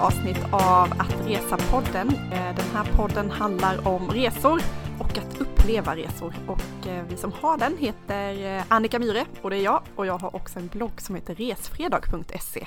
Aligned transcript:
avsnitt 0.00 0.44
av 0.52 0.92
Att 0.98 1.14
Resa-podden. 1.26 2.08
Eh, 2.32 2.54
den 2.56 2.64
här 2.74 2.84
podden 2.96 3.30
handlar 3.30 3.88
om 3.88 4.10
resor 4.10 4.62
och 4.98 5.18
att 5.18 5.40
uppleva 5.40 5.96
resor. 5.96 6.34
Och 6.46 6.86
eh, 6.86 7.04
vi 7.08 7.16
som 7.16 7.32
har 7.32 7.58
den 7.58 7.76
heter 7.78 8.56
eh, 8.56 8.62
Annika 8.68 8.98
Myre 8.98 9.24
och 9.42 9.50
det 9.50 9.56
är 9.56 9.62
jag. 9.62 9.82
Och 9.96 10.06
jag 10.06 10.18
har 10.18 10.36
också 10.36 10.58
en 10.58 10.66
blogg 10.66 11.00
som 11.00 11.14
heter 11.14 11.34
resfredag.se. 11.34 12.66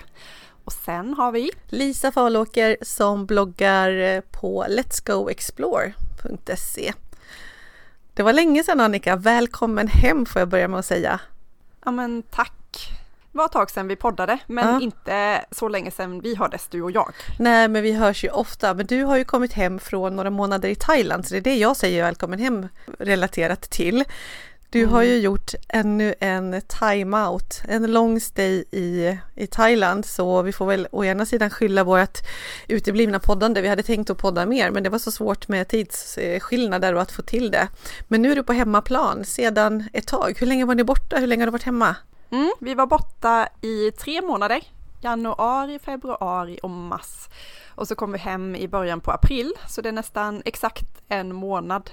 Och 0.64 0.73
sen 0.73 1.14
har 1.14 1.32
vi 1.32 1.51
Lisa 1.68 2.11
Falåker 2.11 2.78
som 2.82 3.25
bloggar 3.25 4.21
på 4.21 4.65
letsgoexplore.se. 4.70 6.93
Det 8.14 8.23
var 8.23 8.34
länge 8.34 8.64
sedan 8.64 8.79
Annika, 8.79 9.15
välkommen 9.15 9.87
hem 9.87 10.25
får 10.25 10.39
jag 10.39 10.50
börja 10.50 10.68
med 10.68 10.79
att 10.79 10.86
säga. 10.86 11.20
Ja 11.86 11.92
men 11.92 12.23
tack 12.23 12.54
var 13.33 13.46
ett 13.46 13.51
tag 13.51 13.71
sedan 13.71 13.87
vi 13.87 13.96
poddade, 13.96 14.37
men 14.47 14.73
ja. 14.73 14.82
inte 14.82 15.46
så 15.51 15.68
länge 15.68 15.92
sedan 15.92 16.21
vi 16.21 16.36
hördes, 16.36 16.68
du 16.68 16.82
och 16.82 16.92
jag. 16.92 17.14
Nej, 17.39 17.68
men 17.68 17.83
vi 17.83 17.93
hörs 17.93 18.23
ju 18.23 18.29
ofta. 18.29 18.73
Men 18.73 18.86
du 18.86 19.04
har 19.04 19.18
ju 19.18 19.23
kommit 19.23 19.54
hem 19.54 19.79
från 19.79 20.15
några 20.15 20.29
månader 20.29 20.69
i 20.69 20.75
Thailand, 20.75 21.28
så 21.28 21.33
det 21.33 21.39
är 21.39 21.42
det 21.42 21.56
jag 21.56 21.78
säger 21.78 22.04
välkommen 22.04 22.39
hem 22.39 22.68
relaterat 23.00 23.61
till. 23.61 24.04
Du 24.69 24.79
mm. 24.79 24.93
har 24.93 25.04
ju 25.04 25.18
gjort 25.18 25.51
ännu 25.69 26.15
en 26.19 26.61
time-out, 26.61 27.61
en 27.68 27.92
lång 27.92 28.19
stay 28.19 28.64
i, 28.71 29.18
i 29.36 29.47
Thailand, 29.47 30.06
så 30.06 30.42
vi 30.42 30.51
får 30.51 30.65
väl 30.65 30.87
å 30.92 31.06
ena 31.06 31.25
sidan 31.25 31.50
skylla 31.50 31.84
vårt 31.84 32.17
uteblivna 32.67 33.20
poddande. 33.20 33.61
Vi 33.61 33.67
hade 33.67 33.84
tänkt 33.84 34.09
att 34.09 34.17
podda 34.17 34.45
mer, 34.45 34.72
men 34.72 34.84
det 34.84 34.89
var 34.89 35.00
så 35.00 35.11
svårt 35.11 35.48
med 35.48 35.67
tidsskillnader 35.67 36.95
och 36.95 37.02
att 37.02 37.11
få 37.11 37.22
till 37.22 37.52
det. 37.52 37.67
Men 38.08 38.22
nu 38.22 38.31
är 38.31 38.36
du 38.36 38.44
på 38.44 38.54
hemmaplan 38.54 39.26
sedan 39.26 39.84
ett 39.94 40.08
tag. 40.08 40.38
Hur 40.39 40.48
länge 40.48 40.66
var 40.66 40.76
ni 40.76 40.84
borta? 40.84 41.17
Hur 41.17 41.28
länge 41.28 41.42
har 41.42 41.48
du 41.48 41.52
varit 41.52 41.64
hemma? 41.64 41.95
Mm, 42.34 42.52
vi 42.59 42.73
var 42.73 42.86
borta 42.86 43.50
i 43.62 43.92
tre 43.92 44.22
månader, 44.22 44.64
januari, 45.02 45.80
februari 45.80 46.59
och 46.64 46.70
mars. 46.70 47.30
Och 47.76 47.88
så 47.88 47.95
kom 47.95 48.12
vi 48.12 48.17
hem 48.17 48.56
i 48.56 48.67
början 48.67 49.00
på 49.00 49.12
april, 49.12 49.53
så 49.67 49.81
det 49.81 49.89
är 49.89 49.94
nästan 49.94 50.42
exakt 50.45 51.02
en 51.08 51.36
månad. 51.36 51.92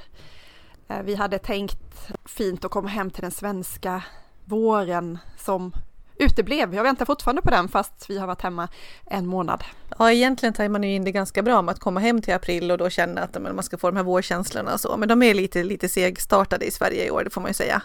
Eh, 0.88 1.02
vi 1.02 1.14
hade 1.14 1.38
tänkt 1.38 2.08
fint 2.24 2.64
att 2.64 2.70
komma 2.70 2.88
hem 2.88 3.10
till 3.10 3.22
den 3.22 3.30
svenska 3.30 4.02
våren 4.44 5.18
som 5.38 5.72
uteblev. 6.16 6.74
Jag 6.74 6.82
väntar 6.82 7.04
fortfarande 7.04 7.42
på 7.42 7.50
den 7.50 7.68
fast 7.68 8.10
vi 8.10 8.18
har 8.18 8.26
varit 8.26 8.42
hemma 8.42 8.68
en 9.06 9.26
månad. 9.26 9.64
Ja, 9.98 10.12
egentligen 10.12 10.52
tar 10.52 10.68
man 10.68 10.82
ju 10.82 10.94
in 10.94 11.04
det 11.04 11.12
ganska 11.12 11.42
bra 11.42 11.62
med 11.62 11.72
att 11.72 11.80
komma 11.80 12.00
hem 12.00 12.22
till 12.22 12.34
april 12.34 12.70
och 12.70 12.78
då 12.78 12.90
känna 12.90 13.20
att 13.20 13.42
man 13.42 13.62
ska 13.62 13.78
få 13.78 13.90
de 13.90 13.96
här 13.96 14.04
vårkänslorna 14.04 14.72
och 14.72 14.80
så. 14.80 14.96
Men 14.96 15.08
de 15.08 15.22
är 15.22 15.34
lite, 15.34 15.62
lite 15.62 15.88
segstartade 15.88 16.64
i 16.64 16.70
Sverige 16.70 17.06
i 17.06 17.10
år, 17.10 17.24
det 17.24 17.30
får 17.30 17.40
man 17.40 17.50
ju 17.50 17.54
säga. 17.54 17.82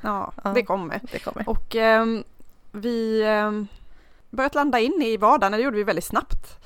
Ja, 0.00 0.32
ja 0.44 0.50
det, 0.50 0.62
kommer. 0.62 1.00
det 1.12 1.18
kommer. 1.18 1.48
Och 1.48 1.76
eh, 1.76 2.06
vi 2.72 3.22
eh, 3.22 3.52
börjat 4.30 4.54
landa 4.54 4.80
in 4.80 5.02
i 5.02 5.16
vardagen, 5.16 5.52
det 5.52 5.58
gjorde 5.58 5.76
vi 5.76 5.84
väldigt 5.84 6.04
snabbt. 6.04 6.60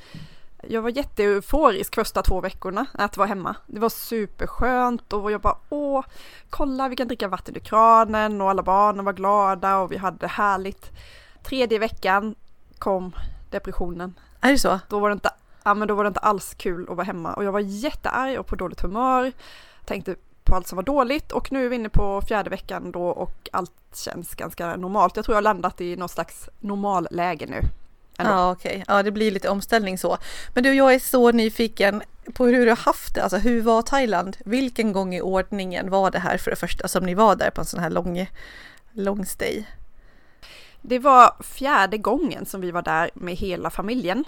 Jag 0.68 0.82
var 0.82 0.90
jätteeuforisk 0.90 1.94
första 1.94 2.22
två 2.22 2.40
veckorna 2.40 2.86
att 2.92 3.16
vara 3.16 3.28
hemma. 3.28 3.56
Det 3.66 3.80
var 3.80 3.88
superskönt 3.88 5.12
och 5.12 5.32
jag 5.32 5.40
bara 5.40 5.56
åh, 5.68 6.04
kolla 6.50 6.88
vi 6.88 6.96
kan 6.96 7.08
dricka 7.08 7.28
vatten 7.28 7.56
ur 7.56 7.60
kranen 7.60 8.40
och 8.40 8.50
alla 8.50 8.62
barnen 8.62 9.04
var 9.04 9.12
glada 9.12 9.78
och 9.78 9.92
vi 9.92 9.96
hade 9.96 10.16
det 10.16 10.26
härligt. 10.26 10.90
Tredje 11.42 11.78
veckan 11.78 12.34
kom 12.78 13.12
depressionen. 13.50 14.14
Är 14.40 14.52
det 14.52 14.58
så? 14.58 14.80
Då 14.88 15.00
var 15.00 15.08
det 15.08 15.12
inte, 15.12 15.30
ja, 15.64 15.74
men 15.74 15.88
då 15.88 15.94
var 15.94 16.04
det 16.04 16.08
inte 16.08 16.20
alls 16.20 16.54
kul 16.54 16.86
att 16.90 16.96
vara 16.96 17.04
hemma 17.04 17.34
och 17.34 17.44
jag 17.44 17.52
var 17.52 17.60
jättearg 17.60 18.38
och 18.38 18.46
på 18.46 18.56
dåligt 18.56 18.80
humör. 18.80 19.32
Tänkte 19.84 20.16
på 20.44 20.54
allt 20.54 20.66
som 20.66 20.76
var 20.76 20.82
dåligt 20.82 21.32
och 21.32 21.52
nu 21.52 21.64
är 21.64 21.68
vi 21.68 21.76
inne 21.76 21.88
på 21.88 22.22
fjärde 22.28 22.50
veckan 22.50 22.92
då 22.92 23.02
och 23.02 23.48
allt 23.52 23.72
känns 23.94 24.34
ganska 24.34 24.76
normalt. 24.76 25.16
Jag 25.16 25.24
tror 25.24 25.32
jag 25.32 25.36
har 25.36 25.42
landat 25.42 25.80
i 25.80 25.96
något 25.96 26.10
slags 26.10 26.48
normalläge 26.60 27.46
nu. 27.46 27.60
Ändå. 28.18 28.32
Ja 28.32 28.50
okej, 28.52 28.70
okay. 28.70 28.84
ja 28.88 29.02
det 29.02 29.10
blir 29.10 29.30
lite 29.30 29.48
omställning 29.48 29.98
så. 29.98 30.18
Men 30.54 30.62
du, 30.62 30.74
jag 30.74 30.94
är 30.94 30.98
så 30.98 31.32
nyfiken 31.32 32.02
på 32.34 32.46
hur 32.46 32.64
du 32.64 32.70
har 32.70 32.76
haft 32.76 33.14
det. 33.14 33.22
Alltså 33.22 33.38
hur 33.38 33.62
var 33.62 33.82
Thailand? 33.82 34.36
Vilken 34.44 34.92
gång 34.92 35.14
i 35.14 35.20
ordningen 35.20 35.90
var 35.90 36.10
det 36.10 36.18
här 36.18 36.38
för 36.38 36.50
det 36.50 36.56
första 36.56 36.88
som 36.88 37.06
ni 37.06 37.14
var 37.14 37.36
där 37.36 37.50
på 37.50 37.60
en 37.60 37.66
sån 37.66 37.80
här 37.80 37.90
lång, 37.90 38.30
lång 38.92 39.26
stay? 39.26 39.64
Det 40.80 40.98
var 40.98 41.36
fjärde 41.40 41.98
gången 41.98 42.46
som 42.46 42.60
vi 42.60 42.70
var 42.70 42.82
där 42.82 43.10
med 43.14 43.34
hela 43.36 43.70
familjen 43.70 44.24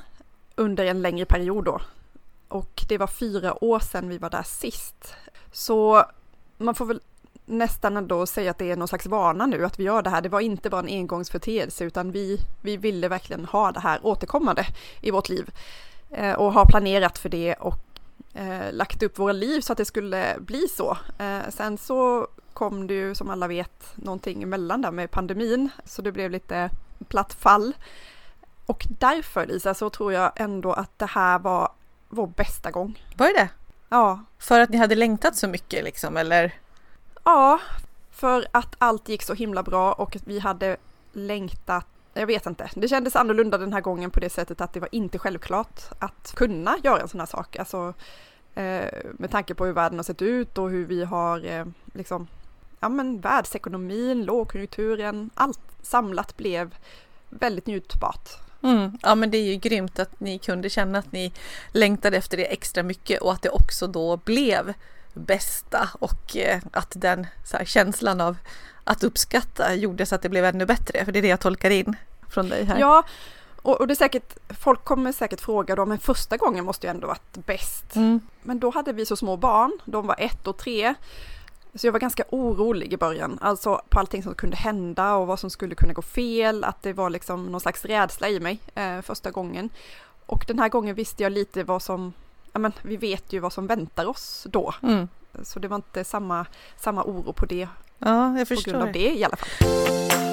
under 0.54 0.84
en 0.84 1.02
längre 1.02 1.24
period 1.24 1.64
då. 1.64 1.80
Och 2.48 2.84
det 2.88 2.98
var 2.98 3.06
fyra 3.06 3.64
år 3.64 3.80
sedan 3.80 4.08
vi 4.08 4.18
var 4.18 4.30
där 4.30 4.42
sist. 4.42 5.14
Så 5.52 6.04
man 6.58 6.74
får 6.74 6.86
väl 6.86 7.00
nästan 7.46 7.96
ändå 7.96 8.26
säga 8.26 8.50
att 8.50 8.58
det 8.58 8.70
är 8.70 8.76
någon 8.76 8.88
slags 8.88 9.06
vana 9.06 9.46
nu 9.46 9.64
att 9.64 9.78
vi 9.78 9.84
gör 9.84 10.02
det 10.02 10.10
här. 10.10 10.20
Det 10.20 10.28
var 10.28 10.40
inte 10.40 10.70
bara 10.70 10.80
en 10.80 10.88
engångsföreteelse 10.88 11.84
utan 11.84 12.12
vi, 12.12 12.40
vi 12.62 12.76
ville 12.76 13.08
verkligen 13.08 13.44
ha 13.44 13.72
det 13.72 13.80
här 13.80 13.98
återkommande 14.02 14.66
i 15.00 15.10
vårt 15.10 15.28
liv 15.28 15.50
eh, 16.10 16.32
och 16.32 16.52
har 16.52 16.64
planerat 16.64 17.18
för 17.18 17.28
det 17.28 17.54
och 17.54 17.78
eh, 18.34 18.72
lagt 18.72 19.02
upp 19.02 19.18
våra 19.18 19.32
liv 19.32 19.60
så 19.60 19.72
att 19.72 19.78
det 19.78 19.84
skulle 19.84 20.36
bli 20.40 20.68
så. 20.68 20.98
Eh, 21.18 21.40
sen 21.48 21.78
så 21.78 22.28
kom 22.52 22.86
det 22.86 22.94
ju 22.94 23.14
som 23.14 23.30
alla 23.30 23.48
vet 23.48 23.92
någonting 23.94 24.42
emellan 24.42 24.82
där 24.82 24.90
med 24.90 25.10
pandemin 25.10 25.70
så 25.84 26.02
det 26.02 26.12
blev 26.12 26.30
lite 26.30 26.70
platt 27.08 27.34
fall. 27.34 27.72
Och 28.66 28.86
därför 28.98 29.46
Lisa 29.46 29.74
så 29.74 29.90
tror 29.90 30.12
jag 30.12 30.32
ändå 30.36 30.72
att 30.72 30.98
det 30.98 31.06
här 31.06 31.38
var 31.38 31.68
vår 32.08 32.26
bästa 32.26 32.70
gång. 32.70 33.04
Var 33.16 33.26
det 33.26 33.32
det? 33.32 33.48
Ja. 33.88 34.24
För 34.38 34.60
att 34.60 34.70
ni 34.70 34.76
hade 34.76 34.94
längtat 34.94 35.36
så 35.36 35.48
mycket 35.48 35.84
liksom, 35.84 36.16
eller? 36.16 36.54
Ja, 37.24 37.60
för 38.10 38.46
att 38.50 38.74
allt 38.78 39.08
gick 39.08 39.22
så 39.22 39.34
himla 39.34 39.62
bra 39.62 39.92
och 39.92 40.16
vi 40.24 40.38
hade 40.38 40.76
längtat 41.12 41.86
jag 42.14 42.26
vet 42.26 42.46
inte, 42.46 42.70
det 42.74 42.88
kändes 42.88 43.16
annorlunda 43.16 43.58
den 43.58 43.72
här 43.72 43.80
gången 43.80 44.10
på 44.10 44.20
det 44.20 44.30
sättet 44.30 44.60
att 44.60 44.72
det 44.72 44.80
var 44.80 44.88
inte 44.92 45.18
självklart 45.18 45.80
att 45.98 46.32
kunna 46.36 46.76
göra 46.84 47.00
en 47.00 47.08
sån 47.08 47.20
här 47.20 47.26
sak. 47.26 47.56
Alltså 47.56 47.94
eh, 48.54 48.84
med 49.12 49.30
tanke 49.30 49.54
på 49.54 49.66
hur 49.66 49.72
världen 49.72 49.98
har 49.98 50.04
sett 50.04 50.22
ut 50.22 50.58
och 50.58 50.70
hur 50.70 50.86
vi 50.86 51.04
har 51.04 51.46
eh, 51.46 51.64
liksom, 51.94 52.28
ja 52.80 52.88
men 52.88 53.20
världsekonomin, 53.20 54.24
lågkonjunkturen, 54.24 55.30
allt 55.34 55.60
samlat 55.82 56.36
blev 56.36 56.74
väldigt 57.30 57.66
njutbart. 57.66 58.45
Mm. 58.66 58.98
Ja 59.02 59.14
men 59.14 59.30
det 59.30 59.38
är 59.38 59.44
ju 59.44 59.56
grymt 59.56 59.98
att 59.98 60.20
ni 60.20 60.38
kunde 60.38 60.70
känna 60.70 60.98
att 60.98 61.12
ni 61.12 61.32
längtade 61.72 62.16
efter 62.16 62.36
det 62.36 62.44
extra 62.44 62.82
mycket 62.82 63.20
och 63.20 63.32
att 63.32 63.42
det 63.42 63.48
också 63.48 63.86
då 63.86 64.16
blev 64.16 64.74
bästa 65.14 65.88
och 65.98 66.36
eh, 66.36 66.60
att 66.72 66.92
den 66.96 67.26
här, 67.52 67.64
känslan 67.64 68.20
av 68.20 68.36
att 68.84 69.04
uppskatta 69.04 69.74
gjorde 69.74 70.06
så 70.06 70.14
att 70.14 70.22
det 70.22 70.28
blev 70.28 70.44
ännu 70.44 70.66
bättre. 70.66 71.04
För 71.04 71.12
det 71.12 71.18
är 71.18 71.22
det 71.22 71.28
jag 71.28 71.40
tolkar 71.40 71.70
in 71.70 71.96
från 72.28 72.48
dig 72.48 72.64
här. 72.64 72.78
Ja, 72.78 73.04
och, 73.62 73.80
och 73.80 73.86
det 73.86 73.92
är 73.92 73.96
säkert, 73.96 74.36
folk 74.60 74.84
kommer 74.84 75.12
säkert 75.12 75.40
fråga 75.40 75.74
då, 75.74 75.86
men 75.86 75.98
första 75.98 76.36
gången 76.36 76.64
måste 76.64 76.86
ju 76.86 76.90
ändå 76.90 77.06
varit 77.06 77.46
bäst. 77.46 77.96
Mm. 77.96 78.20
Men 78.42 78.58
då 78.58 78.70
hade 78.70 78.92
vi 78.92 79.06
så 79.06 79.16
små 79.16 79.36
barn, 79.36 79.78
de 79.84 80.06
var 80.06 80.16
ett 80.18 80.46
och 80.46 80.56
tre. 80.56 80.94
Så 81.76 81.86
jag 81.86 81.92
var 81.92 82.00
ganska 82.00 82.24
orolig 82.30 82.92
i 82.92 82.96
början, 82.96 83.38
alltså 83.40 83.80
på 83.88 83.98
allting 83.98 84.22
som 84.22 84.34
kunde 84.34 84.56
hända 84.56 85.14
och 85.14 85.26
vad 85.26 85.38
som 85.38 85.50
skulle 85.50 85.74
kunna 85.74 85.92
gå 85.92 86.02
fel, 86.02 86.64
att 86.64 86.82
det 86.82 86.92
var 86.92 87.10
liksom 87.10 87.46
någon 87.46 87.60
slags 87.60 87.84
rädsla 87.84 88.28
i 88.28 88.40
mig 88.40 88.60
eh, 88.74 89.00
första 89.00 89.30
gången. 89.30 89.70
Och 90.26 90.44
den 90.48 90.58
här 90.58 90.68
gången 90.68 90.94
visste 90.94 91.22
jag 91.22 91.32
lite 91.32 91.64
vad 91.64 91.82
som, 91.82 92.12
ja 92.52 92.58
men 92.58 92.72
vi 92.82 92.96
vet 92.96 93.32
ju 93.32 93.38
vad 93.38 93.52
som 93.52 93.66
väntar 93.66 94.06
oss 94.06 94.46
då. 94.50 94.74
Mm. 94.82 95.08
Så 95.42 95.58
det 95.58 95.68
var 95.68 95.76
inte 95.76 96.04
samma, 96.04 96.46
samma 96.76 97.04
oro 97.04 97.32
på 97.32 97.46
det. 97.46 97.68
Ja, 97.98 98.38
jag 98.38 98.48
förstår. 98.48 98.72
På 98.72 98.78
grund 98.78 98.88
av 98.88 98.92
det 98.92 99.14
i 99.14 99.24
alla 99.24 99.36
fall. 99.36 100.25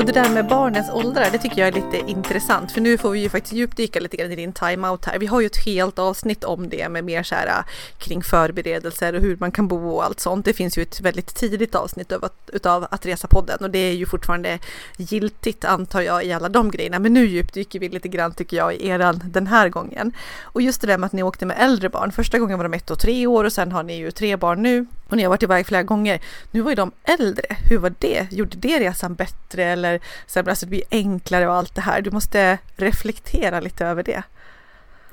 Och 0.00 0.06
det 0.06 0.12
där 0.12 0.30
med 0.30 0.46
barnens 0.46 0.90
åldrar, 0.90 1.28
det 1.32 1.38
tycker 1.38 1.58
jag 1.58 1.68
är 1.68 1.72
lite 1.72 2.10
intressant, 2.10 2.72
för 2.72 2.80
nu 2.80 2.98
får 2.98 3.10
vi 3.10 3.20
ju 3.20 3.28
faktiskt 3.28 3.52
djupdyka 3.52 4.00
lite 4.00 4.16
grann 4.16 4.32
i 4.32 4.36
din 4.36 4.52
timeout 4.52 5.04
här. 5.04 5.18
Vi 5.18 5.26
har 5.26 5.40
ju 5.40 5.46
ett 5.46 5.64
helt 5.64 5.98
avsnitt 5.98 6.44
om 6.44 6.68
det 6.68 6.88
med 6.88 7.04
mer 7.04 7.22
så 7.22 7.34
här 7.34 7.46
äh, 7.46 7.64
kring 7.98 8.22
förberedelser 8.22 9.14
och 9.14 9.20
hur 9.20 9.36
man 9.40 9.52
kan 9.52 9.68
bo 9.68 9.90
och 9.90 10.04
allt 10.04 10.20
sånt. 10.20 10.44
Det 10.44 10.52
finns 10.52 10.78
ju 10.78 10.82
ett 10.82 11.00
väldigt 11.00 11.34
tidigt 11.34 11.74
avsnitt 11.74 12.12
av, 12.12 12.28
utav 12.52 12.86
Att 12.90 13.06
resa-podden 13.06 13.58
och 13.60 13.70
det 13.70 13.78
är 13.78 13.92
ju 13.92 14.06
fortfarande 14.06 14.58
giltigt 14.96 15.64
antar 15.64 16.00
jag 16.00 16.24
i 16.24 16.32
alla 16.32 16.48
de 16.48 16.70
grejerna. 16.70 16.98
Men 16.98 17.12
nu 17.12 17.26
djupdyker 17.26 17.78
vi 17.78 17.88
lite 17.88 18.08
grann 18.08 18.34
tycker 18.34 18.56
jag 18.56 18.74
i 18.74 18.88
eran 18.88 19.22
den 19.24 19.46
här 19.46 19.68
gången. 19.68 20.12
Och 20.42 20.62
just 20.62 20.80
det 20.80 20.86
där 20.86 20.98
med 20.98 21.06
att 21.06 21.12
ni 21.12 21.22
åkte 21.22 21.46
med 21.46 21.56
äldre 21.60 21.88
barn. 21.88 22.12
Första 22.12 22.38
gången 22.38 22.58
var 22.58 22.64
de 22.64 22.74
ett 22.74 22.90
och 22.90 22.98
tre 22.98 23.26
år 23.26 23.44
och 23.44 23.52
sen 23.52 23.72
har 23.72 23.82
ni 23.82 23.96
ju 23.96 24.10
tre 24.10 24.36
barn 24.36 24.62
nu 24.62 24.86
och 25.08 25.16
ni 25.16 25.22
har 25.22 25.30
varit 25.30 25.42
iväg 25.42 25.66
flera 25.66 25.82
gånger. 25.82 26.20
Nu 26.50 26.60
var 26.60 26.70
ju 26.70 26.74
de 26.74 26.92
äldre. 27.04 27.56
Hur 27.68 27.78
var 27.78 27.94
det? 27.98 28.32
Gjorde 28.32 28.56
det 28.56 28.80
resan 28.80 29.14
bättre 29.14 29.64
eller 29.64 29.89
sämre? 30.26 30.50
Alltså 30.52 30.66
det 30.66 30.70
blir 30.70 30.82
enklare 30.90 31.48
och 31.48 31.54
allt 31.54 31.74
det 31.74 31.80
här. 31.80 32.02
Du 32.02 32.10
måste 32.10 32.58
reflektera 32.76 33.60
lite 33.60 33.86
över 33.86 34.02
det. 34.02 34.22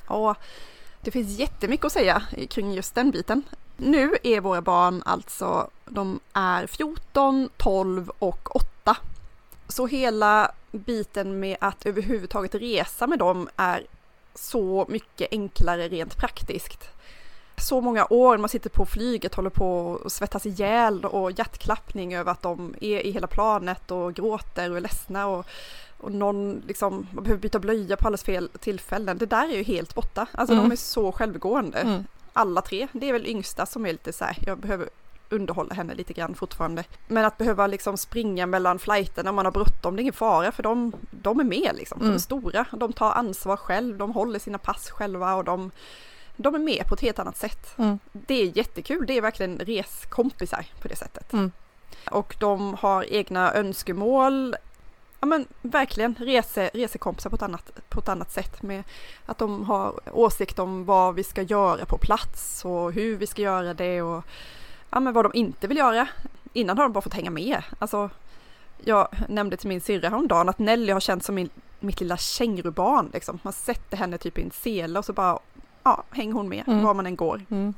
Ja, 0.08 0.36
det 1.02 1.12
finns 1.12 1.40
jättemycket 1.40 1.86
att 1.86 1.92
säga 1.92 2.24
kring 2.50 2.74
just 2.74 2.96
den 2.96 3.12
biten. 3.12 3.44
Nu 3.78 4.18
är 4.24 4.42
våra 4.42 4.62
barn 4.62 5.04
alltså, 5.06 5.70
de 5.86 6.20
är 6.34 6.68
14, 6.68 7.50
12 7.58 8.12
och 8.20 8.56
8. 8.56 8.98
Så 9.68 9.88
hela 9.88 10.52
biten 10.72 11.40
med 11.40 11.58
att 11.62 11.86
överhuvudtaget 11.86 12.56
resa 12.56 13.08
med 13.08 13.20
dem 13.20 13.50
är 13.56 13.86
så 14.36 14.86
mycket 14.90 15.28
enklare 15.32 15.88
rent 15.88 16.18
praktiskt 16.18 16.90
så 17.62 17.82
många 17.82 18.08
år, 18.10 18.38
man 18.38 18.50
sitter 18.50 18.70
på 18.70 18.86
flyget, 18.86 19.36
håller 19.36 19.50
på 19.50 19.90
och 19.92 20.12
svettas 20.12 20.46
ihjäl 20.46 21.06
och 21.06 21.32
hjärtklappning 21.32 22.16
över 22.16 22.32
att 22.32 22.42
de 22.42 22.76
är 22.82 23.00
i 23.06 23.12
hela 23.12 23.28
planet 23.28 23.92
och 23.92 24.14
gråter 24.14 24.72
och 24.72 24.78
är 24.78 24.82
ledsna 24.82 25.28
och, 25.28 25.46
och 25.98 26.12
någon 26.12 26.62
liksom, 26.68 27.08
man 27.14 27.24
behöver 27.24 27.42
byta 27.42 27.60
blöja 27.60 27.98
på 27.98 28.08
alldeles 28.08 28.24
fel 28.24 28.50
tillfällen. 28.60 29.18
Det 29.18 29.26
där 29.26 29.50
är 29.50 29.58
ju 29.58 29.64
helt 29.64 29.96
borta. 29.96 30.28
Alltså 30.32 30.54
Mm. 30.54 30.66
de 30.70 30.72
är 30.72 30.76
så 30.78 31.12
självgående. 31.12 31.80
Mm. 31.80 32.04
Alla 32.34 32.62
tre. 32.62 32.88
Det 32.92 33.10
är 33.10 33.14
väl 33.14 33.28
yngsta 33.28 33.66
som 33.66 33.86
är 33.86 33.92
lite 33.92 34.14
så 34.14 34.26
här, 34.26 34.38
jag 34.46 34.58
behöver 34.58 34.90
underhålla 35.30 35.74
henne 35.76 35.94
lite 35.96 36.14
grann 36.14 36.36
fortfarande. 36.36 36.84
Men 37.08 37.26
att 37.26 37.38
behöva 37.38 37.68
liksom 37.68 37.98
springa 37.98 38.46
mellan 38.46 38.80
flighterna 38.80 39.30
om 39.30 39.36
man 39.36 39.46
har 39.46 39.52
bråttom, 39.52 39.96
det 39.96 40.00
är 40.00 40.04
ingen 40.04 40.14
fara 40.14 40.52
för 40.52 40.64
de, 40.64 40.94
de 41.12 41.40
är 41.40 41.44
med 41.44 41.72
liksom. 41.76 42.00
De 42.00 42.06
är 42.06 42.10
Mm. 42.10 42.20
stora, 42.20 42.66
de 42.72 42.94
tar 42.94 43.12
ansvar 43.12 43.58
själv, 43.58 43.98
de 43.98 44.12
håller 44.14 44.40
sina 44.40 44.58
pass 44.58 44.90
själva 44.90 45.36
och 45.36 45.44
de, 45.44 45.72
de 46.38 46.56
är 46.56 46.60
med 46.60 46.88
på 46.88 46.94
ett 46.94 47.02
helt 47.02 47.20
annat 47.20 47.38
sätt. 47.38 47.78
Mm. 47.78 48.00
Det 48.12 48.42
är 48.42 48.58
jättekul, 48.58 49.06
det 49.08 49.18
är 49.18 49.22
verkligen 49.22 49.60
reskompisar 49.60 50.66
på 50.82 50.88
det 50.88 50.96
sättet. 50.96 51.34
Mm. 51.34 51.52
Och 52.12 52.36
de 52.40 52.74
har 52.74 53.14
egna 53.14 53.54
önskemål. 53.54 54.56
Ja 55.20 55.26
men 55.28 55.46
verkligen 55.62 56.16
rese, 56.20 56.70
resekompisar 56.74 57.30
på 57.30 57.36
ett, 57.36 57.42
annat, 57.42 57.72
på 57.90 58.00
ett 58.00 58.10
annat 58.10 58.32
sätt 58.32 58.62
med 58.62 58.84
att 59.26 59.38
de 59.38 59.64
har 59.64 60.00
åsikt 60.12 60.60
om 60.60 60.86
vad 60.86 61.16
vi 61.16 61.24
ska 61.24 61.42
göra 61.42 61.86
på 61.86 61.98
plats 61.98 62.66
och 62.66 62.94
hur 62.94 63.18
vi 63.18 63.28
ska 63.28 63.42
göra 63.42 63.74
det 63.74 64.02
och 64.02 64.24
ja, 64.90 65.00
men 65.00 65.14
vad 65.14 65.26
de 65.26 65.32
inte 65.34 65.68
vill 65.68 65.78
göra. 65.78 66.08
Innan 66.54 66.78
har 66.78 66.86
de 66.86 66.94
bara 66.94 67.02
fått 67.02 67.14
hänga 67.14 67.32
med. 67.32 67.64
Alltså, 67.80 68.10
jag 68.84 69.08
nämnde 69.30 69.58
till 69.58 69.70
min 69.70 69.82
syrra 69.82 70.10
häromdagen 70.10 70.50
att 70.50 70.60
Nelly 70.60 70.92
har 70.92 71.00
känts 71.00 71.26
som 71.26 71.36
min, 71.36 71.50
mitt 71.80 72.00
lilla 72.00 72.18
kängurubarn. 72.18 73.10
Liksom. 73.14 73.40
Man 73.44 73.54
sätter 73.54 73.98
henne 73.98 74.18
typ 74.18 74.38
i 74.38 74.42
en 74.42 74.52
sele 74.52 75.00
och 75.00 75.06
så 75.06 75.14
bara 75.14 75.40
ja, 75.90 76.04
hänger 76.12 76.34
hon 76.34 76.50
med 76.50 76.64
Mm. 76.68 76.84
var 76.84 76.94
man 76.94 77.06
än 77.06 77.16
går. 77.16 77.46
Mm. 77.50 77.74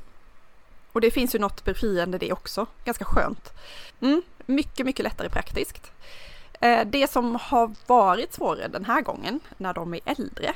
Och 0.92 1.00
det 1.00 1.10
finns 1.10 1.34
ju 1.34 1.38
något 1.38 1.64
befriande 1.64 2.18
det 2.18 2.32
också, 2.32 2.66
ganska 2.84 3.04
skönt. 3.04 3.52
Mm, 4.00 4.22
mycket, 4.46 4.86
mycket 4.86 5.04
lättare 5.04 5.28
praktiskt. 5.28 5.92
Eh, 6.60 6.84
det 6.86 7.10
som 7.10 7.38
har 7.42 7.70
varit 7.86 8.32
svårare 8.32 8.68
den 8.68 8.84
här 8.84 9.00
gången, 9.02 9.40
när 9.56 9.74
de 9.74 9.94
är 9.94 10.00
äldre, 10.04 10.54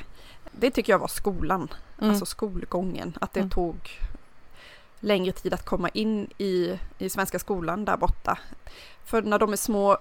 det 0.51 0.71
tycker 0.71 0.93
jag 0.93 0.99
var 0.99 1.07
skolan, 1.07 1.73
Mm. 1.97 2.09
alltså 2.09 2.25
skolgången. 2.25 3.17
Att 3.21 3.33
det 3.33 3.39
Mm. 3.39 3.49
tog 3.49 3.75
längre 4.99 5.31
tid 5.31 5.53
att 5.53 5.65
komma 5.65 5.89
in 5.89 6.29
i, 6.37 6.79
i 6.97 7.09
svenska 7.09 7.39
skolan 7.39 7.85
där 7.85 7.97
borta. 7.97 8.37
För 9.05 9.21
när 9.21 9.39
de 9.39 9.53
är 9.53 9.57
små, 9.57 9.97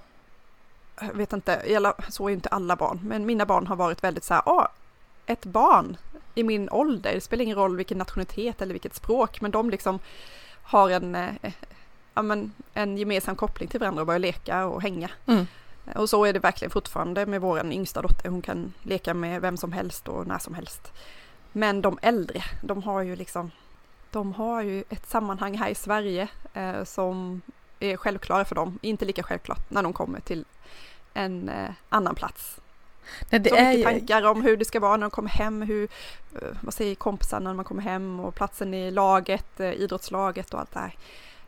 jag 1.01 1.15
vet 1.15 1.33
inte, 1.33 1.63
så 2.09 2.29
är 2.29 2.33
inte 2.33 2.49
alla 2.49 2.77
barn, 2.77 3.01
men 3.03 3.27
mina 3.27 3.47
barn 3.47 3.67
har 3.67 3.77
varit 3.77 4.05
väldigt 4.05 4.25
så 4.25 4.35
här, 4.35 4.43
ah, 4.49 4.69
ett 5.27 5.45
barn 5.45 5.97
i 6.35 6.43
min 6.43 6.71
ålder, 6.71 7.15
det 7.15 7.21
spelar 7.21 7.43
ingen 7.45 7.57
roll 7.57 7.77
vilken 7.77 7.99
nationalitet 7.99 8.63
eller 8.63 8.73
vilket 8.73 8.95
språk, 8.95 9.41
men 9.41 9.51
de 9.51 9.71
liksom 9.71 9.99
har 10.63 10.91
en, 10.91 11.15
eh, 11.15 11.53
ja, 12.15 12.23
men 12.23 12.53
en 12.75 12.99
gemensam 12.99 13.37
koppling 13.37 13.69
till 13.69 13.81
varandra 13.81 14.01
och 14.01 14.07
börjar 14.07 14.19
leka 14.19 14.67
och 14.67 14.83
hänga. 14.83 15.11
Mm. 15.27 15.47
Och 15.95 16.11
så 16.11 16.25
är 16.25 16.33
det 16.33 16.39
verkligen 16.39 16.71
fortfarande 16.71 17.27
med 17.27 17.41
vår 17.41 17.73
yngsta 17.73 18.03
dotter, 18.03 18.29
hon 18.29 18.43
kan 18.43 18.73
leka 18.83 19.15
med 19.15 19.41
vem 19.41 19.57
som 19.57 19.73
helst 19.73 20.09
och 20.09 20.27
när 20.27 20.39
som 20.39 20.55
helst. 20.55 20.93
Men 21.53 21.83
de 21.83 21.99
äldre, 22.03 22.43
de 22.63 22.83
har 22.83 23.03
ju 23.03 23.17
liksom, 23.17 23.51
de 24.11 24.33
har 24.33 24.63
ju 24.63 24.85
ett 24.89 25.09
sammanhang 25.09 25.59
här 25.59 25.69
i 25.69 25.75
Sverige 25.75 26.29
eh, 26.55 26.85
som 26.85 27.41
är 27.81 27.97
självklara 27.97 28.45
för 28.45 28.55
dem, 28.55 28.79
inte 28.83 29.05
lika 29.05 29.23
självklart 29.23 29.71
när 29.71 29.83
de 29.83 29.93
kommer 29.93 30.21
till 30.21 30.45
en 31.15 31.49
eh, 31.49 31.71
annan 31.89 32.15
plats. 32.15 32.61
Nej, 33.31 33.41
det 33.41 33.51
så 33.51 33.57
är 33.57 33.69
mycket 33.69 33.85
tankar 33.85 34.23
om 34.23 34.43
hur 34.43 34.57
det 34.57 34.65
ska 34.65 34.81
vara 34.81 34.97
när 34.97 35.05
de 35.05 35.11
kommer 35.11 35.31
hem, 35.31 35.63
hur, 35.63 35.89
eh, 36.35 36.49
vad 36.61 36.75
säger 36.75 36.95
kompisarna 36.95 37.51
när 37.51 37.55
man 37.55 37.65
kommer 37.65 37.83
hem 37.83 38.21
och 38.21 38.35
platsen 38.35 38.75
i 38.75 38.91
laget, 38.91 39.61
eh, 39.61 39.73
idrottslaget 39.73 40.55
och 40.55 40.61
allt 40.61 40.73
det 40.73 40.81
här. 40.81 40.95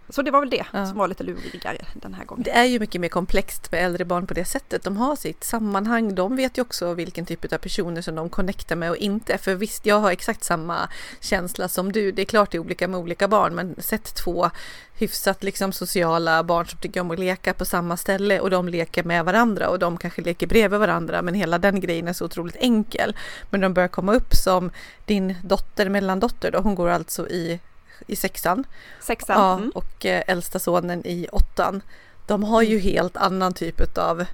Så 0.08 0.22
det 0.22 0.30
var 0.30 0.40
väl 0.40 0.50
det 0.50 0.64
Ja. 0.72 0.86
som 0.86 0.98
var 0.98 1.08
lite 1.08 1.24
lurigare 1.24 1.78
den 1.94 2.14
här 2.14 2.24
gången. 2.24 2.42
Det 2.42 2.50
är 2.50 2.64
ju 2.64 2.80
mycket 2.80 3.00
mer 3.00 3.08
komplext 3.08 3.72
med 3.72 3.84
äldre 3.84 4.04
barn 4.04 4.26
på 4.26 4.34
det 4.34 4.44
sättet. 4.44 4.82
De 4.82 4.96
har 4.96 5.16
sitt 5.16 5.44
sammanhang. 5.44 6.14
De 6.14 6.36
vet 6.36 6.58
ju 6.58 6.62
också 6.62 6.94
vilken 6.94 7.26
typ 7.26 7.52
av 7.52 7.58
personer 7.58 8.02
som 8.02 8.14
de 8.14 8.28
connectar 8.28 8.76
med 8.76 8.90
och 8.90 8.96
inte. 8.96 9.38
För 9.38 9.54
visst, 9.54 9.86
jag 9.86 10.00
har 10.00 10.10
exakt 10.10 10.44
samma 10.44 10.88
känsla 11.20 11.68
som 11.68 11.92
du. 11.92 12.12
Det 12.12 12.22
är 12.22 12.26
klart 12.26 12.50
det 12.50 12.56
är 12.58 12.60
olika 12.60 12.88
med 12.88 13.00
olika 13.00 13.28
barn, 13.28 13.54
men 13.54 13.74
sätt 13.78 14.14
två 14.14 14.50
hyfsat 14.98 15.42
liksom 15.42 15.72
sociala 15.72 16.42
barn 16.44 16.66
som 16.66 16.78
tycker 16.78 17.00
om 17.00 17.10
att 17.10 17.18
leka 17.18 17.54
på 17.54 17.64
samma 17.64 17.96
ställe 17.96 18.40
och 18.40 18.50
de 18.50 18.68
leker 18.68 19.04
med 19.04 19.24
varandra 19.24 19.68
och 19.68 19.78
de 19.78 19.96
kanske 19.96 20.22
leker 20.22 20.46
bredvid 20.46 20.80
varandra 20.80 21.22
men 21.22 21.34
hela 21.34 21.58
den 21.58 21.80
grejen 21.80 22.08
är 22.08 22.12
så 22.12 22.24
otroligt 22.24 22.56
enkel. 22.60 23.16
Men 23.50 23.60
de 23.60 23.74
börjar 23.74 23.88
komma 23.88 24.14
upp 24.14 24.34
som 24.34 24.70
din 25.04 25.34
dotter, 25.44 25.88
mellandotter 25.88 26.50
då, 26.50 26.58
hon 26.58 26.74
går 26.74 26.88
alltså 26.88 27.28
i, 27.28 27.60
i 28.06 28.16
sexan 28.16 28.64
Sexan. 29.00 29.38
Ja, 29.40 29.54
Mm. 29.56 29.70
och 29.75 30.06
eh, 30.06 30.22
äldsta 30.26 30.58
sonen 30.58 31.06
i 31.06 31.28
åttan. 31.32 31.82
De 32.26 32.44
har 32.44 32.62
ju 32.62 32.78
helt 32.78 33.16
annan 33.16 33.52
typ 33.54 33.98
av 33.98 34.25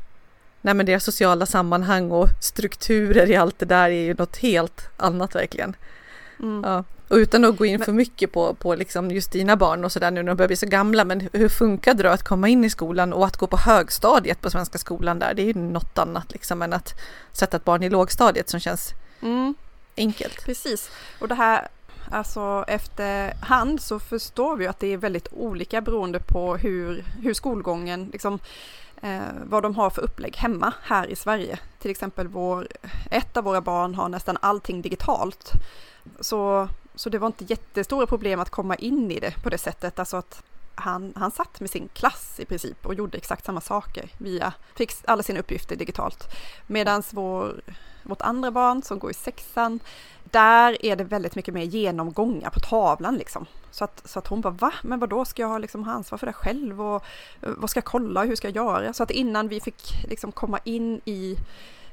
Nej 0.61 0.75
men 0.75 0.87
deras 0.87 1.05
sociala 1.05 1.47
sammanhang 1.47 2.11
och 2.11 2.29
strukturer 2.41 3.31
i 3.31 3.37
allt 3.37 3.59
det 3.59 3.67
där 3.67 3.85
är 3.91 4.03
ju 4.05 4.15
något 4.15 4.37
helt 4.37 4.89
annat 4.97 5.35
verkligen. 5.35 5.77
Mm. 6.41 6.63
Ja. 6.65 6.85
Och 7.09 7.17
utan 7.17 7.45
att 7.45 7.57
gå 7.57 7.67
in 7.67 7.79
Men- 7.79 7.85
för 7.85 7.93
mycket 7.93 8.33
på, 8.33 8.55
på 8.55 8.75
liksom 8.75 9.11
just 9.11 9.33
dina 9.33 9.57
barn 9.57 9.85
och 9.85 9.93
sådär 9.93 10.11
nu 10.11 10.23
när 10.23 10.31
de 10.31 10.37
börjar 10.37 10.49
bli 10.49 10.57
så 10.57 10.67
gamla. 10.67 11.05
Men 11.05 11.29
hur 11.33 11.49
funkar 11.49 11.95
det 11.95 12.13
att 12.13 12.23
komma 12.23 12.49
in 12.49 12.65
i 12.65 12.71
skolan 12.71 13.13
och 13.13 13.27
att 13.27 13.37
gå 13.37 13.47
på 13.47 13.57
högstadiet 13.57 14.41
på 14.41 14.51
Svenska 14.51 14.79
skolan 14.79 15.19
där? 15.19 15.35
Det 15.35 15.43
är 15.43 15.47
ju 15.47 15.55
något 15.55 15.99
annat 15.99 16.33
liksom 16.33 16.63
än 16.63 16.73
att 16.73 16.95
sätta 17.33 17.57
ett 17.57 17.65
barn 17.65 17.83
i 17.83 17.91
lågstadiet 17.91 18.49
som 18.49 18.61
känns 18.61 18.91
Mm. 19.23 19.55
enkelt. 19.97 20.45
Precis. 20.45 20.91
Och 21.19 21.29
det 21.29 21.35
här, 21.35 21.69
alltså 22.11 22.65
efterhand 22.69 23.81
så 23.81 23.99
förstår 23.99 24.57
vi 24.57 24.67
att 24.67 24.81
det 24.81 24.93
är 24.93 24.97
väldigt 24.97 25.29
olika 25.33 25.81
beroende 25.81 26.21
på 26.21 26.57
hur, 26.57 27.05
hur 27.23 27.35
skolgången, 27.35 28.09
liksom, 28.13 28.39
eh, 29.03 29.21
vad 29.45 29.63
de 29.63 29.75
har 29.75 29.91
för 29.91 30.03
upplägg 30.03 30.37
hemma 30.37 30.73
här 30.83 31.07
i 31.07 31.17
Sverige. 31.17 31.59
Till 31.79 31.91
exempel 31.91 32.29
vår, 32.29 32.69
ett 33.11 33.37
av 33.37 33.45
våra 33.45 33.61
barn 33.61 33.95
har 33.95 34.09
nästan 34.09 34.39
allting 34.41 34.83
digitalt. 34.83 35.53
Så, 36.21 36.69
så 36.95 37.11
det 37.11 37.19
var 37.19 37.27
inte 37.27 37.45
jättestora 37.45 38.07
problem 38.07 38.41
att 38.41 38.51
komma 38.51 38.75
in 38.75 39.11
i 39.11 39.21
det 39.21 39.43
på 39.43 39.51
det 39.51 39.59
sättet. 39.59 39.99
Alltså 39.99 40.17
att 40.17 40.43
han, 40.75 41.13
han 41.17 41.31
satt 41.31 41.61
med 41.61 41.71
sin 41.71 41.89
klass 41.89 42.41
i 42.41 42.45
princip 42.45 42.87
och 42.87 42.95
gjorde 42.95 43.19
exakt 43.19 43.45
samma 43.45 43.61
saker 43.61 44.11
via, 44.19 44.53
fick 44.75 44.93
alla 45.05 45.23
sina 45.23 45.41
uppgifter 45.41 45.77
digitalt. 45.77 46.35
Medan 46.67 47.03
vår, 47.11 47.61
vårt 48.03 48.23
andra 48.23 48.51
barn 48.51 48.83
som 48.83 48.99
går 48.99 49.11
i 49.11 49.15
sexan, 49.15 49.81
där 50.33 50.85
är 50.85 50.97
det 50.97 51.05
väldigt 51.05 51.35
mycket 51.35 51.55
mer 51.55 51.63
genomgångar 51.63 52.51
på 52.51 52.61
tavlan 52.61 53.17
liksom. 53.17 53.47
Så 53.71 53.85
att, 53.85 54.03
så 54.05 54.19
att 54.19 54.27
hon 54.27 54.41
bara, 54.41 54.53
va? 54.53 54.73
Men 54.83 54.99
vad 54.99 55.09
då 55.09 55.25
ska 55.25 55.43
jag 55.43 55.61
liksom 55.61 55.85
ha 55.85 55.93
ansvar 55.93 56.19
för 56.19 56.27
det 56.27 56.33
själv 56.33 56.83
och 56.83 57.05
eh, 57.43 57.51
vad 57.57 57.71
ska 57.71 57.79
jag 57.79 57.85
kolla, 57.85 58.25
hur 58.25 58.37
ska 58.37 58.49
jag 58.49 58.57
göra? 58.57 58.93
Så 58.93 59.03
att 59.03 59.11
innan 59.11 59.49
vi 59.49 59.61
fick 59.61 60.05
liksom 60.09 60.33
komma 60.33 60.59
in 60.65 61.01
i, 61.05 61.37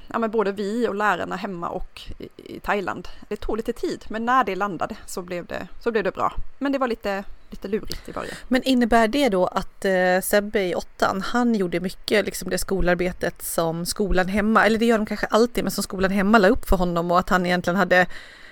ja 0.06 0.18
men 0.18 0.30
både 0.30 0.52
vi 0.52 0.88
och 0.88 0.94
lärarna 0.94 1.36
hemma 1.36 1.68
och 1.68 2.00
i, 2.18 2.28
i 2.36 2.60
Thailand, 2.60 3.08
det 3.28 3.36
tog 3.36 3.56
lite 3.56 3.72
tid, 3.72 4.04
men 4.08 4.24
när 4.24 4.44
det 4.44 4.56
landade 4.56 4.96
så 5.06 5.22
blev 5.22 5.46
det, 5.46 5.68
så 5.80 5.90
blev 5.90 6.04
det 6.04 6.14
bra. 6.14 6.32
Men 6.58 6.72
det 6.72 6.78
var 6.78 6.88
lite, 6.88 7.24
lite 7.50 7.68
lurigt 7.68 8.08
i 8.08 8.12
början. 8.12 8.34
Men 8.48 8.62
innebär 8.62 9.08
det 9.08 9.28
då 9.28 9.46
att 9.46 9.84
eh, 9.84 10.20
Sebbe 10.22 10.62
i 10.62 10.74
åttan, 10.74 11.22
han 11.22 11.54
gjorde 11.54 11.80
mycket 11.80 12.24
liksom 12.24 12.50
det 12.50 12.58
skolarbetet 12.58 13.42
som 13.42 13.86
skolan 13.86 14.28
hemma, 14.28 14.66
eller 14.66 14.78
det 14.78 14.86
gör 14.86 14.98
de 14.98 15.06
kanske 15.06 15.26
alltid, 15.26 15.64
men 15.64 15.70
som 15.70 15.82
skolan 15.82 16.10
hemma 16.10 16.38
la 16.38 16.48
upp 16.48 16.68
för 16.68 16.76
honom 16.76 17.10
och 17.10 17.18
att 17.18 17.28
han 17.28 17.46
egentligen 17.46 17.76
hade 17.76 18.06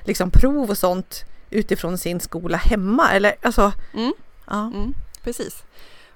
liksom 0.04 0.30
prov 0.30 0.70
och 0.70 0.78
sånt 0.78 1.24
utifrån 1.50 1.98
sin 1.98 2.20
skola 2.20 2.56
hemma, 2.56 3.10
eller 3.12 3.34
alltså? 3.42 3.72
Mm. 3.94 4.12
Ja. 4.46 4.66
Mm, 4.66 4.94
precis. 5.22 5.62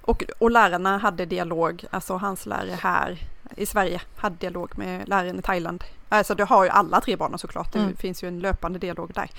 Och, 0.01 0.25
och 0.39 0.51
lärarna 0.51 0.99
hade 0.99 1.27
dialog, 1.27 1.85
alltså 1.91 2.17
hans 2.17 2.47
lärare 2.47 2.79
här 2.81 3.19
i 3.57 3.67
Sverige 3.67 4.01
hade 4.17 4.37
dialog 4.37 4.79
med 4.79 5.09
läraren 5.09 5.39
i 5.39 5.43
Thailand. 5.43 5.85
Alltså 6.09 6.35
det 6.35 6.45
har 6.45 6.65
ju 6.65 6.71
alla 6.71 7.01
tre 7.01 7.17
barnen 7.17 7.39
såklart, 7.39 7.73
det 7.73 7.79
Mm. 7.79 7.97
finns 7.97 8.25
ju 8.25 8.29
en 8.29 8.41
löpande 8.41 8.79
dialog 8.79 9.13
där. 9.15 9.31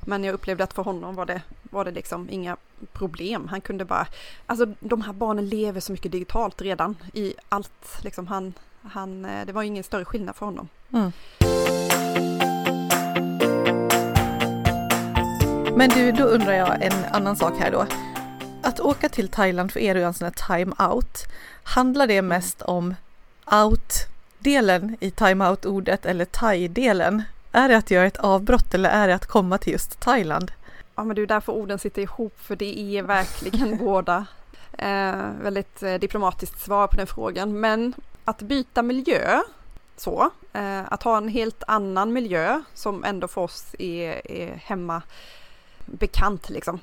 Men 0.00 0.24
jag 0.24 0.32
upplevde 0.34 0.64
att 0.64 0.72
för 0.72 0.82
honom 0.82 1.14
var 1.14 1.26
det, 1.26 1.42
var 1.62 1.84
det 1.84 1.90
liksom 1.90 2.28
inga 2.30 2.56
problem. 2.92 3.48
Han 3.48 3.60
kunde 3.60 3.84
bara, 3.84 4.06
alltså 4.46 4.66
de 4.80 5.02
här 5.02 5.12
barnen 5.12 5.48
lever 5.48 5.80
så 5.80 5.92
mycket 5.92 6.12
digitalt 6.12 6.62
redan 6.62 6.96
i 7.14 7.34
allt. 7.48 7.98
Liksom 8.02 8.26
han, 8.26 8.54
han, 8.82 9.24
eh, 9.24 9.46
det 9.46 9.52
var 9.52 9.62
ingen 9.62 9.84
större 9.84 10.04
skillnad 10.04 10.36
för 10.36 10.46
honom. 10.46 10.68
Mm. 10.92 11.12
Men 15.76 15.88
du, 15.88 16.12
då 16.12 16.24
undrar 16.24 16.52
jag 16.52 16.82
en 16.82 17.04
annan 17.12 17.36
sak 17.36 17.52
här 17.58 17.70
då. 17.70 17.86
Att 18.62 18.80
åka 18.80 19.08
till 19.08 19.28
Thailand 19.28 19.72
för 19.72 19.80
er 19.80 19.94
och 19.94 20.00
göra 20.00 20.08
en 20.08 20.14
sån 20.14 20.24
här 20.36 20.46
time-out, 20.64 21.18
handlar 21.62 22.06
det 22.06 22.22
mest 22.22 22.62
om 22.62 22.94
out-delen 23.46 24.96
i 25.00 25.10
time-out-ordet 25.10 26.06
eller 26.06 26.24
thai-delen? 26.24 27.22
Är 27.52 27.68
det 27.68 27.76
att 27.76 27.90
göra 27.90 28.06
ett 28.06 28.16
avbrott 28.16 28.74
eller 28.74 28.90
är 28.90 29.08
det 29.08 29.14
att 29.14 29.26
komma 29.26 29.58
till 29.58 29.72
just 29.72 30.00
Thailand? 30.00 30.52
Ja 30.94 31.04
men 31.04 31.16
det 31.16 31.22
är 31.22 31.26
därför 31.26 31.52
orden 31.52 31.78
sitter 31.78 32.02
ihop 32.02 32.40
för 32.40 32.56
det 32.56 32.78
är 32.78 33.02
verkligen 33.02 33.78
båda. 33.84 34.26
Eh, 34.78 35.30
väldigt 35.42 35.82
eh, 35.82 35.94
diplomatiskt 35.94 36.60
svar 36.60 36.86
på 36.86 36.96
den 36.96 37.06
frågan. 37.06 37.60
Men 37.60 37.94
att 38.24 38.42
byta 38.42 38.82
miljö, 38.82 39.40
så, 39.96 40.30
eh, 40.52 40.92
att 40.92 41.02
ha 41.02 41.16
en 41.16 41.28
helt 41.28 41.62
annan 41.66 42.12
miljö 42.12 42.62
som 42.74 43.04
ändå 43.04 43.28
för 43.28 43.40
oss 43.40 43.74
är, 43.78 44.30
är 44.30 44.54
hemma 44.64 45.02
bekant 45.86 46.50
liksom. 46.50 46.80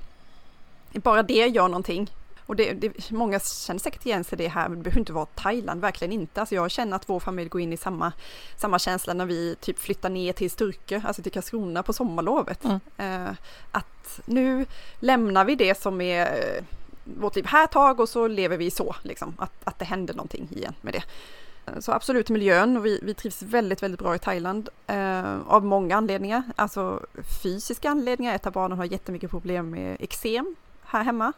Bara 0.93 1.23
det 1.23 1.47
gör 1.47 1.67
någonting. 1.67 2.11
Och 2.49 2.55
det, 2.55 2.73
det, 2.73 3.11
många 3.11 3.39
känner 3.39 3.79
säkert 3.79 4.05
igen 4.05 4.23
sig 4.23 4.37
det 4.37 4.47
här, 4.47 4.69
det 4.69 4.75
behöver 4.75 4.99
inte 4.99 5.13
vara 5.13 5.25
Thailand, 5.25 5.81
verkligen 5.81 6.11
inte. 6.11 6.39
Alltså 6.39 6.55
jag 6.55 6.71
känner 6.71 6.95
att 6.95 7.09
vår 7.09 7.19
familj 7.19 7.49
går 7.49 7.61
in 7.61 7.73
i 7.73 7.77
samma, 7.77 8.11
samma 8.57 8.79
känsla 8.79 9.13
när 9.13 9.25
vi 9.25 9.55
typ 9.59 9.79
flyttar 9.79 10.09
ner 10.09 10.33
till 10.33 10.51
Sturkö, 10.51 11.01
alltså 11.05 11.21
till 11.23 11.31
Karlskrona 11.31 11.83
på 11.83 11.93
sommarlovet. 11.93 12.63
Mm. 12.63 12.79
Eh, 12.97 13.33
att 13.71 14.19
nu 14.25 14.65
lämnar 14.99 15.45
vi 15.45 15.55
det 15.55 15.81
som 15.81 16.01
är 16.01 16.25
eh, 16.25 16.63
vårt 17.03 17.35
liv 17.35 17.45
här 17.45 17.63
ett 17.63 17.71
tag 17.71 17.99
och 17.99 18.09
så 18.09 18.27
lever 18.27 18.57
vi 18.57 18.71
så, 18.71 18.95
liksom. 19.03 19.35
Att, 19.37 19.53
att 19.63 19.79
det 19.79 19.85
händer 19.85 20.13
någonting 20.13 20.47
igen 20.51 20.73
med 20.81 20.93
det. 20.93 21.03
Så 21.81 21.91
absolut 21.91 22.29
miljön 22.29 22.77
och 22.77 22.85
vi, 22.85 22.99
vi 23.03 23.13
trivs 23.13 23.41
väldigt, 23.41 23.83
väldigt 23.83 23.99
bra 23.99 24.15
i 24.15 24.19
Thailand 24.19 24.69
eh, 24.87 25.39
av 25.47 25.65
många 25.65 25.95
anledningar. 25.95 26.43
Alltså 26.55 27.05
fysiska 27.43 27.89
anledningar, 27.89 28.35
ett 28.35 28.47
av 28.47 28.53
barnen 28.53 28.77
har 28.77 28.85
jättemycket 28.85 29.29
problem 29.29 29.69
med 29.69 29.97
eksem 29.99 30.55
här 30.85 31.03
hemma. 31.03 31.33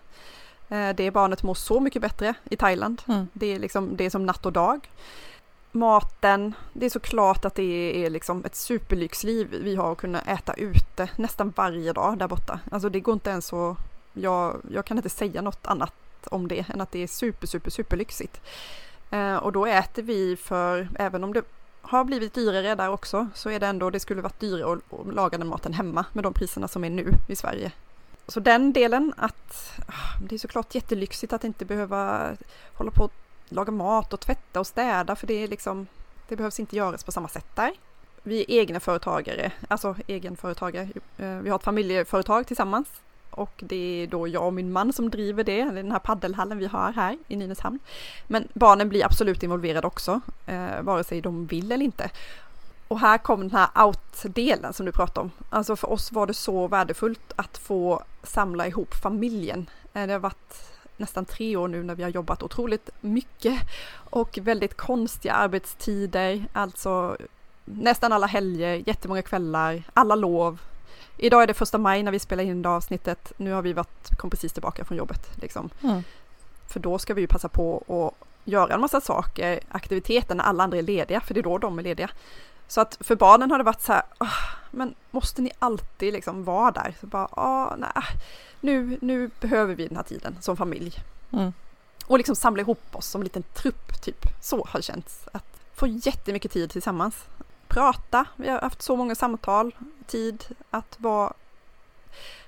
Eh, 0.71 0.95
det 0.95 1.11
barnet 1.11 1.43
mår 1.43 1.53
så 1.53 1.79
mycket 1.79 2.01
bättre 2.01 2.33
i 2.49 2.57
Thailand. 2.57 3.01
Mm. 3.07 3.27
Det, 3.33 3.45
är 3.45 3.59
liksom, 3.59 3.97
det 3.97 4.05
är 4.05 4.09
som 4.09 4.25
natt 4.25 4.45
och 4.45 4.53
dag. 4.53 4.89
Maten, 5.71 6.53
det 6.73 6.85
är 6.85 6.89
såklart 6.89 7.45
att 7.45 7.55
det 7.55 8.05
är 8.05 8.09
liksom 8.09 8.45
ett 8.45 8.55
superlyxliv 8.55 9.55
vi 9.63 9.75
har 9.75 9.91
att 9.91 9.97
kunna 9.97 10.21
äta 10.21 10.53
ute 10.53 11.09
nästan 11.15 11.53
varje 11.55 11.93
dag 11.93 12.17
där 12.17 12.27
borta. 12.27 12.59
Alltså 12.71 12.89
det 12.89 12.99
går 12.99 13.13
inte 13.13 13.29
ens 13.29 13.45
så, 13.45 13.75
jag, 14.13 14.61
jag 14.71 14.85
kan 14.85 14.97
inte 14.97 15.09
säga 15.09 15.41
något 15.41 15.67
annat 15.67 15.93
om 16.23 16.47
det 16.47 16.65
än 16.73 16.81
att 16.81 16.91
det 16.91 17.03
är 17.03 17.07
super, 17.07 17.47
super, 17.47 17.71
superlyxigt. 17.71 18.41
Eh, 19.11 19.35
och 19.35 19.51
då 19.51 19.65
äter 19.65 20.03
vi 20.03 20.35
för, 20.35 20.89
även 20.95 21.23
om 21.23 21.33
det 21.33 21.43
har 21.81 22.03
blivit 22.03 22.33
dyrare 22.33 22.75
där 22.75 22.89
också, 22.89 23.27
så 23.33 23.49
är 23.49 23.59
det 23.59 23.67
ändå, 23.67 23.89
det 23.89 23.99
skulle 23.99 24.21
varit 24.21 24.39
dyrare 24.39 24.73
att, 24.73 24.99
att 24.99 25.13
laga 25.13 25.37
den 25.37 25.47
maten 25.47 25.73
hemma 25.73 26.05
med 26.13 26.23
de 26.23 26.33
priserna 26.33 26.67
som 26.67 26.83
är 26.83 26.89
nu 26.89 27.13
i 27.27 27.35
Sverige. 27.35 27.71
Så 28.27 28.39
den 28.39 28.73
delen 28.73 29.13
att 29.17 29.79
ah, 29.87 30.19
det 30.21 30.35
är 30.35 30.39
såklart 30.39 30.75
jättelyxigt 30.75 31.33
att 31.33 31.43
inte 31.43 31.65
behöva 31.65 32.31
hålla 32.73 32.91
på 32.91 33.03
och 33.03 33.13
laga 33.49 33.71
mat 33.71 34.13
och 34.13 34.19
tvätta 34.19 34.59
och 34.59 34.67
städa 34.67 35.15
för 35.15 35.27
det 35.27 35.43
är 35.43 35.47
liksom 35.47 35.87
det 36.27 36.35
behövs 36.35 36.59
inte 36.59 36.75
göras 36.75 37.03
på 37.03 37.11
samma 37.11 37.27
sätt 37.27 37.55
där. 37.55 37.71
Vi 38.23 38.41
är 38.41 38.51
egna 38.61 38.79
företagare, 38.79 39.51
alltså 39.67 39.95
egenföretagare. 40.07 40.87
Eh, 41.17 41.37
vi 41.37 41.49
har 41.49 41.55
ett 41.55 41.63
familjeföretag 41.63 42.47
tillsammans 42.47 42.87
och 43.31 43.51
det 43.57 44.03
är 44.03 44.07
då 44.07 44.27
jag 44.27 44.45
och 44.45 44.53
min 44.53 44.71
man 44.71 44.93
som 44.93 45.09
driver 45.09 45.43
det, 45.43 45.63
den 45.63 45.91
här 45.91 45.99
paddelhallen 45.99 46.57
vi 46.57 46.65
har 46.65 46.91
här 46.91 47.17
i 47.27 47.35
Nynäshamn. 47.35 47.79
Men 48.27 48.47
barnen 48.53 48.89
blir 48.89 49.05
absolut 49.05 49.43
involverade 49.43 49.87
också, 49.87 50.21
eh, 50.45 50.81
vare 50.81 51.03
sig 51.03 51.21
de 51.21 51.45
vill 51.45 51.71
eller 51.71 51.85
inte. 51.85 52.09
Och 52.87 52.99
här 52.99 53.17
kom 53.17 53.39
den 53.39 53.51
här 53.51 53.85
out-delen 53.85 54.73
som 54.73 54.85
du 54.85 54.91
pratade 54.91 55.19
om. 55.19 55.31
Alltså 55.49 55.75
för 55.75 55.91
oss 55.91 56.11
var 56.11 56.27
det 56.27 56.33
så 56.33 56.67
värdefullt 56.67 57.33
att 57.35 57.57
få 57.57 58.03
samla 58.23 58.67
ihop 58.67 58.93
familjen. 58.93 59.69
Eh, 59.93 60.07
det 60.07 60.13
har 60.13 60.19
varit 60.19 60.71
nästan 60.97 61.25
tre 61.25 61.55
år 61.55 61.67
nu 61.67 61.83
när 61.83 61.95
vi 61.95 62.03
har 62.03 62.09
jobbat 62.09 62.43
otroligt 62.43 62.89
mycket 63.01 63.59
och 63.93 64.39
väldigt 64.41 64.77
konstiga 64.77 65.33
arbetstider, 65.33 66.45
alltså 66.53 67.17
nästan 67.65 68.13
alla 68.13 68.27
helger, 68.27 68.83
jättemånga 68.87 69.21
kvällar, 69.21 69.83
alla 69.93 70.15
lov. 70.15 70.59
Idag 71.17 71.43
är 71.43 71.47
det 71.47 71.53
första 71.53 71.77
maj 71.77 72.03
när 72.03 72.11
vi 72.11 72.19
spelar 72.19 72.43
in 72.43 72.61
det 72.61 72.69
avsnittet. 72.69 73.33
Nu 73.37 73.51
har 73.51 73.61
vi 73.61 73.73
varit, 73.73 74.17
kom 74.17 74.29
precis 74.29 74.53
tillbaka 74.53 74.85
från 74.85 74.97
jobbet 74.97 75.41
liksom. 75.41 75.69
Mm. 75.83 76.03
För 76.67 76.79
då 76.79 76.99
ska 76.99 77.13
vi 77.13 77.21
ju 77.21 77.27
passa 77.27 77.49
på 77.49 77.83
att 77.87 78.27
göra 78.45 78.73
en 78.73 78.81
massa 78.81 79.01
saker, 79.01 79.59
aktiviteter 79.69 80.35
när 80.35 80.43
alla 80.43 80.63
andra 80.63 80.77
är 80.77 80.81
lediga, 80.81 81.21
för 81.21 81.33
det 81.33 81.39
är 81.39 81.43
då 81.43 81.57
de 81.57 81.79
är 81.79 81.83
lediga. 81.83 82.09
Så 82.71 82.81
att 82.81 82.97
för 82.99 83.15
barnen 83.15 83.51
har 83.51 83.57
det 83.57 83.63
varit 83.63 83.81
så 83.81 83.93
här, 83.93 84.03
oh, 84.19 84.37
men 84.71 84.95
måste 85.11 85.41
ni 85.41 85.51
alltid 85.59 86.13
liksom 86.13 86.43
vara 86.43 86.71
där? 86.71 86.95
Så 86.99 87.07
bara, 87.07 87.25
oh, 87.31 87.77
nej, 87.77 88.03
nu, 88.59 88.97
nu 89.01 89.29
behöver 89.39 89.75
vi 89.75 89.87
den 89.87 89.97
här 89.97 90.03
tiden 90.03 90.37
som 90.41 90.57
familj. 90.57 90.95
Mm. 91.31 91.53
Och 92.05 92.17
liksom 92.17 92.35
samla 92.35 92.61
ihop 92.61 92.95
oss 92.95 93.07
som 93.07 93.21
en 93.21 93.23
liten 93.23 93.43
trupp, 93.43 94.01
typ. 94.01 94.25
Så 94.41 94.65
har 94.69 94.79
det 94.79 94.83
känts. 94.83 95.27
Att 95.33 95.45
få 95.73 95.87
jättemycket 95.87 96.51
tid 96.51 96.69
tillsammans. 96.69 97.15
Prata, 97.67 98.25
vi 98.35 98.49
har 98.49 98.59
haft 98.59 98.81
så 98.81 98.95
många 98.95 99.15
samtal, 99.15 99.75
tid 100.07 100.45
att 100.69 100.95
vara 100.97 101.33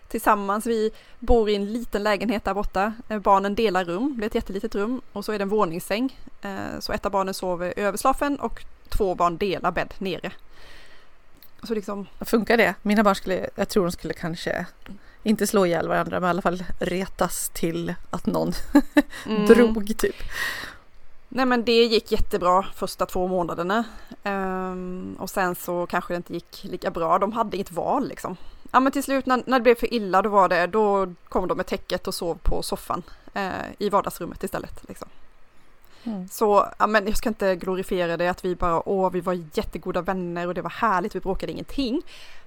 tillsammans. 0.07 0.65
Vi 0.65 0.91
bor 1.19 1.49
i 1.49 1.55
en 1.55 1.73
liten 1.73 2.03
lägenhet 2.03 2.45
där 2.45 2.53
borta. 2.53 2.93
Eh, 3.09 3.19
barnen 3.19 3.55
delar 3.55 3.85
rum, 3.85 4.15
det 4.17 4.25
är 4.25 4.27
ett 4.27 4.35
jättelitet 4.35 4.75
rum 4.75 5.01
och 5.13 5.25
så 5.25 5.31
är 5.31 5.39
det 5.39 5.43
en 5.43 5.49
våningssäng. 5.49 6.19
Eh, 6.41 6.79
så 6.79 6.93
ett 6.93 7.05
av 7.05 7.11
barnen 7.11 7.33
sover 7.33 7.73
över 7.75 7.97
slafen 7.97 8.39
och 8.39 8.65
två 8.89 9.15
barn 9.15 9.37
delar 9.37 9.71
bädd 9.71 9.93
nere. 9.97 10.31
Så 11.63 11.73
liksom... 11.73 12.07
Funkar 12.19 12.57
det? 12.57 12.75
Mina 12.81 13.03
barn 13.03 13.15
skulle, 13.15 13.49
jag 13.55 13.69
tror 13.69 13.83
de 13.83 13.91
skulle 13.91 14.13
kanske 14.13 14.65
inte 15.23 15.47
slå 15.47 15.65
ihjäl 15.65 15.87
varandra 15.87 16.19
men 16.19 16.27
i 16.27 16.29
alla 16.29 16.41
fall 16.41 16.63
retas 16.79 17.49
till 17.49 17.93
att 18.09 18.25
någon 18.25 18.53
mm. 19.25 19.45
drog 19.45 19.97
typ. 19.97 20.15
Nej 21.29 21.45
men 21.45 21.63
det 21.63 21.83
gick 21.85 22.11
jättebra 22.11 22.65
första 22.75 23.05
två 23.05 23.27
månaderna. 23.27 23.83
Um, 24.23 25.15
och 25.19 25.29
sen 25.29 25.55
så 25.55 25.87
kanske 25.87 26.13
det 26.13 26.17
inte 26.17 26.33
gick 26.33 26.63
lika 26.63 26.91
bra. 26.91 27.19
De 27.19 27.31
hade 27.31 27.57
inget 27.57 27.71
val 27.71 28.07
liksom. 28.07 28.37
Ja 28.71 28.79
men 28.79 28.91
till 28.91 29.03
slut 29.03 29.25
när, 29.25 29.43
när 29.45 29.59
det 29.59 29.63
blev 29.63 29.75
för 29.75 29.93
illa 29.93 30.21
då 30.21 30.29
var 30.29 30.49
det, 30.49 30.67
då 30.67 31.13
kom 31.29 31.47
de 31.47 31.57
med 31.57 31.65
täcket 31.65 32.07
och 32.07 32.13
sov 32.13 32.37
på 32.41 32.61
soffan 32.61 33.03
uh, 33.35 33.51
i 33.77 33.89
vardagsrummet 33.89 34.43
istället. 34.43 34.83
Liksom. 34.87 35.07
Mm. 36.03 36.27
Så, 36.27 36.67
ja, 36.79 36.87
men 36.87 37.07
jag 37.07 37.17
ska 37.17 37.29
inte 37.29 37.55
glorifiera 37.55 38.17
det 38.17 38.27
att 38.27 38.45
vi 38.45 38.55
bara, 38.55 38.89
åh, 38.89 39.11
vi 39.11 39.21
var 39.21 39.43
jättegoda 39.53 40.01
vänner 40.01 40.47
och 40.47 40.53
det 40.53 40.61
var 40.61 40.69
härligt, 40.69 41.15
vi 41.15 41.19
bråkade 41.19 41.51
ingenting. 41.51 42.01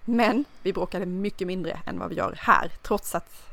Men 0.05 0.45
vi 0.63 0.73
bråkade 0.73 1.07
mycket 1.07 1.47
mindre 1.47 1.81
än 1.87 1.99
vad 1.99 2.09
vi 2.09 2.15
gör 2.15 2.35
här, 2.39 2.73
trots 2.83 3.15
att 3.15 3.47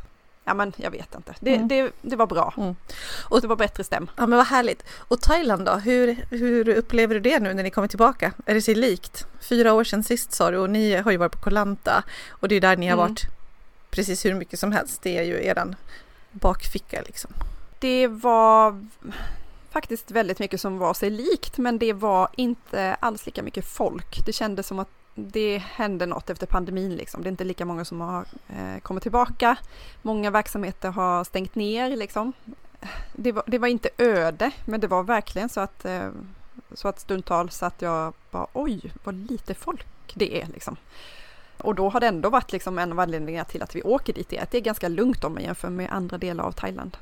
Ja 0.46 0.54
men 0.54 0.74
jag 0.76 0.92
vet 0.92 1.16
inte. 1.16 1.36
Det, 1.40 1.56
mm. 1.56 1.68
det, 1.68 1.92
det 2.02 2.16
var 2.16 2.28
bra. 2.28 2.54
Mm. 2.58 2.76
Och 3.24 3.42
det 3.42 3.48
var 3.48 3.56
bättre 3.56 3.84
stäm. 3.84 4.10
Ja 4.18 4.28
men 4.28 4.38
vad 4.38 4.48
härligt. 4.48 4.84
Och 4.98 5.22
Thailand 5.22 5.66
då? 5.66 5.72
Hur, 5.72 6.26
hur 6.30 6.70
upplever 6.70 7.16
du 7.16 7.22
det 7.22 7.40
nu 7.40 7.54
när 7.54 7.64
ni 7.64 7.70
kommer 7.70 7.88
tillbaka? 7.88 8.32
Är 8.46 8.54
det 8.54 8.62
sig 8.62 8.76
likt? 8.76 9.28
Fyra 9.42 9.74
år 9.74 9.84
sedan 9.84 10.04
sist 10.04 10.34
sa 10.34 10.52
du 10.52 10.58
och 10.58 10.70
ni 10.70 10.96
har 10.96 11.12
ju 11.12 11.18
varit 11.18 11.32
på 11.32 11.40
Kolanta 11.40 12.04
och 12.30 12.48
det 12.48 12.56
är 12.56 12.62
där 12.62 12.78
ni 12.78 12.88
har 12.88 12.94
mm. 12.94 13.08
varit 13.08 13.22
precis 13.90 14.26
hur 14.26 14.34
mycket 14.34 14.60
som 14.60 14.72
helst. 14.72 15.02
Det 15.02 15.18
är 15.18 15.24
ju 15.24 15.46
eran 15.46 15.76
bakficka 16.32 17.02
liksom. 17.06 17.32
Det 17.80 18.08
var 18.08 18.86
faktiskt 19.74 20.12
väldigt 20.12 20.40
mycket 20.40 20.62
som 20.62 20.78
var 20.78 20.94
sig 20.94 21.10
likt 21.10 21.58
men 21.58 21.80
det 21.80 21.94
var 21.94 22.30
inte 22.36 22.96
alls 23.00 23.26
lika 23.26 23.44
mycket 23.44 23.66
folk. 23.66 24.26
Det 24.26 24.34
kändes 24.34 24.68
som 24.68 24.80
att 24.80 24.90
det 25.16 25.58
hände 25.58 26.06
något 26.06 26.30
efter 26.30 26.46
pandemin 26.48 26.96
liksom. 26.96 27.24
Det 27.24 27.28
är 27.28 27.32
inte 27.32 27.44
lika 27.44 27.66
många 27.66 27.86
som 27.86 28.02
har 28.02 28.26
eh, 28.50 28.80
kommit 28.82 29.04
tillbaka. 29.04 29.58
Många 30.02 30.32
verksamheter 30.32 30.90
har 30.90 31.24
stängt 31.24 31.56
ner 31.56 31.96
liksom. 31.96 32.34
Det 33.14 33.32
var, 33.32 33.44
det 33.48 33.58
var 33.58 33.68
inte 33.68 33.90
öde, 33.98 34.52
men 34.66 34.80
det 34.80 34.88
var 34.88 35.04
verkligen 35.04 35.50
så 35.50 35.60
att, 35.60 35.86
eh, 35.86 36.10
så 36.74 36.88
att 36.88 37.00
stundtals 37.00 37.64
att 37.64 37.82
jag 37.82 38.14
bara 38.32 38.48
oj, 38.54 38.82
vad 39.04 39.16
lite 39.16 39.54
folk 39.54 39.86
det 40.14 40.42
är 40.42 40.48
liksom. 40.48 40.76
Och 41.58 41.76
då 41.76 41.90
har 41.90 42.00
det 42.00 42.08
ändå 42.08 42.30
varit 42.30 42.52
liksom 42.52 42.80
en 42.80 42.92
av 42.92 43.00
anledningarna 43.00 43.46
till 43.46 43.64
att 43.64 43.76
vi 43.76 43.82
åker 43.84 44.14
dit, 44.14 44.34
att 44.42 44.52
det 44.52 44.58
är 44.58 44.62
ganska 44.62 44.88
lugnt 44.88 45.24
om 45.24 45.34
man 45.34 45.44
jämför 45.44 45.70
med 45.70 45.92
andra 45.92 46.18
delar 46.18 46.44
av 46.44 46.52
Thailand. 46.52 46.98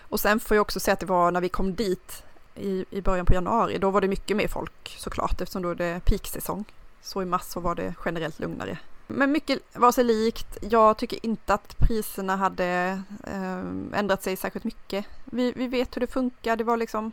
Och 0.00 0.20
sen 0.20 0.40
får 0.40 0.56
jag 0.56 0.62
också 0.62 0.80
säga 0.80 0.92
att 0.92 1.00
det 1.00 1.06
var 1.06 1.30
när 1.30 1.40
vi 1.40 1.48
kom 1.48 1.74
dit 1.74 2.22
i, 2.54 2.84
i 2.90 3.00
början 3.00 3.26
på 3.26 3.34
januari, 3.34 3.78
då 3.78 3.90
var 3.90 4.00
det 4.00 4.08
mycket 4.08 4.36
mer 4.36 4.48
folk 4.48 4.96
såklart 4.98 5.40
eftersom 5.40 5.62
då 5.62 5.70
är 5.70 5.74
det 5.74 6.00
peaksäsong. 6.04 6.64
Så 7.02 7.22
i 7.22 7.24
mars 7.24 7.42
så 7.42 7.60
var 7.60 7.74
det 7.74 7.94
generellt 8.04 8.38
lugnare. 8.38 8.78
Men 9.06 9.32
mycket 9.32 9.58
var 9.72 9.92
sig 9.92 10.04
likt. 10.04 10.58
Jag 10.60 10.96
tycker 10.96 11.26
inte 11.26 11.54
att 11.54 11.78
priserna 11.78 12.36
hade 12.36 13.00
eh, 13.26 13.58
ändrat 13.98 14.22
sig 14.22 14.36
särskilt 14.36 14.64
mycket. 14.64 15.06
Vi, 15.24 15.52
vi 15.52 15.66
vet 15.66 15.96
hur 15.96 16.00
det 16.00 16.06
funkar. 16.06 16.56
Det 16.56 16.64
var 16.64 16.76
liksom 16.76 17.12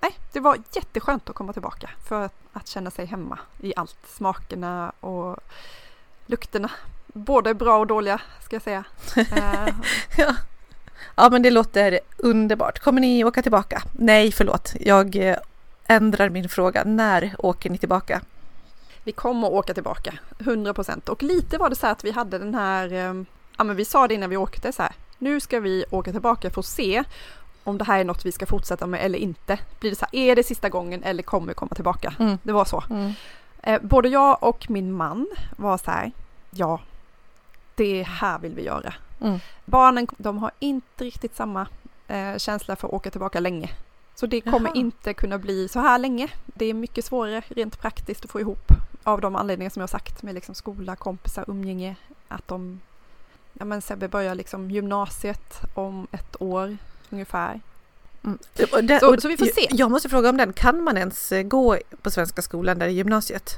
Nej, 0.00 0.16
det 0.32 0.40
var 0.40 0.58
jätteskönt 0.72 1.30
att 1.30 1.36
komma 1.36 1.52
tillbaka 1.52 1.90
för 2.08 2.22
att, 2.22 2.34
att 2.52 2.68
känna 2.68 2.90
sig 2.90 3.06
hemma 3.06 3.38
i 3.60 3.72
allt. 3.76 3.96
Smakerna 4.08 4.92
och 5.00 5.36
lukterna. 6.26 6.70
Både 7.06 7.54
bra 7.54 7.78
och 7.78 7.86
dåliga 7.86 8.20
ska 8.44 8.56
jag 8.56 8.62
säga. 8.62 8.84
Eh, 9.16 9.74
ja. 10.16 10.34
Ja 11.18 11.28
men 11.30 11.42
det 11.42 11.50
låter 11.50 12.00
underbart. 12.16 12.78
Kommer 12.78 13.00
ni 13.00 13.24
åka 13.24 13.42
tillbaka? 13.42 13.82
Nej 13.92 14.32
förlåt, 14.32 14.74
jag 14.80 15.16
eh, 15.16 15.36
ändrar 15.86 16.28
min 16.28 16.48
fråga. 16.48 16.84
När 16.84 17.34
åker 17.38 17.70
ni 17.70 17.78
tillbaka? 17.78 18.20
Vi 19.04 19.12
kommer 19.12 19.52
åka 19.52 19.74
tillbaka, 19.74 20.14
100 20.38 20.74
procent. 20.74 21.08
Och 21.08 21.22
lite 21.22 21.58
var 21.58 21.70
det 21.70 21.76
så 21.76 21.86
att 21.86 22.04
vi 22.04 22.10
hade 22.10 22.38
den 22.38 22.54
här, 22.54 22.92
eh, 22.92 23.22
ja 23.58 23.64
men 23.64 23.76
vi 23.76 23.84
sa 23.84 24.08
det 24.08 24.14
innan 24.14 24.30
vi 24.30 24.36
åkte 24.36 24.72
så 24.72 24.82
här, 24.82 24.92
nu 25.18 25.40
ska 25.40 25.60
vi 25.60 25.84
åka 25.90 26.12
tillbaka 26.12 26.50
för 26.50 26.60
att 26.60 26.66
se 26.66 27.04
om 27.64 27.78
det 27.78 27.84
här 27.84 28.00
är 28.00 28.04
något 28.04 28.26
vi 28.26 28.32
ska 28.32 28.46
fortsätta 28.46 28.86
med 28.86 29.04
eller 29.04 29.18
inte. 29.18 29.58
Blir 29.80 29.90
det 29.90 29.96
så 29.96 30.06
här, 30.12 30.20
är 30.20 30.36
det 30.36 30.42
sista 30.42 30.68
gången 30.68 31.02
eller 31.02 31.22
kommer 31.22 31.48
vi 31.48 31.54
komma 31.54 31.74
tillbaka? 31.74 32.14
Mm. 32.18 32.38
Det 32.42 32.52
var 32.52 32.64
så. 32.64 32.84
Mm. 32.90 33.12
Eh, 33.62 33.80
både 33.82 34.08
jag 34.08 34.42
och 34.42 34.70
min 34.70 34.92
man 34.92 35.26
var 35.56 35.78
så 35.78 35.90
här, 35.90 36.12
ja, 36.50 36.80
det 37.74 38.02
här 38.02 38.38
vill 38.38 38.54
vi 38.54 38.62
göra. 38.62 38.94
Mm. 39.20 39.38
Barnen, 39.64 40.06
de 40.16 40.38
har 40.38 40.50
inte 40.58 41.04
riktigt 41.04 41.36
samma 41.36 41.66
eh, 42.08 42.36
känsla 42.38 42.76
för 42.76 42.88
att 42.88 42.94
åka 42.94 43.10
tillbaka 43.10 43.40
länge. 43.40 43.70
Så 44.14 44.26
det 44.26 44.40
kommer 44.40 44.68
Jaha. 44.68 44.74
inte 44.76 45.14
kunna 45.14 45.38
bli 45.38 45.68
så 45.68 45.80
här 45.80 45.98
länge. 45.98 46.28
Det 46.44 46.64
är 46.64 46.74
mycket 46.74 47.04
svårare 47.04 47.42
rent 47.48 47.80
praktiskt 47.80 48.24
att 48.24 48.30
få 48.30 48.40
ihop 48.40 48.72
av 49.02 49.20
de 49.20 49.36
anledningar 49.36 49.70
som 49.70 49.80
jag 49.80 49.90
sagt 49.90 50.22
med 50.22 50.34
liksom 50.34 50.54
skola, 50.54 50.96
kompisar, 50.96 51.44
umgänge. 51.48 51.96
Att 52.28 52.48
de, 52.48 52.80
ja 53.52 53.64
men 53.64 53.82
Sebbe 53.82 54.08
börjar 54.08 54.34
liksom 54.34 54.70
gymnasiet 54.70 55.60
om 55.74 56.06
ett 56.12 56.36
år 56.42 56.76
ungefär. 57.10 57.60
Mm. 58.24 58.38
Och 58.72 58.84
det, 58.84 59.00
Så- 59.00 59.14
och 59.14 59.22
så 59.22 59.28
vi 59.28 59.36
får 59.36 59.46
se. 59.46 59.68
Jag 59.70 59.90
måste 59.90 60.08
fråga 60.08 60.28
om 60.30 60.36
den, 60.36 60.52
kan 60.52 60.82
man 60.84 60.96
ens 60.96 61.32
eh, 61.32 61.42
gå 61.42 61.78
på 62.02 62.10
Svenska 62.10 62.42
skolan 62.42 62.78
där 62.78 62.86
i 62.88 62.92
gymnasiet? 62.92 63.50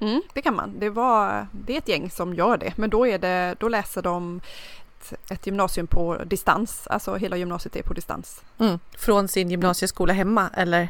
Mm, 0.00 0.22
det 0.32 0.42
kan 0.42 0.56
man. 0.56 0.78
Det, 0.78 0.90
var, 0.90 1.46
det 1.52 1.72
är 1.74 1.78
ett 1.78 1.88
gäng 1.88 2.10
som 2.10 2.34
gör 2.34 2.56
det, 2.56 2.72
men 2.76 2.90
då, 2.90 3.06
är 3.06 3.18
det, 3.18 3.54
då 3.58 3.68
läser 3.68 4.02
de 4.02 4.40
ett, 5.02 5.30
ett 5.30 5.46
gymnasium 5.46 5.86
på 5.86 6.16
distans, 6.24 6.86
alltså 6.86 7.14
hela 7.16 7.36
gymnasiet 7.36 7.76
är 7.76 7.82
på 7.82 7.94
distans. 7.94 8.42
Mm. 8.58 8.78
Från 8.98 9.28
sin 9.28 9.50
gymnasieskola 9.50 10.12
hemma 10.12 10.50
eller? 10.54 10.88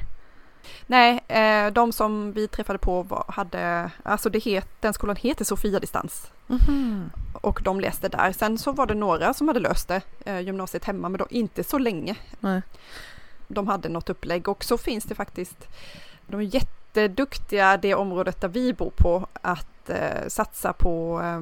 Nej, 0.86 1.24
eh, 1.28 1.72
de 1.72 1.92
som 1.92 2.32
vi 2.32 2.48
träffade 2.48 2.78
på 2.78 3.02
var, 3.02 3.24
hade, 3.28 3.90
alltså 4.02 4.30
det 4.30 4.38
het, 4.38 4.68
den 4.80 4.92
skolan 4.92 5.16
heter 5.16 5.44
Sofia 5.44 5.80
Distans 5.80 6.30
Mhm. 6.46 7.10
och 7.32 7.60
de 7.64 7.80
läste 7.80 8.08
där. 8.08 8.32
Sen 8.32 8.58
så 8.58 8.72
var 8.72 8.86
det 8.86 8.94
några 8.94 9.34
som 9.34 9.48
hade 9.48 9.60
löst 9.60 9.88
det, 9.88 10.00
eh, 10.24 10.40
gymnasiet 10.40 10.84
hemma, 10.84 11.08
men 11.08 11.18
då 11.18 11.26
inte 11.30 11.64
så 11.64 11.78
länge. 11.78 12.16
Nej. 12.40 12.62
De 13.48 13.68
hade 13.68 13.88
något 13.88 14.10
upplägg 14.10 14.48
och 14.48 14.64
så 14.64 14.78
finns 14.78 15.04
det 15.04 15.14
faktiskt, 15.14 15.68
de 16.26 16.40
är 16.40 16.54
jätteduktiga 16.54 17.76
det 17.76 17.94
området 17.94 18.40
där 18.40 18.48
vi 18.48 18.72
bor 18.74 18.90
på 18.96 19.26
att 19.42 19.90
eh, 19.90 20.28
satsa 20.28 20.72
på, 20.72 21.20
eh, 21.20 21.40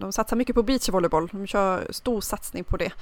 de 0.00 0.12
satsar 0.12 0.36
mycket 0.36 0.54
på 0.54 0.62
beachvolleyboll, 0.62 1.28
de 1.32 1.46
kör 1.46 1.86
stor 1.90 2.20
satsning 2.20 2.64
på 2.64 2.76
det. 2.76 2.92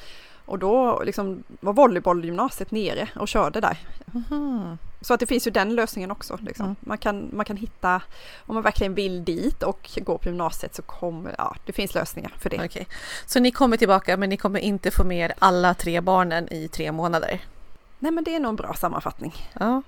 Och 0.47 0.59
då 0.59 1.03
liksom 1.05 1.43
var 1.61 1.73
volleybollgymnasiet 1.73 2.71
nere 2.71 3.09
och 3.17 3.29
körde 3.29 3.61
där. 3.61 3.79
Mhm. 4.07 4.79
Så 5.01 5.15
att 5.15 5.21
det 5.21 5.27
finns 5.27 5.47
ju 5.47 5.51
den 5.51 5.75
lösningen 5.75 6.11
också. 6.11 6.39
Liksom. 6.43 6.65
Mm. 6.67 6.77
Man, 6.81 6.99
kan, 6.99 7.31
man 7.33 7.45
kan 7.45 7.57
hitta, 7.57 8.03
om 8.47 8.55
man 8.55 8.63
verkligen 8.63 8.95
vill 8.95 9.25
dit 9.25 9.63
och 9.63 9.91
gå 9.97 10.19
på 10.19 10.29
gymnasiet 10.29 10.75
så 10.75 10.83
kommer, 10.83 11.35
ja 11.39 11.57
det 11.67 11.73
finns 11.73 11.95
lösningar 11.95 12.35
för 12.39 12.51
det. 12.51 12.65
Okej. 12.65 12.87
Så 13.27 13.41
ni 13.41 13.51
kommer 13.51 13.77
tillbaka 13.77 14.17
men 14.17 14.29
ni 14.29 14.37
kommer 14.37 14.61
inte 14.61 14.91
få 14.91 15.05
med 15.05 15.19
er 15.31 15.35
alla 15.39 15.75
tre 15.75 16.01
barnen 16.01 16.53
i 16.53 16.69
tre 16.69 16.93
månader? 16.93 17.41
Nej 17.99 18.13
men 18.13 18.25
det 18.25 18.35
är 18.35 18.41
nog 18.41 18.49
en 18.51 18.57
bra 18.57 18.75
sammanfattning. 18.75 19.35
Ja. 19.61 19.83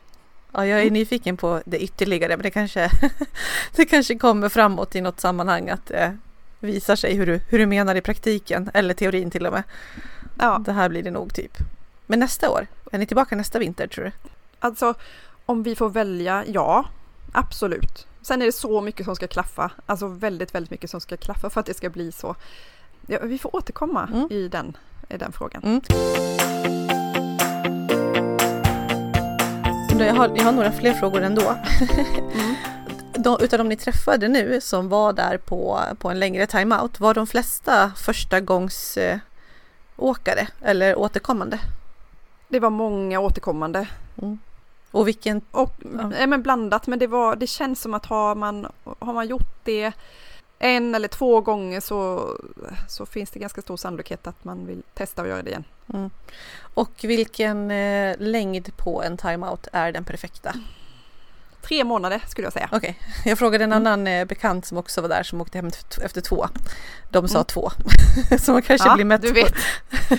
Ja, 0.52 0.66
jag 0.66 0.78
är 0.78 0.82
Mm. 0.82 0.94
nyfiken 0.94 1.36
på 1.36 1.62
det 1.66 1.78
ytterligare 1.78 2.36
men 2.36 2.42
det 2.42 2.50
kanske, 2.50 2.90
det 3.76 3.84
kanske 3.86 4.18
kommer 4.18 4.48
framåt 4.48 4.94
i 4.96 5.00
något 5.00 5.20
sammanhang 5.20 5.68
att 5.70 5.86
det 5.86 6.16
visar 6.60 6.96
sig 6.96 7.14
hur 7.14 7.26
du, 7.26 7.40
hur 7.48 7.58
du 7.58 7.66
menar 7.66 7.94
i 7.94 8.00
praktiken 8.00 8.70
eller 8.74 8.94
teorin 8.94 9.30
till 9.30 9.46
och 9.46 9.52
med. 9.52 9.62
Ja, 10.38 10.62
Det 10.64 10.72
här 10.72 10.88
blir 10.88 11.02
det 11.02 11.10
nog 11.10 11.34
typ. 11.34 11.56
Men 12.06 12.18
nästa 12.18 12.50
år, 12.50 12.66
är 12.92 12.98
ni 12.98 13.06
tillbaka 13.06 13.36
nästa 13.36 13.58
vinter 13.58 13.86
tror 13.86 14.04
du? 14.04 14.12
alltså 14.58 14.94
om 15.46 15.62
vi 15.62 15.76
får 15.76 15.88
välja, 15.88 16.44
ja 16.46 16.84
absolut. 17.32 18.06
Sen 18.22 18.42
är 18.42 18.46
det 18.46 18.52
så 18.52 18.80
mycket 18.80 19.04
som 19.06 19.16
ska 19.16 19.26
klaffa, 19.26 19.70
alltså 19.86 20.06
väldigt, 20.06 20.54
väldigt 20.54 20.70
mycket 20.70 20.90
som 20.90 21.00
ska 21.00 21.16
klaffa 21.16 21.50
för 21.50 21.60
att 21.60 21.66
det 21.66 21.74
ska 21.74 21.90
bli 21.90 22.12
så. 22.12 22.34
Ja, 23.06 23.18
vi 23.22 23.38
får 23.38 23.56
återkomma 23.56 24.08
Mm. 24.12 24.28
i, 24.30 24.48
den, 24.48 24.76
i 25.08 25.16
den 25.16 25.32
frågan. 25.32 25.62
Mm. 25.64 25.80
Jag 29.98 30.14
har, 30.14 30.32
jag 30.36 30.44
har 30.44 30.52
några 30.52 30.72
fler 30.72 30.92
frågor 30.94 31.22
ändå. 31.22 31.42
Mm. 32.34 32.54
De, 33.18 33.36
utav 33.40 33.58
de 33.58 33.68
ni 33.68 33.76
träffade 33.76 34.28
nu 34.28 34.60
som 34.60 34.88
var 34.88 35.12
där 35.12 35.36
på, 35.38 35.80
på 35.98 36.10
en 36.10 36.18
längre 36.18 36.46
timeout, 36.46 37.00
var 37.00 37.14
de 37.14 37.26
flesta 37.26 37.92
första 37.96 38.40
gångs 38.40 38.96
eh, 38.96 39.18
åkare 39.96 40.48
eller 40.62 40.98
återkommande? 40.98 41.58
Det 42.48 42.60
var 42.60 42.70
många 42.70 43.20
återkommande 43.20 43.88
Och 44.90 45.08
vilken, 45.08 45.40
Och 45.50 45.72
Ja. 45.80 46.26
men 46.26 46.42
blandat, 46.42 46.86
men 46.86 46.98
det, 46.98 47.06
var, 47.06 47.36
det 47.36 47.46
känns 47.46 47.80
som 47.80 47.94
att 47.94 48.06
har 48.06 48.34
man, 48.34 48.66
har 48.98 49.12
man 49.12 49.26
gjort 49.26 49.64
det 49.64 49.92
en 50.58 50.94
eller 50.94 51.08
två 51.08 51.40
gånger 51.40 51.80
så, 51.80 52.30
så 52.88 53.06
finns 53.06 53.30
det 53.30 53.38
ganska 53.38 53.62
stor 53.62 53.76
sannolikhet 53.76 54.26
att 54.26 54.44
man 54.44 54.66
vill 54.66 54.82
testa 54.94 55.22
att 55.22 55.28
göra 55.28 55.42
det 55.42 55.50
igen. 55.50 55.64
mm. 55.94 56.10
och 56.74 56.92
vilken 57.02 57.70
eh, 57.70 58.16
längd 58.18 58.76
på 58.76 59.02
en 59.02 59.16
timeout 59.16 59.68
är 59.72 59.92
den 59.92 60.04
perfekta? 60.04 60.54
Tre 61.66 61.84
månader 61.84 62.22
skulle 62.28 62.46
jag 62.46 62.52
säga. 62.52 62.68
Okej, 62.72 62.98
jag 63.24 63.38
frågade 63.38 63.64
en 63.64 63.72
Mm. 63.72 63.86
annan 63.86 64.06
eh, 64.06 64.24
bekant 64.24 64.66
som 64.66 64.78
också 64.78 65.00
var 65.00 65.08
där 65.08 65.22
som 65.22 65.40
åkte 65.40 65.58
hem 65.58 65.70
efter- 66.02 66.20
två. 66.20 66.48
De 67.10 67.28
sa 67.28 67.38
Mm. 67.38 67.44
två. 67.44 67.70
så 68.40 68.52
man 68.52 68.62
kanske 68.62 68.88
Ja, 68.88 68.94
blir 68.94 69.04
mätt 69.04 69.22
du 69.22 69.32
vet. 69.32 69.54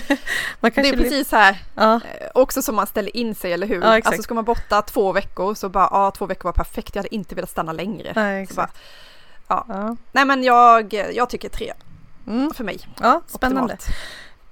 Det 0.60 0.70
kanske 0.70 0.80
är 0.92 0.96
blir, 0.96 1.02
precis 1.10 1.32
här, 1.32 1.64
ja, 1.74 1.94
eh, 1.94 2.00
också 2.34 2.62
som 2.62 2.74
man 2.74 2.86
ställer 2.86 3.16
in 3.16 3.34
sig, 3.34 3.52
eller 3.52 3.66
hur? 3.66 3.82
Ja, 3.82 3.98
exakt. 3.98 4.06
alltså 4.06 4.22
ska 4.22 4.34
man 4.34 4.44
borta 4.44 4.82
två 4.82 5.12
veckor 5.12 5.54
så 5.54 5.68
bara, 5.68 5.88
ja 5.92 6.10
två 6.10 6.26
veckor 6.26 6.44
var 6.44 6.52
perfekt, 6.52 6.94
jag 6.94 7.02
hade 7.02 7.14
inte 7.14 7.34
velat 7.34 7.50
stanna 7.50 7.72
längre. 7.72 8.12
nej, 8.16 8.46
Så 8.46 8.54
bara, 8.54 8.62
exakt. 8.64 8.78
ja. 9.48 9.64
Ja. 9.68 9.96
Nej 10.12 10.24
men 10.24 10.42
jag, 10.42 10.92
jag 11.14 11.30
tycker 11.30 11.48
tre 11.48 11.72
Mm. 12.26 12.50
för 12.54 12.64
mig. 12.64 12.78
ja, 13.00 13.22
spännande. 13.26 13.74
Optimalt. 13.74 13.96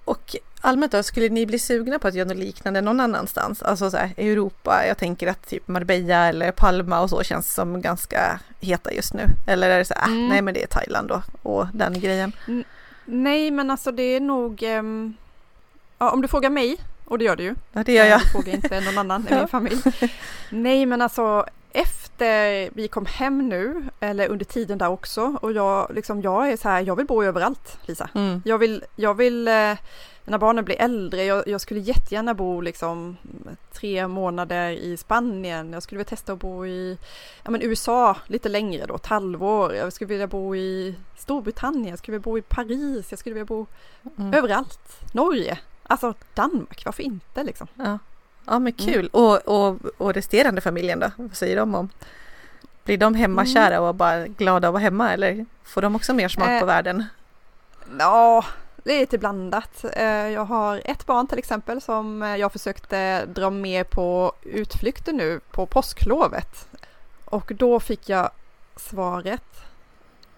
Och 0.05 0.37
allmänt 0.61 0.93
då, 0.93 1.03
skulle 1.03 1.29
ni 1.29 1.47
bli 1.47 1.59
sugna 1.59 1.99
på 1.99 2.09
att 2.09 2.15
göra 2.15 2.29
något 2.29 2.37
liknande 2.37 2.81
någon 2.81 3.01
annanstans? 3.01 3.63
Alltså 3.63 3.91
så 3.91 3.97
här, 3.97 4.15
Europa, 4.17 4.87
jag 4.89 4.99
tänker 4.99 5.27
att 5.27 5.49
typ 5.49 5.69
Marbella 5.69 6.27
eller 6.29 6.53
Palma 6.53 7.01
och 7.01 7.11
så 7.11 7.23
känns 7.23 7.55
som 7.55 7.83
ganska 7.83 8.41
heta 8.61 8.93
just 8.93 9.15
nu. 9.15 9.23
Eller 9.47 9.71
är 9.71 9.79
det 9.79 9.85
så 9.85 9.95
här, 9.95 10.07
Mm. 10.07 10.23
äh, 10.25 10.29
nej 10.29 10.43
men 10.43 10.55
det 10.55 10.63
är 10.63 10.67
Thailand 10.67 11.09
då 11.09 11.23
och 11.43 11.67
den 11.73 12.01
grejen. 12.01 12.33
Nej 13.05 13.51
men 13.51 13.71
alltså 13.71 13.93
det 13.93 14.03
är 14.03 14.21
nog, 14.21 14.63
ehm, 14.63 15.15
ja, 15.99 16.11
om 16.11 16.23
du 16.23 16.29
frågar 16.29 16.51
mig, 16.51 16.77
och 17.05 17.19
det 17.19 17.25
gör 17.25 17.37
du 17.37 17.43
ju, 17.45 17.55
Ja, 17.73 17.83
det 17.85 17.93
gör 17.93 18.05
jag. 18.05 18.21
Jag 18.21 18.33
frågar 18.33 18.53
inte 18.55 18.81
någon 18.81 18.99
annan 18.99 19.27
i 19.31 19.35
min 19.39 19.49
familj. 19.49 19.83
Nej 20.51 20.87
men 20.87 21.03
alltså 21.03 21.47
efter 22.17 22.71
vi 22.75 22.89
kom 22.89 23.07
hem 23.07 23.49
nu, 23.49 23.85
eller 24.01 24.29
under 24.29 24.45
tiden 24.45 24.79
där 24.79 24.89
också, 24.89 25.37
och 25.43 25.53
jag, 25.53 25.91
liksom, 25.95 26.23
jag 26.23 26.53
är 26.53 26.57
så 26.57 26.69
här, 26.69 26.81
jag 26.81 26.97
vill 26.97 27.07
bo 27.07 27.23
överallt 27.23 27.79
Lisa. 27.87 28.11
Mm. 28.15 28.43
Jag 28.45 28.59
vill, 28.59 28.85
jag 28.97 29.15
vill 29.15 29.49
eh, 29.49 29.75
när 30.25 30.39
barnen 30.39 30.65
blir 30.65 30.77
äldre, 30.81 31.25
jag, 31.25 31.49
jag 31.49 31.61
skulle 31.61 31.81
jättegärna 31.81 32.35
bo 32.35 32.61
liksom 32.61 33.17
tre 33.73 34.09
månader 34.09 34.71
i 34.71 34.97
Spanien, 34.97 35.73
jag 35.73 35.83
skulle 35.83 35.99
vilja 35.99 36.09
testa 36.09 36.33
att 36.33 36.39
bo 36.39 36.67
i 36.67 36.99
ja, 37.45 37.51
men 37.51 37.63
USA 37.63 38.17
lite 38.27 38.49
längre 38.49 38.87
då, 38.87 38.95
ett 38.95 39.07
halvår, 39.07 39.75
jag 39.75 39.93
skulle 39.93 40.09
vilja 40.09 40.27
bo 40.27 40.57
i 40.57 40.95
Storbritannien, 41.17 41.87
jag 41.87 41.99
skulle 41.99 42.13
vilja 42.19 42.25
bo 42.25 42.39
i 42.39 42.43
Paris, 42.43 43.07
jag 43.11 43.19
skulle 43.19 43.35
vilja 43.35 43.45
bo 43.47 43.67
Mm. 44.19 44.35
överallt, 44.35 45.15
Norge, 45.15 45.59
alltså 45.83 46.15
Danmark, 46.35 46.83
varför 46.85 47.03
inte 47.03 47.45
liksom? 47.45 47.67
Ja. 47.75 47.99
Ja, 48.47 48.59
men 48.59 48.73
Mm. 48.79 48.93
kul. 48.95 49.09
Och, 49.13 49.49
och, 49.49 49.77
och 49.99 50.15
resterande 50.15 50.61
familjen 50.61 51.01
då? 51.01 51.11
Vad 51.17 51.37
säger 51.37 51.57
de 51.57 51.75
om? 51.75 51.89
Blir 52.85 52.99
de 52.99 53.15
hemmakära 53.15 53.81
och 53.81 53.95
bara 53.95 54.27
glada 54.27 54.69
att 54.69 54.73
vara 54.75 54.83
hemma 54.83 55.13
eller 55.13 55.47
får 55.65 55.83
de 55.83 55.97
också 55.97 56.15
mer 56.15 56.29
smak 56.29 56.49
Eh, 56.49 56.61
på 56.61 56.67
världen? 56.67 57.05
Ja, 57.99 58.45
det 58.85 58.93
är 58.93 59.01
lite 59.01 59.19
blandat. 59.19 59.85
Eh, 59.93 60.05
Jag 60.07 60.45
har 60.45 60.83
ett 60.85 61.07
barn 61.07 61.27
till 61.27 61.39
exempel 61.39 61.81
som 61.81 62.23
eh, 62.23 62.37
jag 62.37 62.53
försökte 62.53 63.27
dra 63.27 63.51
med 63.51 63.91
på 63.91 64.33
utflykter 64.43 65.13
nu 65.13 65.41
på 65.51 65.67
påsklovet. 65.67 66.69
Och 67.25 67.53
då 67.55 67.81
fick 67.81 68.09
jag 68.09 68.31
svaret 68.77 69.45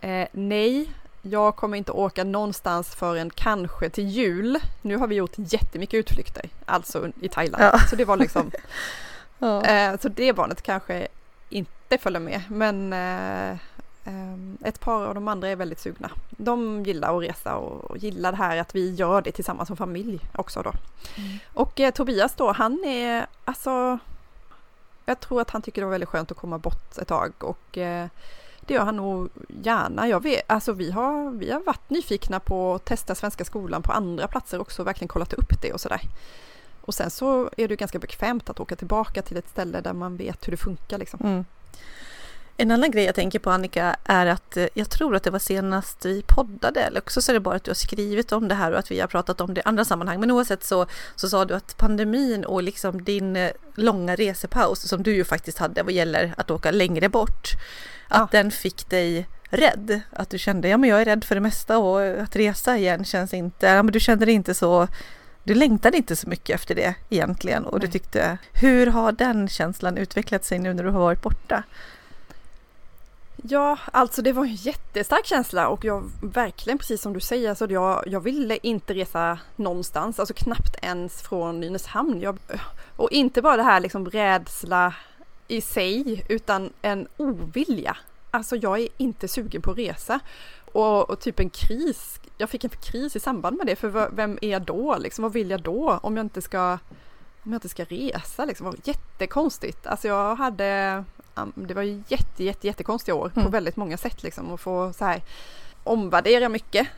eh, 0.01 0.29
nej, 0.33 0.91
jag 1.31 1.57
kommer 1.57 1.77
inte 1.77 1.93
åka 1.93 2.25
någonstans 2.25 2.95
förrän 2.95 3.31
kanske 3.31 3.91
till 3.91 4.09
jul. 4.09 4.59
Nu 4.83 4.97
har 4.97 5.07
vi 5.07 5.15
gjort 5.15 5.35
jättemycket 5.37 5.99
utflykter, 5.99 6.51
alltså 6.67 7.09
i 7.21 7.29
Thailand. 7.29 7.65
Ja. 7.65 7.79
Så 7.91 7.97
det 7.97 8.05
var 8.05 8.17
liksom, 8.17 8.51
Ja. 9.39 9.65
eh, 9.65 9.99
så 9.99 10.09
det 10.09 10.33
barnet 10.33 10.63
kanske 10.63 11.09
inte 11.49 11.99
följer 11.99 12.21
med. 12.21 12.43
Men 12.49 12.93
eh, 12.93 13.59
Ehm, 14.09 14.59
Ett 14.65 14.81
par 14.81 15.07
av 15.07 15.15
de 15.15 15.29
andra 15.29 15.49
är 15.49 15.57
väldigt 15.57 15.81
sugna. 15.81 16.11
De 16.31 16.83
gillar 16.85 17.17
att 17.17 17.23
resa 17.23 17.57
och 17.57 17.91
och 17.91 17.97
gillar 17.99 18.33
det 18.33 18.39
här 18.39 18.57
att 18.57 18.75
vi 18.75 18.95
gör 18.95 19.23
det 19.23 19.33
tillsammans 19.33 19.67
som 19.67 19.77
familj 19.77 20.21
också 20.35 20.63
då. 20.63 20.73
Mm. 21.17 21.39
Och 21.55 21.81
eh, 21.81 21.91
Tobias 21.91 22.35
då, 22.35 22.53
han 22.53 22.85
är 22.85 23.27
alltså 23.45 23.99
Jag 25.05 25.21
tror 25.21 25.41
att 25.41 25.51
han 25.51 25.63
tycker 25.63 25.81
det 25.81 25.87
var 25.87 25.93
väldigt 25.93 26.09
skönt 26.09 26.31
att 26.31 26.37
komma 26.37 26.59
bort 26.59 26.99
ett 26.99 27.09
tag 27.09 27.33
och 27.39 27.79
eh, 27.79 28.07
det 28.69 28.75
gör 28.75 28.85
han 28.85 28.97
nog 28.97 29.29
gärna. 29.63 30.09
Jag 30.09 30.23
vet, 30.23 30.43
alltså 30.47 30.73
vi 30.73 30.91
har, 30.91 31.31
vi 31.31 31.51
har 31.51 31.61
varit 31.61 31.91
nyfikna 31.91 32.41
på 32.41 32.75
att 32.75 32.85
testa 32.85 33.15
Svenska 33.15 33.45
skolan 33.45 33.83
på 33.83 33.93
andra 33.93 34.29
platser 34.29 34.61
också 34.61 34.83
verkligen 34.83 35.09
kollat 35.09 35.33
upp 35.33 35.63
det 35.63 35.73
och 35.73 35.81
sådär. 35.81 36.01
Och 36.81 36.95
sen 36.95 37.11
så 37.11 37.51
är 37.57 37.69
det 37.69 37.77
ganska 37.77 37.99
bekvämt 37.99 38.51
att 38.51 38.61
åka 38.61 38.77
tillbaka 38.77 39.23
till 39.23 39.37
ett 39.37 39.49
ställe 39.49 39.81
där 39.81 39.93
man 39.93 40.17
vet 40.17 40.47
hur 40.47 40.51
det 40.51 40.57
funkar 40.57 40.99
liksom. 40.99 41.21
Mm. 41.25 41.45
En 42.61 42.71
annan 42.71 42.91
grej 42.91 43.05
jag 43.05 43.15
tänker 43.15 43.39
på 43.39 43.51
Annika 43.51 43.97
är 44.05 44.27
att 44.27 44.57
eh, 44.57 44.67
jag 44.75 44.91
tror 44.91 45.17
att 45.17 45.23
det 45.23 45.31
var 45.31 45.39
senast 45.39 46.05
vi 46.05 46.23
poddade 46.27 46.81
eller 46.81 47.01
också 47.01 47.23
så 47.23 47.33
är 47.33 47.35
det 47.35 47.41
bara 47.41 47.57
att 47.57 47.65
du 47.65 47.71
har 47.71 47.75
skrivit 47.75 48.33
om 48.33 48.49
det 48.49 48.55
här 48.55 48.73
och 48.73 48.79
att 48.79 48.91
vi 48.91 49.01
har 49.01 49.07
pratat 49.07 49.41
om 49.41 49.55
det 49.55 49.61
i 49.61 49.65
andra 49.65 49.85
sammanhang. 49.85 50.21
Men 50.21 50.31
oavsett 50.31 50.65
så, 50.65 50.87
så 51.17 51.29
sa 51.29 51.45
du 51.45 51.55
att 51.55 51.77
pandemin 51.77 52.45
och 52.45 52.63
liksom 52.63 53.05
din 53.05 53.37
eh, 53.37 53.51
långa 53.75 54.15
resepaus 54.17 54.89
som 54.89 55.03
du 55.03 55.15
ju 55.15 55.25
faktiskt 55.25 55.59
hade 55.59 55.83
vad 55.83 55.93
gäller 55.93 56.35
att 56.37 56.51
åka 56.51 56.71
längre 56.71 57.09
bort. 57.09 57.49
Att 58.09 58.19
Ja. 58.21 58.29
den 58.31 58.51
fick 58.51 58.89
dig 58.91 59.29
rädd. 59.51 60.01
Att 60.13 60.31
du 60.31 60.39
kände, 60.39 60.69
ja 60.69 60.77
men 60.77 60.91
jag 60.91 61.01
är 61.01 61.05
rädd 61.05 61.25
för 61.25 61.35
det 61.35 61.41
mesta 61.41 61.79
och 61.79 62.03
att 62.23 62.37
resa 62.37 62.77
igen 62.77 63.05
känns 63.05 63.35
inte, 63.35 63.67
ja 63.67 63.83
men 63.83 63.93
du 63.93 64.01
kände 64.01 64.25
dig 64.25 64.35
inte 64.35 64.55
så 64.55 64.89
du 65.43 65.55
längtade 65.55 65.97
inte 65.97 66.17
så 66.17 66.29
mycket 66.29 66.55
efter 66.55 66.75
det 66.75 66.95
egentligen 67.09 67.65
och 67.65 67.81
du 67.81 67.87
Nej. 67.87 67.93
tyckte, 67.93 68.39
hur 68.53 68.87
har 68.87 69.13
den 69.13 69.49
känslan 69.49 69.97
utvecklat 69.99 70.45
sig 70.45 70.59
nu 70.59 70.75
när 70.75 70.85
du 70.85 70.91
har 70.91 71.01
varit 71.01 71.23
borta? 71.23 71.63
Ja, 73.43 73.79
alltså 73.93 74.23
det 74.23 74.33
var 74.33 74.45
en 74.45 74.55
jättestark 74.55 75.27
känsla 75.27 75.69
och 75.69 75.85
jag 75.85 76.11
verkligen 76.23 76.79
precis 76.79 77.03
som 77.03 77.13
du 77.13 77.21
säger, 77.21 77.49
alltså 77.49 77.71
jag, 77.71 78.05
jag 78.07 78.21
ville 78.21 78.59
inte 78.63 78.95
resa 78.95 79.39
någonstans, 79.57 80.21
alltså 80.21 80.35
knappt 80.35 80.77
ens 80.83 81.23
från 81.23 81.61
Nynäshamn. 81.61 82.21
Jag, 82.21 82.39
och 82.97 83.13
inte 83.13 83.43
bara 83.43 83.57
det 83.57 83.63
här 83.63 83.81
liksom 83.81 84.11
rädsla 84.11 84.95
i 85.49 85.61
sig, 85.61 86.25
utan 86.29 86.71
en 86.83 87.09
ovilja. 87.17 87.97
Alltså 88.31 88.57
jag 88.57 88.79
är 88.79 88.89
inte 88.97 89.29
sugen 89.29 89.63
på 89.63 89.71
att 89.71 89.79
resa. 89.79 90.21
Och, 90.73 91.11
och, 91.11 91.21
typ 91.21 91.41
en 91.41 91.51
kris, 91.51 92.21
jag 92.39 92.51
fick 92.51 92.65
en 92.65 92.71
kris 92.71 93.17
i 93.17 93.21
samband 93.21 93.57
med 93.57 93.67
det, 93.67 93.77
för 93.77 94.11
vem 94.13 94.39
är 94.43 94.49
jag 94.49 94.63
då? 94.63 94.97
Liksom, 94.99 95.23
vad 95.23 95.33
vill 95.33 95.51
jag 95.51 95.63
då 95.63 95.99
om 96.03 96.17
jag 96.17 96.25
inte 96.25 96.43
ska, 96.43 96.79
om 97.43 97.53
jag 97.53 97.57
inte 97.57 97.69
ska 97.69 97.85
resa? 97.85 98.45
Liksom? 98.45 98.65
Det 98.67 98.71
var 98.71 98.79
jättekonstigt. 98.85 99.87
Alltså 99.87 100.09
jag 100.09 100.37
hade 100.37 101.05
det 101.55 101.75
var 101.75 101.83
ju 101.83 102.03
jätte, 102.09 102.45
jätte, 102.45 102.67
jättekonstiga 102.67 103.15
år 103.15 103.33
mm. 103.35 103.45
på 103.45 103.51
väldigt 103.51 103.77
många 103.77 103.97
sätt 103.97 104.23
liksom 104.23 104.51
och 104.51 104.61
få 104.61 104.93
så 104.93 105.05
här 105.05 105.23
omvärdera 105.85 106.49
mycket. 106.49 106.89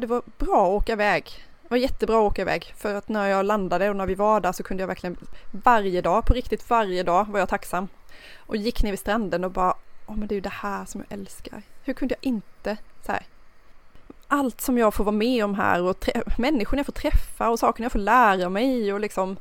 det 0.00 0.06
var 0.06 0.22
bra 0.38 0.66
att 0.66 0.82
åka 0.82 0.92
iväg. 0.92 1.44
Det 1.62 1.70
var 1.70 1.76
jättebra 1.76 2.16
att 2.18 2.32
åka 2.32 2.42
iväg 2.42 2.74
för 2.76 2.94
att 2.94 3.08
när 3.08 3.26
jag 3.26 3.46
landade 3.46 3.90
och 3.90 3.96
när 3.96 4.06
vi 4.06 4.14
var 4.14 4.40
där 4.40 4.52
så 4.52 4.62
kunde 4.62 4.82
jag 4.82 4.88
verkligen 4.88 5.16
varje 5.50 6.00
dag, 6.00 6.24
på 6.26 6.34
riktigt 6.34 6.70
varje 6.70 7.02
dag 7.02 7.26
var 7.28 7.38
jag 7.38 7.48
tacksam. 7.48 7.88
Och 8.36 8.56
gick 8.56 8.82
ner 8.82 8.90
vid 8.90 8.98
stranden 8.98 9.44
och 9.44 9.50
bara, 9.50 9.74
åh 10.06 10.16
men 10.16 10.28
det 10.28 10.32
är 10.32 10.36
ju 10.36 10.40
det 10.40 10.48
här 10.48 10.84
som 10.84 11.04
jag 11.08 11.18
älskar. 11.18 11.62
Hur 11.82 11.94
kunde 11.94 12.14
jag 12.14 12.32
inte 12.32 12.76
så 13.06 13.12
här. 13.12 13.26
Allt 14.28 14.60
som 14.60 14.78
jag 14.78 14.94
får 14.94 15.04
vara 15.04 15.16
med 15.16 15.44
om 15.44 15.54
här 15.54 15.82
och 15.82 16.04
människor 16.38 16.78
jag 16.78 16.86
får 16.86 16.92
träffa 16.92 17.48
och 17.48 17.58
saker 17.58 17.82
jag 17.82 17.92
får 17.92 17.98
lära 17.98 18.48
mig 18.48 18.92
och 18.92 19.00
liksom 19.00 19.36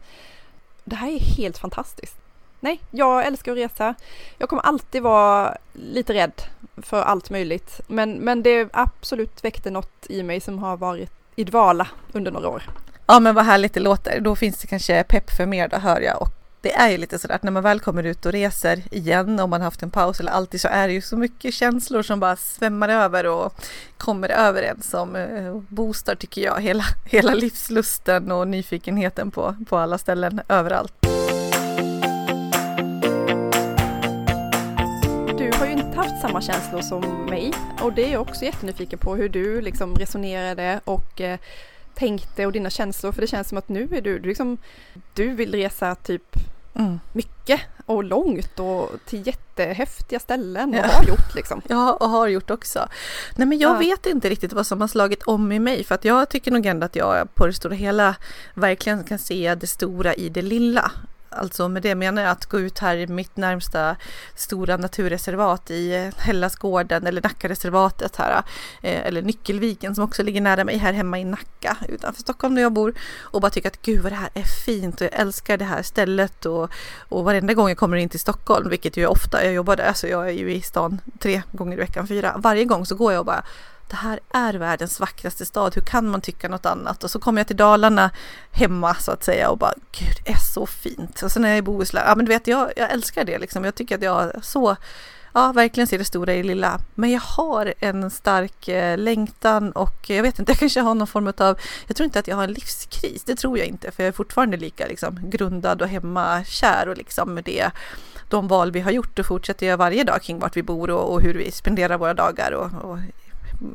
det 0.83 0.95
här 0.95 1.11
är 1.11 1.19
helt 1.19 1.57
fantastiskt 1.57 2.24
nej, 2.65 2.81
jag 2.91 3.25
älskar 3.25 3.51
att 3.51 3.57
resa. 3.57 3.95
Jag 4.37 4.49
kommer 4.49 4.63
alltid 4.63 5.01
vara 5.01 5.57
lite 5.73 6.13
rädd 6.13 6.41
för 6.77 7.01
allt 7.01 7.29
möjligt. 7.29 7.81
Men, 7.87 8.13
men 8.13 8.43
det 8.43 8.69
absolut 8.73 9.43
väckte 9.43 9.71
något 9.71 10.05
i 10.09 10.23
mig 10.23 10.39
som 10.39 10.59
har 10.59 10.77
varit 10.77 11.11
i 11.35 11.43
dvala 11.43 11.87
under 12.11 12.31
några 12.31 12.49
år. 12.49 12.63
Ja 13.07 13.19
men 13.19 13.35
vad 13.35 13.45
härligt 13.45 13.73
det 13.73 13.79
låter. 13.79 14.19
Då 14.19 14.35
finns 14.35 14.57
det 14.57 14.67
kanske 14.67 15.03
pepp 15.03 15.31
för 15.31 15.45
mer 15.45 15.67
då 15.67 15.77
hör 15.77 16.01
jag. 16.01 16.21
Och 16.21 16.29
det 16.61 16.73
är 16.73 16.89
ju 16.89 16.97
lite 16.97 17.19
sådär 17.19 17.35
att 17.35 17.43
när 17.43 17.51
man 17.51 17.63
väl 17.63 17.79
kommer 17.79 18.03
ut 18.03 18.25
och 18.25 18.31
reser 18.31 18.81
igen 18.91 19.39
om 19.39 19.49
man 19.49 19.61
haft 19.61 19.83
en 19.83 19.91
paus 19.91 20.19
eller 20.19 20.31
alltid 20.31 20.61
så 20.61 20.67
är 20.67 20.87
det 20.87 20.93
ju 20.93 21.01
så 21.01 21.17
mycket 21.17 21.53
känslor 21.53 22.01
som 22.01 22.19
bara 22.19 22.35
svämmar 22.35 22.89
över 22.89 23.25
och 23.25 23.53
kommer 23.97 24.29
över 24.29 24.63
en 24.63 24.81
som 24.81 25.15
eh, 25.15 25.55
boostar 25.67 26.15
tycker 26.15 26.41
jag 26.41 26.61
hela, 26.61 26.83
hela 27.05 27.33
livslusten 27.33 28.31
och 28.31 28.47
nyfikenheten 28.47 29.31
på, 29.31 29.55
på 29.69 29.77
alla 29.77 29.97
ställen 29.97 30.41
överallt. 30.49 30.93
Samma 36.21 36.41
känslor 36.41 36.81
som 36.81 37.25
mig 37.25 37.53
och 37.81 37.93
det 37.93 38.05
är 38.05 38.11
jag 38.11 38.21
också 38.21 38.45
jättenyfiken 38.45 38.99
på 38.99 39.15
hur 39.15 39.29
du 39.29 39.61
liksom 39.61 39.95
resonerade 39.95 40.79
och 40.85 41.21
eh, 41.21 41.39
tänkte 41.93 42.45
och 42.45 42.51
dina 42.51 42.69
känslor 42.69 43.11
för 43.11 43.21
det 43.21 43.27
känns 43.27 43.49
som 43.49 43.57
att 43.57 43.69
nu 43.69 43.87
är 43.91 44.01
du, 44.01 44.19
du 44.19 44.29
liksom, 44.29 44.57
du 45.13 45.29
vill 45.29 45.51
resa 45.51 45.95
typ 45.95 46.35
mm. 46.75 46.99
mycket 47.13 47.61
och 47.85 48.03
långt 48.03 48.59
och 48.59 48.89
till 49.05 49.27
jättehäftiga 49.27 50.19
ställen 50.19 50.69
och 50.69 50.75
ja. 50.75 50.87
har 50.87 51.03
gjort 51.03 51.35
liksom. 51.35 51.61
Ja, 51.67 51.93
och 51.93 52.09
har 52.09 52.27
gjort 52.27 52.51
också. 52.51 52.87
Nej 53.35 53.47
men 53.47 53.59
jag 53.59 53.75
ja. 53.75 53.79
vet 53.79 54.05
inte 54.05 54.29
riktigt 54.29 54.53
vad 54.53 54.67
som 54.67 54.81
har 54.81 54.87
slagit 54.87 55.23
om 55.23 55.51
i 55.51 55.59
mig 55.59 55.83
för 55.83 55.95
att 55.95 56.05
jag 56.05 56.29
tycker 56.29 56.51
nog 56.51 56.65
ändå 56.65 56.85
att 56.85 56.95
jag 56.95 57.35
på 57.35 57.47
det 57.47 57.53
stora 57.53 57.75
hela 57.75 58.15
verkligen 58.53 59.03
kan 59.03 59.19
se 59.19 59.55
det 59.55 59.67
stora 59.67 60.13
i 60.13 60.29
det 60.29 60.41
lilla. 60.41 60.91
Alltså 61.35 61.67
med 61.67 61.83
det 61.83 61.95
menar 61.95 62.21
jag 62.21 62.31
att 62.31 62.45
gå 62.45 62.59
ut 62.59 62.79
här 62.79 62.97
i 62.97 63.07
mitt 63.07 63.37
närmsta 63.37 63.95
stora 64.35 64.77
naturreservat 64.77 65.71
i 65.71 65.95
eh, 65.95 66.13
Hellasgården 66.17 67.07
eller 67.07 67.21
Nackareservatet 67.21 68.15
här. 68.15 68.43
Eh, 68.81 69.05
eller 69.05 69.21
Nyckelviken 69.21 69.95
som 69.95 70.03
också 70.03 70.23
ligger 70.23 70.41
nära 70.41 70.63
mig 70.63 70.77
här 70.77 70.93
hemma 70.93 71.19
i 71.19 71.23
Nacka 71.25 71.77
utanför 71.89 72.21
Stockholm 72.21 72.55
där 72.55 72.61
jag 72.61 72.73
bor. 72.73 72.93
Och 73.19 73.41
bara 73.41 73.51
tycka 73.51 73.67
att 73.67 73.81
gud 73.81 74.01
vad 74.01 74.11
det 74.11 74.15
här 74.15 74.29
är 74.33 74.43
fint 74.43 75.01
och 75.01 75.07
jag 75.07 75.19
älskar 75.19 75.57
det 75.57 75.65
här 75.65 75.81
stället 75.81 76.45
och, 76.45 76.69
och 77.09 77.23
varenda 77.23 77.53
gång 77.53 77.67
jag 77.67 77.77
kommer 77.77 77.97
in 77.97 78.09
till 78.09 78.19
Stockholm, 78.19 78.69
vilket 78.69 78.97
ju 78.97 79.03
är 79.03 79.07
ofta, 79.07 79.43
jag 79.43 79.53
jobbar 79.53 79.75
där 79.75 79.93
så 79.93 80.07
jag 80.07 80.27
är 80.27 80.33
ju 80.33 80.53
i 80.53 80.61
stan 80.61 81.01
tre 81.19 81.41
gånger 81.51 81.77
i 81.77 81.79
veckan, 81.79 82.07
fyra. 82.07 82.33
Varje 82.37 82.65
gång 82.65 82.85
så 82.85 82.95
går 82.95 83.11
jag 83.11 83.19
och 83.19 83.25
bara 83.25 83.43
det 83.87 83.95
här 83.95 84.19
är 84.33 84.53
världens 84.53 84.99
vackraste 84.99 85.45
stad, 85.45 85.75
hur 85.75 85.81
kan 85.81 86.09
man 86.09 86.21
tycka 86.21 86.49
något 86.49 86.65
annat? 86.65 87.03
Och 87.03 87.11
så 87.11 87.19
kommer 87.19 87.39
jag 87.39 87.47
till 87.47 87.57
Dalarna 87.57 88.11
hemma 88.51 88.95
så 88.95 89.11
att 89.11 89.23
säga 89.23 89.49
och 89.49 89.57
bara, 89.57 89.73
gud 89.91 90.15
det 90.25 90.31
är 90.31 90.53
så 90.53 90.65
fint. 90.65 91.21
Och 91.21 91.31
sen 91.31 91.45
är 91.45 91.49
jag 91.49 91.57
i 91.57 91.61
Bohuslän, 91.61 92.03
ja 92.07 92.15
men 92.15 92.25
du 92.25 92.29
vet 92.29 92.47
jag, 92.47 92.71
jag 92.75 92.91
älskar 92.91 93.23
det 93.23 93.39
liksom, 93.39 93.65
jag 93.65 93.75
tycker 93.75 93.95
att 93.95 94.01
jag 94.01 94.45
så 94.45 94.75
ja, 95.33 95.51
verkligen 95.51 95.87
ser 95.87 95.97
det 95.97 96.05
stora 96.05 96.33
i 96.33 96.37
det 96.37 96.43
lilla. 96.43 96.79
Men 96.95 97.11
jag 97.11 97.21
har 97.21 97.73
en 97.79 98.11
stark 98.11 98.67
eh, 98.67 98.97
längtan 98.97 99.71
och 99.71 100.09
jag 100.09 100.23
vet 100.23 100.39
inte, 100.39 100.51
jag 100.51 100.59
kanske 100.59 100.79
har 100.79 100.95
någon 100.95 101.07
form 101.07 101.33
av, 101.37 101.59
jag 101.87 101.95
tror 101.95 102.05
inte 102.05 102.19
att 102.19 102.27
jag 102.27 102.35
har 102.35 102.43
en 102.43 102.53
livskris, 102.53 103.23
det 103.23 103.35
tror 103.35 103.57
jag 103.57 103.67
inte, 103.67 103.91
för 103.91 104.03
jag 104.03 104.07
är 104.07 104.11
fortfarande 104.11 104.57
lika 104.57 104.87
liksom, 104.87 105.19
grundad 105.23 105.81
och 105.81 105.87
hemmakär 105.87 106.89
och 106.89 106.97
liksom 106.97 107.33
med 107.33 107.43
det 107.43 107.71
de 108.29 108.47
val 108.47 108.71
vi 108.71 108.81
har 108.81 108.91
gjort 108.91 109.19
och 109.19 109.25
fortsätter 109.25 109.65
göra 109.65 109.77
varje 109.77 110.03
dag 110.03 110.21
kring 110.21 110.39
vart 110.39 110.57
vi 110.57 110.63
bor 110.63 110.89
och, 110.89 111.13
och 111.13 111.21
hur 111.21 111.33
vi 111.33 111.51
spenderar 111.51 111.97
våra 111.97 112.13
dagar 112.13 112.51
och, 112.51 112.91
och 112.91 112.97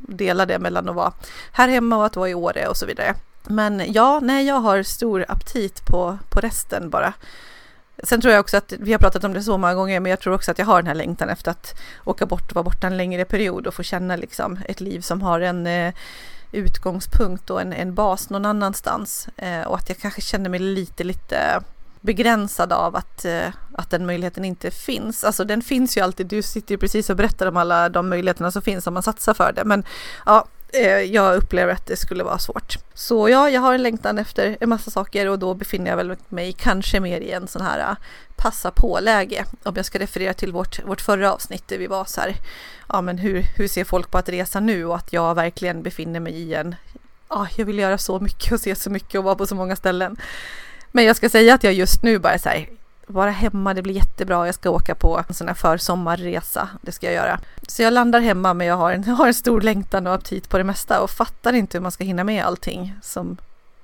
dela 0.09 0.47
det 0.47 0.59
mellan 0.59 0.89
att 0.89 0.95
vara 0.95 1.13
här 1.53 1.69
hemma 1.69 1.97
och 1.97 2.07
att 2.07 2.17
vara 2.17 2.29
i 2.29 2.35
Åre 2.35 2.67
och 2.67 2.77
så 2.77 2.87
vidare. 2.87 3.15
Men 3.45 3.93
ja, 3.93 4.21
nej, 4.23 4.47
jag 4.47 4.61
har 4.61 4.83
stor 4.83 5.25
aptit 5.29 5.87
på, 5.87 6.19
på 6.29 6.41
resten 6.41 6.91
bara. 6.91 7.13
Sen 8.03 8.21
tror 8.21 8.33
jag 8.33 8.41
också 8.41 8.57
att, 8.57 8.73
vi 8.79 8.93
har 8.93 8.99
pratat 8.99 9.25
om 9.25 9.33
det 9.33 9.43
så 9.43 9.59
många 9.59 9.75
gånger, 9.75 10.01
men 10.01 10.11
jag 10.11 10.21
tror 10.21 10.35
också 10.35 10.51
att 10.51 10.59
jag 10.59 10.67
har 10.67 10.83
den 10.83 10.87
här 10.87 10.95
längtan 10.95 11.29
efter 11.29 11.51
att 11.51 11.81
åka 12.05 12.27
bort 12.27 12.51
och 12.51 12.55
vara 12.55 12.63
borta 12.63 12.87
en 12.87 12.97
längre 12.97 13.25
period 13.25 13.67
och 13.67 13.75
få 13.75 13.83
känna 13.83 14.17
liksom 14.17 14.59
ett 14.65 14.81
liv 14.81 15.01
som 15.01 15.23
har 15.23 15.41
en 15.41 15.67
eh, 15.67 15.95
utgångspunkt 16.53 17.51
och 17.51 17.61
en, 17.61 17.73
en 17.73 17.95
bas 17.95 18.31
någon 18.31 18.45
annanstans. 18.45 19.29
Eh, 19.37 19.63
och 19.63 19.77
att 19.77 19.89
jag 19.89 19.99
kanske 19.99 20.21
känner 20.21 20.51
mig 20.51 20.61
lite, 20.61 21.05
lite 21.05 21.63
begränsad 22.01 22.73
av 22.73 22.97
att, 22.97 23.25
eh, 23.25 23.49
att 23.73 23.91
den 23.91 24.07
möjligheten 24.07 24.45
inte 24.45 24.71
finns. 24.71 25.25
Alltså 25.25 25.45
den 25.45 25.63
finns 25.63 25.97
ju 25.97 26.01
alltid, 26.01 26.27
du 26.27 26.43
sitter 26.43 26.75
ju 26.75 26.79
precis 26.79 27.11
och 27.11 27.17
berättar 27.17 27.47
om 27.47 27.57
alla 27.57 27.89
de 27.89 28.09
möjligheterna 28.09 28.51
som 28.51 28.63
finns 28.63 28.87
om 28.87 28.95
man 28.95 29.03
satsar 29.03 29.35
för 29.35 29.53
det. 29.53 29.65
Men 29.65 29.85
ja, 30.27 30.47
eh, 30.73 31.01
jag 31.01 31.37
upplever 31.37 31.73
att 31.73 31.87
det 31.87 31.97
skulle 31.97 32.25
vara 32.25 32.39
svårt. 32.39 32.77
Så 32.95 33.29
ja, 33.29 33.51
jag 33.51 33.61
har 33.61 33.75
en 33.75 33.83
längtan 33.83 34.19
efter 34.19 34.57
en 34.61 34.69
massa 34.69 34.91
saker 34.91 35.29
och 35.29 35.39
då 35.39 35.55
befinner 35.55 35.91
jag 35.91 35.97
väl 35.97 36.17
mig 36.29 36.53
kanske 36.53 37.01
mer 37.01 37.21
i 37.21 37.31
en 37.31 37.49
sån 37.49 37.63
här 37.63 37.79
eh, 37.79 37.97
passa 38.37 38.71
på-läge. 38.71 39.45
Om 39.63 39.77
jag 39.77 39.85
ska 39.85 39.99
referera 39.99 40.35
till 40.35 40.53
vårt, 40.53 40.85
vårt 40.85 41.01
förra 41.01 41.33
avsnitt 41.33 41.69
där 41.69 41.79
vi 41.79 41.87
var 41.87 42.05
så 42.05 42.21
här, 42.21 42.35
ja 42.89 43.01
men 43.01 43.19
hur, 43.19 43.47
hur 43.57 43.69
ser 43.69 43.85
folk 43.85 44.11
på 44.11 44.19
att 44.19 44.29
resa 44.29 44.61
nu 44.61 44.85
och 44.85 44.97
att 44.97 45.13
jag 45.13 45.35
verkligen 45.35 45.83
befinner 45.83 46.21
mig 46.21 46.33
i 46.33 46.55
en, 46.55 46.75
ja, 47.29 47.49
jag 47.57 47.65
vill 47.65 47.79
göra 47.79 47.99
så 47.99 48.21
mycket 48.21 48.53
och 48.53 48.61
se 48.61 48.75
så 48.75 48.91
mycket 48.91 49.19
och 49.19 49.25
vara 49.25 49.35
på 49.35 49.47
så 49.47 49.55
många 49.55 49.77
ställen. 49.77 50.17
Men 50.93 51.05
jag 51.05 51.17
ska 51.17 51.29
säga 51.29 51.55
att 51.55 51.65
jag 51.65 51.73
just 51.73 52.03
nu 52.03 52.19
bara 52.19 52.39
så 52.39 52.49
här, 52.49 52.69
vara 53.07 53.31
hemma, 53.31 53.75
det 53.75 53.83
blir 53.83 53.95
jättebra. 53.95 54.47
Jag 54.47 54.55
ska 54.55 54.71
åka 54.71 54.95
på 54.95 55.25
en 55.29 55.35
sån 55.35 55.49
här 55.49 55.55
försommarresa. 55.55 56.69
Det 56.83 56.93
ska 56.93 57.07
jag 57.07 57.15
göra. 57.15 57.41
Så 57.69 57.83
jag 57.83 57.93
landar 57.93 58.21
hemma 58.21 58.55
men 58.55 58.67
jag 58.67 58.77
har 58.77 58.93
en, 58.93 59.05
har 59.19 59.27
en 59.27 59.35
stor 59.35 59.61
längtan 59.61 60.07
och 60.07 60.15
aptit 60.15 60.49
på 60.49 60.59
det 60.59 60.65
mesta 60.65 61.01
och 61.01 61.11
fattar 61.11 61.53
inte 61.53 61.79
hur 61.79 61.83
man 61.83 61.93
ska 61.93 62.05
hinna 62.05 62.25
med 62.25 62.45
allting 62.45 62.95
som 63.03 63.37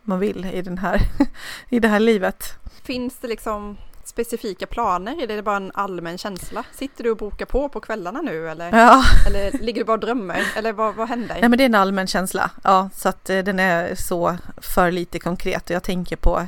man 0.03 0.19
vill 0.19 0.45
i, 0.53 0.63
den 0.63 0.79
här, 0.79 1.01
i 1.69 1.81
det 1.81 1.89
här 1.89 2.01
livet. 2.01 2.55
Finns 2.83 3.17
det 3.21 3.29
liksom 3.29 3.77
specifika 4.17 4.67
planer? 4.67 5.23
Är 5.23 5.27
det 5.27 5.43
bara 5.43 5.57
en 5.57 5.71
allmän 5.75 6.19
känsla? 6.19 6.65
Sitter 6.73 7.05
du 7.05 7.11
och 7.11 7.17
bokar 7.17 7.47
på 7.47 7.69
på 7.69 7.81
kvällarna 7.81 8.21
nu 8.21 8.49
eller, 8.49 8.79
ja. 8.79 9.05
eller 9.27 9.59
ligger 9.59 9.81
du 9.81 9.85
bara 9.85 9.93
och 9.93 10.01
drömmer? 10.01 10.47
Eller 10.57 10.73
vad, 10.73 10.95
vad 10.95 11.09
händer? 11.09 11.37
Nej 11.41 11.49
men 11.49 11.59
det 11.59 11.65
är 11.65 11.67
en 11.67 11.75
allmän 11.75 12.07
känsla, 12.07 12.51
ja, 12.65 12.91
så 12.95 13.09
att 13.09 13.31
eh, 13.31 13.39
den 13.39 13.61
är 13.61 13.95
så 13.95 14.37
för 14.57 14.91
lite 14.91 15.19
konkret 15.19 15.71
och 15.71 15.71
jag 15.71 15.83
tänker 15.83 16.17
på 16.17 16.47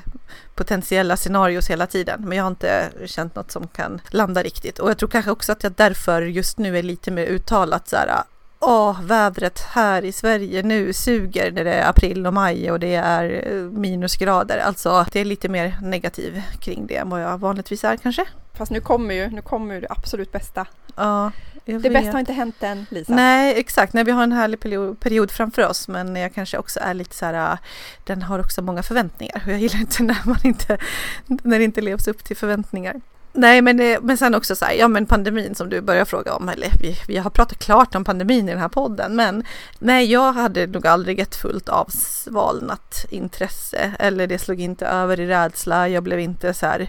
potentiella 0.55 1.17
scenarios 1.17 1.71
hela 1.71 1.87
tiden, 1.87 2.25
men 2.29 2.39
jag 2.39 2.45
har 2.45 2.51
inte 2.51 2.91
känt 3.07 3.35
något 3.35 3.51
som 3.51 3.69
kan 3.69 4.01
landa 4.11 4.43
riktigt. 4.43 4.79
Och 4.79 4.91
jag 4.91 4.99
tror 4.99 5.09
kanske 5.09 5.31
också 5.31 5.53
att 5.53 5.63
jag 5.63 5.73
därför 5.73 6.23
just 6.23 6.59
nu 6.59 6.79
är 6.79 6.83
lite 6.83 7.11
mer 7.11 7.27
uttalat 7.27 7.89
så 7.89 7.97
här, 7.97 8.23
Åh, 8.61 9.03
vädret 9.03 9.61
här 9.61 10.05
i 10.05 10.13
Sverige 10.13 10.63
nu 10.63 10.93
suger 10.93 11.53
när 11.53 11.65
det 11.65 11.73
är 11.73 11.89
april 11.89 12.27
och 12.27 12.35
maj 12.35 12.71
och 12.71 12.81
det 12.81 12.95
är 12.95 13.53
eh, 13.53 13.63
minusgrader. 13.63 14.59
Alltså 14.59 15.07
det 15.13 15.21
är 15.21 15.25
lite 15.25 15.49
mer 15.49 15.77
negativ 15.83 16.43
kring 16.61 16.87
det 16.87 16.97
än 16.97 17.11
vad 17.11 17.23
jag 17.23 17.39
vanligtvis 17.39 17.85
är 17.85 17.97
kanske. 17.97 18.25
Fast 18.55 18.73
nu 18.73 18.81
kommer 18.81 19.15
ju, 19.15 19.31
nu 19.31 19.43
kommer 19.43 19.75
ju 19.75 19.81
det 19.81 19.87
absolut 19.91 20.33
bästa. 20.33 20.67
Ja, 20.97 21.33
det 21.65 21.79
vet. 21.79 21.93
bästa 21.93 22.13
har 22.13 22.21
inte 22.21 22.33
hänt 22.33 22.63
än 22.63 22.87
Lisa. 22.91 23.15
Nej, 23.15 23.59
exakt. 23.59 23.93
Nej, 23.93 24.05
vi 24.05 24.11
har 24.11 24.23
en 24.23 24.33
härlig 24.33 24.61
period, 25.01 25.31
framför 25.31 25.69
oss, 25.69 25.89
men 25.89 26.17
jag 26.17 26.35
kanske 26.35 26.59
också 26.59 26.81
är 26.81 26.95
lite 26.95 27.15
så 27.15 27.27
här, 27.27 27.53
äh, 27.53 27.59
den 28.05 28.23
har 28.23 28.39
också 28.39 28.63
många 28.63 28.83
förväntningar 28.83 29.43
jag 29.47 29.59
gillar 29.59 29.81
inte 29.81 30.03
när 30.03 30.23
man 30.25 30.39
inte, 30.45 30.79
när 31.27 31.59
det 31.59 31.65
inte 31.65 31.81
levs 31.81 32.09
upp 32.09 32.25
till 32.25 32.37
förväntningar. 32.37 33.01
Nej, 33.39 33.63
men, 33.63 33.81
eh, 33.81 33.99
men 34.03 34.17
sen 34.17 34.35
också 34.35 34.57
så 34.57 34.65
här, 34.65 34.73
ja 34.73 34.89
men 34.89 35.07
pandemin 35.07 35.55
som 35.55 35.69
du 35.69 35.81
börjar 35.81 36.05
fråga 36.05 36.35
om, 36.35 36.49
eller 36.49 36.73
vi, 36.81 36.99
vi 37.09 37.17
har 37.17 37.31
pratat 37.31 37.59
klart 37.59 37.95
om 37.95 38.05
pandemin 38.05 38.49
i 38.49 38.53
den 38.53 38.61
här 38.61 38.69
podden, 38.69 39.17
men 39.17 39.45
nej, 39.79 40.13
jag 40.13 40.33
hade 40.33 40.67
nog 40.67 40.87
aldrig 40.87 41.19
ett 41.19 41.37
fullt 41.37 41.69
avsvalnat 41.69 43.07
intresse, 43.11 43.93
eller 43.99 44.27
det 44.27 44.39
slog 44.39 44.61
inte 44.61 44.87
över 44.87 45.21
i 45.21 45.27
rädsla, 45.27 45.89
jag 45.89 46.03
blev 46.03 46.21
inte 46.21 46.55
så 46.55 46.67
här 46.67 46.89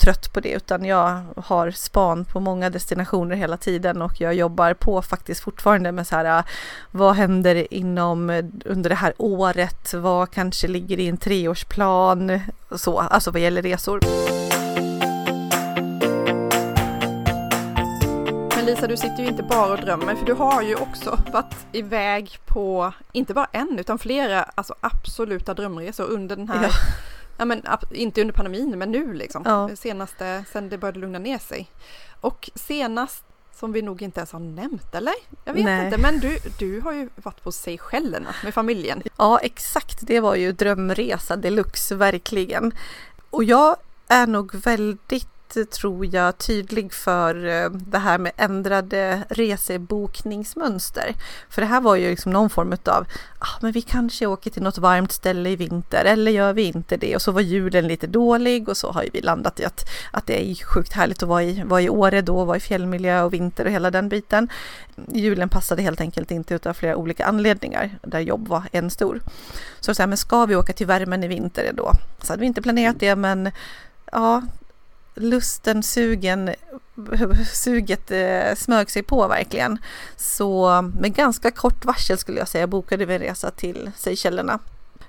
trött 0.00 0.32
på 0.32 0.40
det 0.40 0.48
utan 0.48 0.84
jag 0.84 1.22
har 1.36 1.70
span 1.70 2.24
på 2.24 2.40
många 2.40 2.70
destinationer 2.70 3.36
hela 3.36 3.56
tiden 3.56 4.02
och 4.02 4.20
jag 4.20 4.34
jobbar 4.34 4.74
på 4.74 5.02
faktiskt 5.02 5.40
fortfarande 5.40 5.92
med 5.92 6.06
så 6.06 6.16
här 6.16 6.44
vad 6.90 7.14
händer 7.14 7.74
inom 7.74 8.50
under 8.64 8.90
det 8.90 8.96
här 8.96 9.12
året? 9.18 9.94
Vad 9.94 10.30
kanske 10.30 10.68
ligger 10.68 10.98
i 10.98 11.08
en 11.08 11.16
treårsplan? 11.16 12.40
Så, 12.76 12.98
alltså 12.98 13.30
vad 13.30 13.40
gäller 13.40 13.62
resor. 13.62 14.00
Lisa, 18.68 18.86
du 18.86 18.96
sitter 18.96 19.22
ju 19.22 19.28
inte 19.28 19.42
bara 19.42 19.72
och 19.72 19.80
drömmer 19.80 20.14
för 20.14 20.26
du 20.26 20.32
har 20.32 20.62
ju 20.62 20.74
också 20.74 21.18
varit 21.32 21.54
iväg 21.72 22.38
på, 22.46 22.92
inte 23.12 23.34
bara 23.34 23.48
en 23.52 23.78
utan 23.78 23.98
flera, 23.98 24.42
alltså 24.42 24.74
absoluta 24.80 25.54
drömresor 25.54 26.04
under 26.04 26.36
den 26.36 26.48
här 26.48 26.62
Ja. 26.62 26.70
Ja 27.38 27.44
men 27.44 27.62
inte 27.90 28.20
under 28.20 28.34
pandemin 28.34 28.78
men 28.78 28.90
nu 28.90 29.12
liksom. 29.12 29.42
Ja. 29.46 29.76
Senaste, 29.76 30.44
sen 30.52 30.68
det 30.68 30.78
började 30.78 30.98
lugna 30.98 31.18
ner 31.18 31.38
sig. 31.38 31.70
Och 32.20 32.50
senast 32.54 33.24
som 33.54 33.72
vi 33.72 33.82
nog 33.82 34.02
inte 34.02 34.20
ens 34.20 34.32
har 34.32 34.40
nämnt 34.40 34.94
eller? 34.94 35.14
Jag 35.44 35.54
vet 35.54 35.64
Nej. 35.64 35.84
inte 35.84 35.98
men 35.98 36.20
du, 36.20 36.38
du 36.58 36.80
har 36.80 36.92
ju 36.92 37.08
varit 37.16 37.42
på 37.42 37.52
Seychellerna 37.52 38.34
med 38.44 38.54
familjen. 38.54 39.02
Ja, 39.16 39.38
exakt. 39.38 39.98
Det 40.00 40.20
var 40.20 40.34
ju 40.34 40.52
drömresa 40.52 41.36
deluxe, 41.36 41.94
verkligen. 41.94 42.72
Och 43.30 43.44
jag 43.44 43.76
är 44.08 44.26
nog 44.26 44.54
väldigt, 44.54 45.28
Eh, 45.56 45.64
tror 45.64 46.14
jag, 46.14 46.38
tydlig 46.38 46.92
för 46.92 47.46
eh, 47.46 47.70
det 47.70 47.98
här 47.98 48.18
med 48.18 48.32
ändrade 48.36 49.22
resebokningsmönster. 49.28 51.14
För 51.50 51.62
det 51.62 51.68
här 51.68 51.80
var 51.80 51.96
ju 51.96 52.10
liksom 52.10 52.32
någon 52.32 52.50
form 52.50 52.72
av, 52.72 53.06
ah, 53.38 53.58
men 53.60 53.72
vi 53.72 53.82
kanske 53.82 54.26
åker 54.26 54.50
till 54.50 54.62
något 54.62 54.78
varmt 54.78 55.12
ställe 55.12 55.50
i 55.50 55.56
vinter 55.56 56.04
eller 56.04 56.30
gör 56.30 56.52
vi 56.52 56.62
inte 56.62 56.96
det? 56.96 57.14
Och 57.14 57.22
så 57.22 57.32
var 57.32 57.40
julen 57.40 57.88
lite 57.88 58.06
dålig 58.06 58.68
och 58.68 58.76
så 58.76 58.92
har 58.92 59.02
ju 59.02 59.10
vi 59.12 59.20
landat 59.20 59.60
i 59.60 59.64
att, 59.64 59.88
att 60.10 60.26
det 60.26 60.50
är 60.50 60.54
sjukt 60.54 60.92
härligt 60.92 61.22
att 61.22 61.28
vara 61.28 61.42
i, 61.42 61.62
vara 61.62 61.82
i 61.82 61.88
Åre 61.88 62.22
då, 62.22 62.44
vara 62.44 62.56
i 62.56 62.60
fjällmiljö 62.60 63.22
och 63.22 63.32
vinter 63.32 63.64
och 63.64 63.70
hela 63.70 63.90
den 63.90 64.08
biten. 64.08 64.48
Julen 65.12 65.48
passade 65.48 65.82
helt 65.82 66.00
enkelt 66.00 66.30
inte 66.30 66.54
utav 66.54 66.72
flera 66.72 66.96
olika 66.96 67.24
anledningar 67.26 67.98
där 68.02 68.20
jobb 68.20 68.48
var 68.48 68.62
en 68.72 68.90
stor. 68.90 69.20
Så 69.80 69.94
så 69.94 70.02
här, 70.02 70.06
men 70.06 70.18
ska 70.18 70.46
vi 70.46 70.56
åka 70.56 70.72
till 70.72 70.86
värmen 70.86 71.24
i 71.24 71.28
vinter 71.28 71.72
då? 71.74 71.92
Så 72.22 72.32
hade 72.32 72.40
vi 72.40 72.46
inte 72.46 72.62
planerat 72.62 73.00
det 73.00 73.16
men 73.16 73.50
ja, 74.12 74.42
lusten, 75.18 75.82
sugen, 75.82 76.54
suget 77.52 78.10
eh, 78.10 78.54
smög 78.56 78.90
sig 78.90 79.02
på 79.02 79.28
verkligen. 79.28 79.78
Så 80.16 80.82
med 81.00 81.14
ganska 81.14 81.50
kort 81.50 81.84
varsel 81.84 82.18
skulle 82.18 82.38
jag 82.38 82.48
säga 82.48 82.66
bokade 82.66 83.06
vi 83.06 83.14
en 83.14 83.20
resa 83.20 83.50
till 83.50 83.90
Seychellerna. 83.96 84.58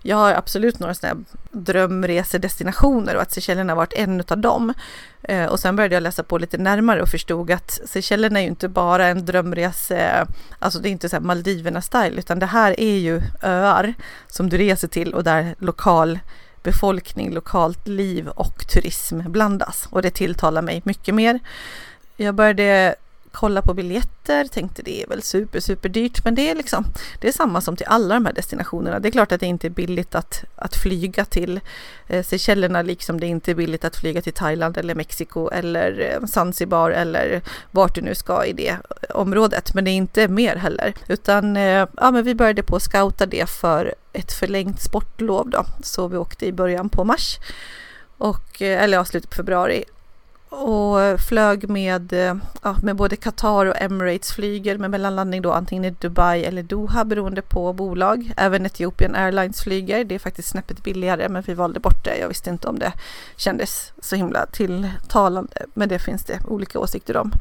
Jag 0.02 0.18
har 0.18 0.34
absolut 0.34 0.80
några 0.80 0.94
sådana 0.94 1.16
här 1.16 1.40
drömresedestinationer 1.52 3.16
och 3.16 3.22
att 3.22 3.32
Seychellerna 3.32 3.76
varit 3.76 3.94
en 3.94 4.24
av 4.28 4.38
dem. 4.38 4.74
Eh, 5.24 5.46
och 5.46 5.60
sen 5.60 5.76
började 5.76 5.96
jag 5.96 6.04
läsa 6.04 6.24
på 6.24 6.38
lite 6.38 6.58
närmare 6.58 7.02
och 7.02 7.10
förstod 7.10 7.52
att 7.52 7.80
Seychellerna 7.86 8.40
är 8.40 8.44
ju 8.44 8.50
inte 8.50 8.68
bara 8.70 9.08
en 9.08 9.26
drömrese, 9.26 10.28
alltså 10.60 10.80
det 10.80 10.90
är 10.90 10.92
inte 10.92 11.10
så 11.10 11.16
här 11.16 11.24
Maldiverna-style, 11.24 12.20
utan 12.20 12.40
det 12.40 12.46
här 12.46 12.80
är 12.80 12.98
ju 12.98 13.22
öar 13.42 13.94
som 14.28 14.50
du 14.50 14.58
reser 14.58 14.88
till 14.88 15.14
och 15.14 15.24
där 15.24 15.56
lokal 15.60 16.20
befolkning, 16.64 17.34
lokalt 17.34 17.88
liv 17.88 18.28
och 18.28 18.68
turism 18.68 19.22
blandas 19.32 19.88
och 19.90 20.02
det 20.02 20.10
tilltalar 20.10 20.62
mig 20.62 20.82
mycket 20.86 21.16
mer. 21.16 21.40
Jag 22.18 22.36
började 22.36 22.96
kolla 23.32 23.62
på 23.62 23.74
biljetter, 23.74 24.46
tänkte 24.46 24.82
det 24.82 25.04
är 25.04 25.08
väl 25.08 25.22
super, 25.22 25.60
super 25.60 25.90
dyrt, 25.90 26.24
men 26.26 26.36
det 26.36 26.50
är 26.50 26.56
liksom, 26.56 26.86
det 27.22 27.28
är 27.28 27.32
samma 27.32 27.62
som 27.62 27.76
till 27.76 27.86
alla 27.90 28.14
de 28.14 28.26
här 28.26 28.34
destinationerna. 28.34 29.00
Det 29.00 29.10
är 29.10 29.12
klart 29.12 29.32
att 29.32 29.40
det 29.40 29.46
inte 29.46 29.68
är 29.68 29.70
billigt 29.70 30.16
att, 30.16 30.44
att 30.56 30.76
flyga 30.76 31.26
till 31.26 31.60
eh, 32.08 32.24
Seychellerna, 32.24 32.82
liksom 32.82 33.20
det 33.20 33.26
är 33.26 33.30
inte 33.30 33.56
billigt 33.56 33.86
att 33.86 33.96
flyga 33.96 34.22
till 34.22 34.34
Thailand 34.34 34.78
eller 34.78 34.96
Mexiko 34.96 35.50
eller 35.50 36.00
eh, 36.00 36.26
Zanzibar 36.26 36.92
eller 36.92 37.42
vart 37.72 37.96
du 37.96 38.02
nu 38.02 38.16
ska 38.16 38.46
i 38.46 38.54
det 38.54 38.70
eh, 38.70 38.78
området, 39.16 39.74
men 39.74 39.86
det 39.86 39.92
är 39.92 39.96
inte 39.96 40.28
mer 40.28 40.56
heller, 40.56 40.94
utan 41.08 41.58
eh, 41.58 41.88
ja, 41.98 42.12
men 42.12 42.24
vi 42.24 42.36
började 42.36 42.64
på 42.64 42.76
att 42.76 42.84
scouta 42.84 43.26
det 43.26 43.50
för 43.50 43.96
ett 44.14 44.32
förlängt 44.32 44.82
sportlov 44.82 45.50
då, 45.50 45.66
så 45.84 46.08
vi 46.08 46.18
åkte 46.18 46.46
i 46.46 46.52
början 46.52 46.90
på 46.90 47.04
mars 47.04 47.38
och, 48.18 48.62
eh, 48.62 48.84
eller 48.84 48.98
ja, 48.98 49.06
slutet 49.06 49.30
på 49.30 49.36
februari 49.36 49.84
och 50.50 51.02
eh, 51.02 51.18
flög 51.18 51.70
med, 51.70 52.14
eh, 52.14 52.36
ja, 52.64 52.76
med 52.84 52.96
både 52.96 53.16
Qatar 53.16 53.66
och 53.66 53.82
Emirates 53.82 54.32
flyger 54.32 54.78
med 54.78 54.92
mellanlandning 54.92 55.42
då 55.42 55.52
antingen 55.52 55.86
i 55.86 55.90
Dubai 55.90 56.44
eller 56.44 56.64
Doha 56.64 57.06
beroende 57.06 57.42
på 57.42 57.74
bolag. 57.74 58.34
Även 58.38 58.66
Ethiopian 58.66 59.16
Airlines 59.16 59.62
flyger. 59.62 60.04
Det 60.04 60.16
är 60.16 60.20
faktiskt 60.20 60.50
snäppet 60.50 60.84
billigare 60.84 61.30
men 61.30 61.42
vi 61.42 61.54
valde 61.54 61.80
bort 61.80 62.06
det. 62.06 62.18
Jag 62.18 62.28
visste 62.28 62.50
inte 62.50 62.68
om 62.68 62.80
det 62.80 62.94
kändes 63.36 63.94
så 64.02 64.16
himla 64.16 64.46
tilltalande 64.46 65.66
men 65.74 65.90
det 65.90 66.00
finns 66.00 66.24
det 66.24 66.40
olika 66.48 66.80
åsikter 66.80 67.18
om. 67.18 67.32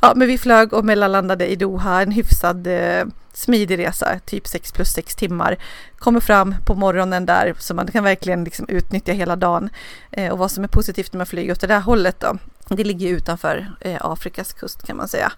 Ja, 0.00 0.12
men 0.16 0.28
vi 0.28 0.38
flög 0.38 0.72
och 0.72 0.84
mellanlandade 0.84 1.46
i 1.46 1.56
Doha, 1.56 2.02
en 2.02 2.12
hyfsad 2.12 2.66
eh, 2.66 3.04
smidig 3.36 3.78
resa, 3.78 4.18
typ 4.24 4.46
6 4.46 4.72
plus 4.72 4.92
6 4.92 5.14
timmar. 5.14 5.56
Kommer 5.98 6.20
fram 6.20 6.54
på 6.64 6.74
morgonen 6.74 7.26
där 7.26 7.54
så 7.58 7.74
man 7.74 7.86
kan 7.86 8.04
verkligen 8.04 8.44
liksom 8.44 8.68
utnyttja 8.68 9.12
hela 9.12 9.36
dagen. 9.36 9.70
Eh, 10.10 10.32
och 10.32 10.38
vad 10.38 10.50
som 10.50 10.64
är 10.64 10.68
positivt 10.68 11.12
med 11.12 11.22
att 11.22 11.28
flyga 11.28 11.52
åt 11.52 11.60
det 11.60 11.66
där 11.66 11.80
hållet 11.80 12.20
då, 12.20 12.38
det 12.68 12.84
ligger 12.84 13.08
utanför 13.08 13.72
eh, 13.80 13.96
Afrikas 14.00 14.52
kust 14.52 14.86
kan 14.86 14.96
man 14.96 15.08
säga. 15.08 15.32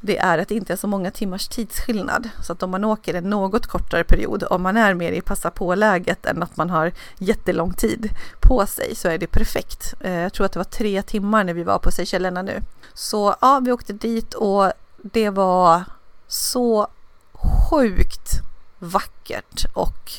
Det 0.00 0.18
är 0.18 0.38
att 0.38 0.48
det 0.48 0.54
inte 0.54 0.72
är 0.72 0.76
så 0.76 0.86
många 0.86 1.10
timmars 1.10 1.48
tidsskillnad. 1.48 2.28
Så 2.42 2.52
att 2.52 2.62
om 2.62 2.70
man 2.70 2.84
åker 2.84 3.14
en 3.14 3.30
något 3.30 3.66
kortare 3.66 4.04
period, 4.04 4.44
om 4.50 4.62
man 4.62 4.76
är 4.76 4.94
mer 4.94 5.12
i 5.12 5.20
passa 5.20 5.50
på-läget 5.50 6.26
än 6.26 6.42
att 6.42 6.56
man 6.56 6.70
har 6.70 6.92
jättelång 7.18 7.72
tid 7.72 8.10
på 8.40 8.66
sig 8.66 8.94
så 8.94 9.08
är 9.08 9.18
det 9.18 9.26
perfekt. 9.26 9.94
Eh, 10.00 10.12
jag 10.12 10.32
tror 10.32 10.46
att 10.46 10.52
det 10.52 10.58
var 10.58 10.64
tre 10.64 11.02
timmar 11.02 11.44
när 11.44 11.54
vi 11.54 11.62
var 11.62 11.78
på 11.78 11.90
Seychellerna 11.90 12.42
nu. 12.42 12.62
Så 12.94 13.34
ja, 13.40 13.60
vi 13.64 13.72
åkte 13.72 13.92
dit 13.92 14.34
och 14.34 14.72
det 15.02 15.30
var 15.30 15.84
så 16.28 16.88
sjukt 17.70 18.30
vackert 18.78 19.64
och 19.72 20.12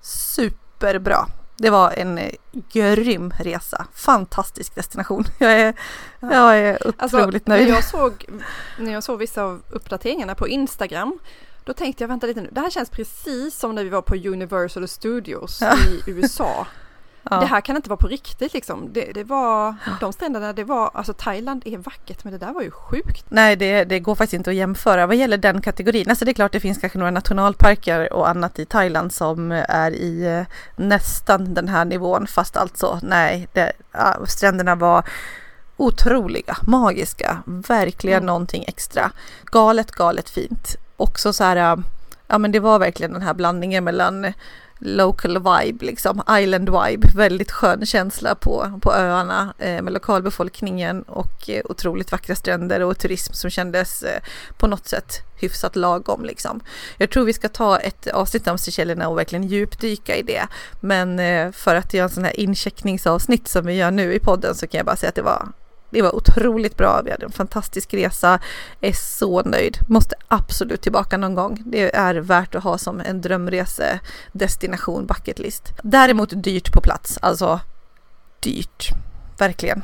superbra. 0.00 1.26
Det 1.56 1.70
var 1.70 1.90
en 1.90 2.18
eh, 2.18 2.30
grym 2.72 3.32
resa. 3.38 3.86
Fantastisk 3.94 4.74
destination. 4.74 5.24
Jag 5.38 5.52
är, 5.52 5.74
jag 6.20 6.58
är 6.58 6.88
otroligt 7.04 7.46
när 7.46 7.56
nöjd. 7.56 7.68
Jag 7.68 7.84
såg, 7.84 8.24
när 8.78 8.92
jag 8.92 9.02
såg 9.02 9.18
vissa 9.18 9.42
av 9.42 9.62
uppdateringarna 9.70 10.34
på 10.34 10.48
Instagram 10.48 11.18
då 11.68 11.74
tänkte 11.74 12.02
jag, 12.02 12.08
vänta 12.08 12.26
lite 12.26 12.40
nu, 12.40 12.48
det 12.52 12.60
här 12.60 12.70
känns 12.70 12.90
precis 12.90 13.58
som 13.58 13.74
när 13.74 13.84
vi 13.84 13.90
var 13.90 14.02
på 14.02 14.14
Universal 14.14 14.88
Studios 14.88 15.58
Ja. 15.60 15.74
i 15.76 16.02
USA. 16.10 16.66
Ja. 17.30 17.36
Det 17.40 17.46
här 17.46 17.60
kan 17.60 17.76
inte 17.76 17.88
vara 17.88 17.96
på 17.96 18.06
riktigt 18.06 18.54
liksom. 18.54 18.92
Det, 18.92 19.12
det 19.14 19.24
var, 19.24 19.74
de 20.00 20.12
stränderna, 20.12 20.52
det 20.52 20.64
var, 20.64 20.90
alltså 20.94 21.12
Thailand 21.12 21.62
är 21.66 21.78
vackert 21.78 22.24
men 22.24 22.32
det 22.32 22.38
där 22.38 22.52
var 22.52 22.62
ju 22.62 22.70
sjukt. 22.70 23.24
Nej, 23.28 23.56
det, 23.56 23.84
det 23.84 24.00
går 24.00 24.14
faktiskt 24.14 24.34
inte 24.34 24.50
att 24.50 24.56
jämföra 24.56 25.06
vad 25.06 25.16
gäller 25.16 25.36
den 25.36 25.60
kategorin. 25.60 26.08
Alltså 26.10 26.24
det 26.24 26.30
är 26.30 26.34
klart 26.34 26.52
det 26.52 26.60
finns 26.60 26.78
kanske 26.78 26.98
några 26.98 27.10
nationalparker 27.10 28.12
och 28.12 28.28
annat 28.28 28.58
i 28.58 28.64
Thailand 28.64 29.12
som 29.12 29.52
är 29.68 29.90
i 29.90 30.26
eh, 30.26 30.42
nästan 30.76 31.54
den 31.54 31.68
här 31.68 31.84
nivån. 31.84 32.26
Fast 32.26 32.56
alltså 32.56 32.98
nej, 33.02 33.48
det, 33.52 33.72
stränderna 34.26 34.74
var 34.74 35.04
otroliga, 35.76 36.56
magiska, 36.66 37.42
verkligen 37.46 38.16
Mm. 38.16 38.26
någonting 38.26 38.64
extra. 38.68 39.10
Galet, 39.44 39.90
galet 39.90 40.30
fint. 40.30 40.76
Också 40.96 41.32
så 41.32 41.44
här, 41.44 41.82
ja 42.26 42.38
men 42.38 42.52
det 42.52 42.60
var 42.60 42.78
verkligen 42.78 43.12
den 43.12 43.22
här 43.22 43.34
blandningen 43.34 43.84
mellan 43.84 44.32
local 44.78 45.38
vibe, 45.38 45.86
liksom 45.86 46.22
island 46.30 46.68
vibe, 46.68 47.08
väldigt 47.14 47.52
skön 47.52 47.86
känsla 47.86 48.34
på, 48.34 48.78
på 48.82 48.92
öarna 48.92 49.54
eh, 49.58 49.82
med 49.82 49.92
lokalbefolkningen 49.92 51.02
och 51.02 51.50
eh, 51.50 51.62
otroligt 51.64 52.12
vackra 52.12 52.34
stränder 52.34 52.80
och 52.80 52.98
turism 52.98 53.32
som 53.32 53.50
kändes 53.50 54.02
eh, 54.02 54.20
på 54.58 54.66
något 54.66 54.88
sätt 54.88 55.22
hyfsat 55.40 55.76
lagom 55.76 56.24
liksom. 56.24 56.60
Jag 56.98 57.10
tror 57.10 57.24
vi 57.24 57.32
ska 57.32 57.48
ta 57.48 57.78
ett 57.78 58.06
avsnitt 58.06 58.48
om 58.48 58.58
Seychellerna 58.58 59.08
och 59.08 59.18
verkligen 59.18 59.48
djupdyka 59.48 60.16
i 60.16 60.22
det. 60.22 60.46
Men 60.80 61.18
eh, 61.18 61.52
för 61.52 61.74
att 61.74 61.94
göra 61.94 62.04
en 62.04 62.10
sån 62.10 62.24
här 62.24 62.40
incheckningsavsnitt 62.40 63.48
som 63.48 63.66
vi 63.66 63.74
gör 63.74 63.90
nu 63.90 64.14
i 64.14 64.18
podden 64.18 64.54
så 64.54 64.66
kan 64.66 64.78
jag 64.78 64.86
bara 64.86 64.96
säga 64.96 65.08
att 65.08 65.14
det 65.14 65.22
var 65.22 65.48
det 65.90 66.02
var 66.02 66.14
otroligt 66.14 66.76
bra, 66.76 67.02
vi 67.04 67.10
hade 67.10 67.24
en 67.24 67.32
fantastisk 67.32 67.94
resa, 67.94 68.38
är 68.80 68.92
så 68.92 69.42
nöjd, 69.42 69.78
måste 69.88 70.14
absolut 70.28 70.80
tillbaka 70.80 71.16
någon 71.16 71.34
gång. 71.34 71.62
Det 71.66 71.96
är 71.96 72.14
värt 72.14 72.54
att 72.54 72.64
ha 72.64 72.78
som 72.78 73.00
en 73.00 73.20
drömresedestination, 73.20 75.06
bucketlist. 75.06 75.72
Däremot 75.82 76.42
dyrt 76.42 76.72
på 76.72 76.80
plats, 76.80 77.18
alltså 77.22 77.60
dyrt, 78.40 78.88
verkligen. 79.38 79.82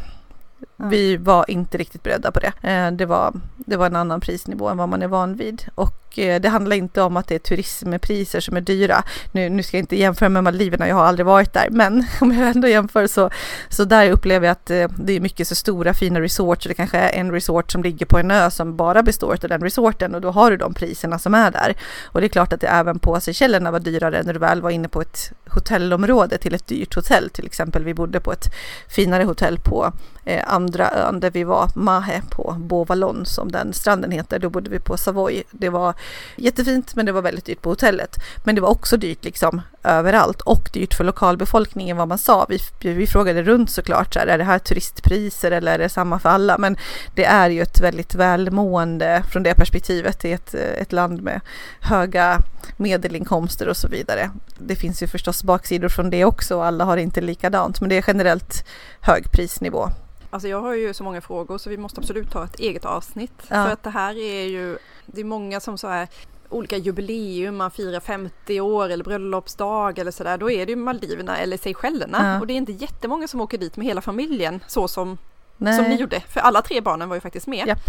Vi 0.77 1.17
var 1.17 1.51
inte 1.51 1.79
riktigt 1.79 2.03
beredda 2.03 2.33
på 2.33 2.40
det. 2.40 2.53
Eh, 2.71 2.90
Det 2.93 3.07
var, 3.07 3.33
det 3.57 3.77
var 3.77 3.87
en 3.87 3.97
annan 3.97 4.21
prisnivå 4.21 4.69
än 4.69 4.77
vad 4.77 4.88
man 4.88 5.03
är 5.03 5.09
van 5.09 5.37
vid 5.37 5.64
och 5.75 5.95
och 6.14 6.18
eh, 6.18 6.40
det 6.40 6.48
handlar 6.48 6.77
inte 6.77 7.03
om 7.03 7.16
att 7.16 7.29
det 7.29 7.35
är 7.35 7.38
turismpriser 7.38 8.40
som 8.40 8.57
är 8.57 8.61
dyra. 8.61 9.03
Nu, 9.33 9.48
nu 9.48 9.62
ska 9.62 9.77
jag 9.77 9.83
inte 9.83 9.96
jämföra 9.96 10.29
med 10.29 10.44
Maldiverna, 10.44 10.88
jag 10.88 10.96
har 10.96 11.05
aldrig 11.05 11.27
varit 11.27 11.53
där, 11.53 11.68
men 11.70 12.07
om 12.20 12.33
jag 12.33 12.48
ändå 12.48 12.68
jämför 12.68 13.07
så, 13.07 13.31
så 13.68 13.85
där 13.85 14.11
upplever 14.11 14.46
jag 14.46 14.53
att 14.53 14.70
eh, 14.70 14.88
det 14.96 15.12
är 15.12 15.20
mycket 15.20 15.48
så 15.48 15.55
stora 15.55 15.94
fina 15.94 16.20
resorts. 16.20 16.66
Det 16.66 16.74
kanske 16.74 16.98
är 16.98 17.20
en 17.20 17.33
resort 17.33 17.72
som 17.72 17.83
ligger 17.83 18.07
på 18.07 18.18
en 18.18 18.31
ö 18.31 18.50
som 18.50 18.77
bara 18.77 19.03
består 19.03 19.33
av 19.33 19.48
den 19.48 19.61
resorten 19.61 20.14
och 20.14 20.20
då 20.20 20.31
har 20.31 20.50
du 20.50 20.57
de 20.57 20.74
priserna 20.74 21.18
som 21.18 21.35
är 21.35 21.50
där. 21.50 21.74
Och 22.05 22.20
det 22.20 22.27
är 22.27 22.29
klart 22.29 22.53
att 22.53 22.61
det 22.61 22.66
även 22.66 22.98
på 22.98 23.20
Seychellerna 23.20 23.70
var 23.70 23.81
dyrare 23.81 24.22
när 24.22 24.33
du 24.33 24.38
väl 24.38 24.62
var 24.62 24.70
inne 24.70 24.88
på 24.88 25.00
ett 25.00 25.33
hotellområde 25.48 26.38
till 26.38 26.55
ett 26.55 26.66
dyrt 26.66 26.94
hotell. 26.94 27.31
Till 27.31 27.46
exempel 27.46 27.85
vi 27.85 27.94
bodde 27.94 28.20
på 28.20 28.33
ett 28.33 28.46
finare 28.88 29.24
hotell 29.24 29.59
på 29.59 29.92
eh, 30.24 30.42
andra 30.46 30.90
ön 30.90 31.20
där 31.20 31.31
vi 31.31 31.44
var, 31.44 31.70
Mahe 31.74 32.22
på 32.31 32.57
Bovalon 32.59 33.27
som 33.27 33.53
den 33.53 33.72
stranden 33.72 34.11
heter. 34.11 34.38
Då 34.38 34.50
bodde 34.50 34.70
vi 34.70 34.79
på 34.79 34.96
Savoy. 34.96 35.42
Det 35.50 35.68
var 35.68 35.94
jättefint 36.37 36.95
men 36.95 37.07
det 37.07 37.12
var 37.12 37.23
väldigt 37.23 37.45
dyrt 37.45 37.62
på 37.62 37.71
hotellet. 37.71 38.17
Men 38.45 38.55
det 38.55 38.61
var 38.61 38.69
också 38.69 38.97
dyrt 38.97 39.25
liksom 39.25 39.62
överallt 39.83 40.40
och 40.40 40.71
dyrt 40.73 40.95
för 40.95 41.05
lokalbefolkningen 41.05 41.97
vad 41.97 42.09
man 42.09 42.19
sa. 42.19 42.47
Vi, 42.49 42.59
vi 42.81 43.07
frågade 43.07 43.43
runt 43.43 43.71
såklart, 43.71 44.14
så 44.14 44.21
här, 44.21 44.27
är 44.27 44.38
det 44.38 44.45
här 44.45 44.59
turistpriser 44.59 45.51
eller 45.51 45.73
är 45.73 45.79
det 45.79 45.88
samma 45.88 46.19
för 46.19 46.29
alla? 46.29 46.59
Men 46.59 46.77
det 47.14 47.25
är 47.25 47.51
ju 47.51 47.62
ett 47.62 47.81
väldigt 47.81 48.14
välmående 48.14 49.23
från 49.31 49.43
det 49.43 49.55
perspektivet. 49.55 50.21
Det 50.21 50.31
är 50.31 50.35
ett, 50.35 50.55
ett 50.55 50.93
land 50.93 51.23
med 51.23 51.40
höga 51.81 52.43
medelinkomster 52.77 53.69
och 53.69 53.77
så 53.77 53.88
vidare. 53.88 54.31
Det 54.59 54.77
finns 54.77 55.03
ju 55.03 55.07
förstås 55.07 55.45
baksidor 55.45 55.88
från 55.88 56.11
det 56.11 56.25
också 56.25 56.57
och 56.57 56.67
alla 56.67 56.85
har 56.85 56.97
inte 56.97 57.21
likadant 57.21 57.81
men 57.81 57.88
det 57.88 57.97
är 57.97 58.05
generellt 58.07 58.64
hög 59.01 59.33
prisnivå. 59.33 59.90
Alltså 60.35 60.49
jag 60.49 60.61
har 60.61 60.75
ju 60.75 60.94
så 60.94 61.05
många 61.05 61.20
frågor 61.20 61.59
så 61.59 61.70
vi 61.70 61.77
måste 61.77 62.01
absolut 62.01 62.31
ta 62.31 62.44
ett 62.44 62.61
eget 62.61 62.85
avsnitt. 62.85 63.33
Ja. 63.49 63.64
För 63.64 63.73
att 63.73 63.83
det 63.83 63.90
här 63.90 64.18
är 64.18 64.44
ju, 64.44 64.79
det 65.07 65.20
är 65.20 65.25
många 65.25 65.61
som 65.61 65.79
så 65.79 65.88
här 65.88 66.09
olika 66.49 66.77
jubileum, 66.77 67.57
man 67.57 67.70
firar 67.70 68.01
50 68.01 68.61
år 68.61 68.88
eller 68.88 69.05
bröllopsdag 69.05 69.99
eller 69.99 70.11
sådär, 70.11 70.38
då 70.38 70.51
är 70.51 70.66
det 70.66 70.73
ju 70.73 70.77
Maldiverna 70.77 71.38
eller 71.38 71.57
Seychellerna. 71.57 72.18
Ja. 72.33 72.40
Och 72.40 72.47
det 72.47 72.53
är 72.53 72.57
inte 72.57 72.73
jättemånga 72.73 73.29
som 73.29 73.40
åker 73.40 73.59
dit 73.59 73.77
med 73.77 73.87
hela 73.87 74.01
familjen 74.01 74.64
så 74.66 74.88
som, 74.88 75.18
som 75.59 75.85
ni 75.85 75.94
gjorde. 75.94 76.20
För 76.20 76.40
alla 76.40 76.62
tre 76.62 76.81
barnen 76.81 77.09
var 77.09 77.16
ju 77.16 77.20
faktiskt 77.20 77.47
med. 77.47 77.66
Japp. 77.66 77.83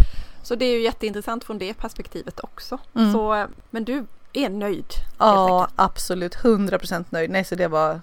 Så 0.43 0.55
det 0.55 0.65
är 0.65 0.73
ju 0.73 0.81
jätteintressant 0.81 1.43
från 1.43 1.57
det 1.57 1.73
perspektivet 1.73 2.39
också. 2.39 2.77
Mm. 2.95 3.13
Så, 3.13 3.47
men 3.69 3.83
du 3.83 4.05
är 4.33 4.49
nöjd? 4.49 4.93
Ja, 5.19 5.67
absolut. 5.75 6.35
100% 6.35 7.05
nöjd. 7.09 7.29
Nej, 7.29 7.43
så 7.43 7.55
det 7.55 7.67
var 7.67 8.01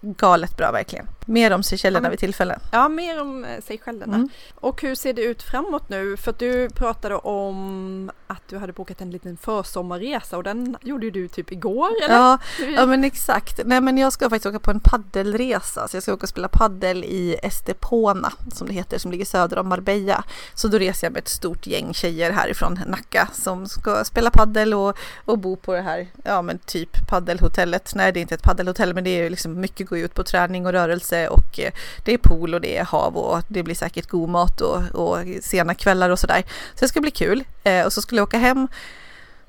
galet 0.00 0.56
bra 0.56 0.72
verkligen. 0.72 1.06
Mer 1.26 1.50
om 1.52 1.62
Seychellerna 1.62 2.06
ja, 2.06 2.10
vid 2.10 2.18
tillfälle. 2.18 2.58
Ja, 2.72 2.88
mer 2.88 3.20
om 3.20 3.44
eh, 3.44 3.60
Seychellerna. 3.62 4.14
Mm. 4.16 4.28
Och 4.54 4.82
hur 4.82 4.94
ser 4.94 5.12
det 5.12 5.22
ut 5.22 5.42
framåt 5.42 5.88
nu? 5.88 6.16
För 6.16 6.30
att 6.30 6.38
du 6.38 6.70
pratade 6.70 7.14
om 7.14 8.10
att 8.26 8.48
du 8.48 8.58
hade 8.58 8.72
bokat 8.72 9.00
en 9.00 9.10
liten 9.10 9.36
försommarresa 9.36 10.36
och 10.36 10.42
den 10.42 10.76
gjorde 10.82 11.10
du 11.10 11.28
typ 11.28 11.52
igår 11.52 11.88
eller? 12.04 12.14
Ja, 12.14 12.38
ja 12.76 12.86
men 12.86 13.04
exakt. 13.04 13.60
Nej 13.64 13.80
men 13.80 13.98
jag 13.98 14.12
ska 14.12 14.30
faktiskt 14.30 14.46
åka 14.46 14.58
på 14.58 14.70
en 14.70 14.80
paddelresa. 14.80 15.88
Så 15.88 15.96
jag 15.96 16.02
ska 16.02 16.12
åka 16.12 16.22
och 16.22 16.28
spela 16.28 16.48
paddel 16.48 17.04
i 17.04 17.36
Estepona 17.42 18.32
som 18.52 18.66
det 18.66 18.72
heter, 18.72 18.98
som 18.98 19.10
ligger 19.10 19.24
söder 19.24 19.58
om 19.58 19.68
Marbella. 19.68 20.24
Så 20.54 20.68
då 20.68 20.78
reser 20.78 21.06
jag 21.06 21.12
med 21.12 21.20
ett 21.20 21.28
stort 21.28 21.66
gäng 21.66 21.94
tjejer 21.94 22.30
härifrån 22.30 22.80
Nacka 22.86 23.28
som 23.32 23.66
ska 23.66 24.04
spela 24.04 24.30
paddel 24.30 24.74
och, 24.74 24.98
och 25.24 25.38
bo 25.38 25.56
på 25.56 25.74
det 25.74 25.82
här, 25.82 26.06
ja 26.24 26.42
men 26.42 26.58
typ 26.58 27.08
paddelhotellet. 27.08 27.92
Nej 27.94 28.12
det 28.12 28.20
är 28.20 28.22
inte 28.22 28.34
ett 28.34 28.42
paddelhotell 28.42 28.94
men 28.94 29.04
det 29.04 29.10
är 29.10 29.22
ju 29.22 29.30
liksom 29.30 29.60
mycket 29.60 29.88
gå 29.88 29.96
ut 29.96 30.14
på 30.14 30.24
träning 30.24 30.66
och 30.66 30.72
rörelse 30.72 31.11
och 31.12 31.58
eh, 31.58 31.72
det 32.04 32.14
är 32.14 32.18
pool 32.18 32.54
och 32.54 32.60
det 32.60 32.76
är 32.76 32.84
hav 32.84 33.16
och 33.16 33.42
det 33.48 33.62
blir 33.62 33.74
säkert 33.74 34.06
god 34.06 34.28
mat 34.28 34.60
och, 34.60 34.82
och 34.94 35.18
sena 35.42 35.74
kvällar 35.74 36.10
och 36.10 36.18
sådär. 36.18 36.42
Så 36.74 36.84
det 36.84 36.88
ska 36.88 37.00
bli 37.00 37.10
kul. 37.10 37.44
Eh, 37.64 37.86
och 37.86 37.92
så 37.92 38.02
skulle 38.02 38.18
jag 38.18 38.28
åka 38.28 38.38
hem 38.38 38.68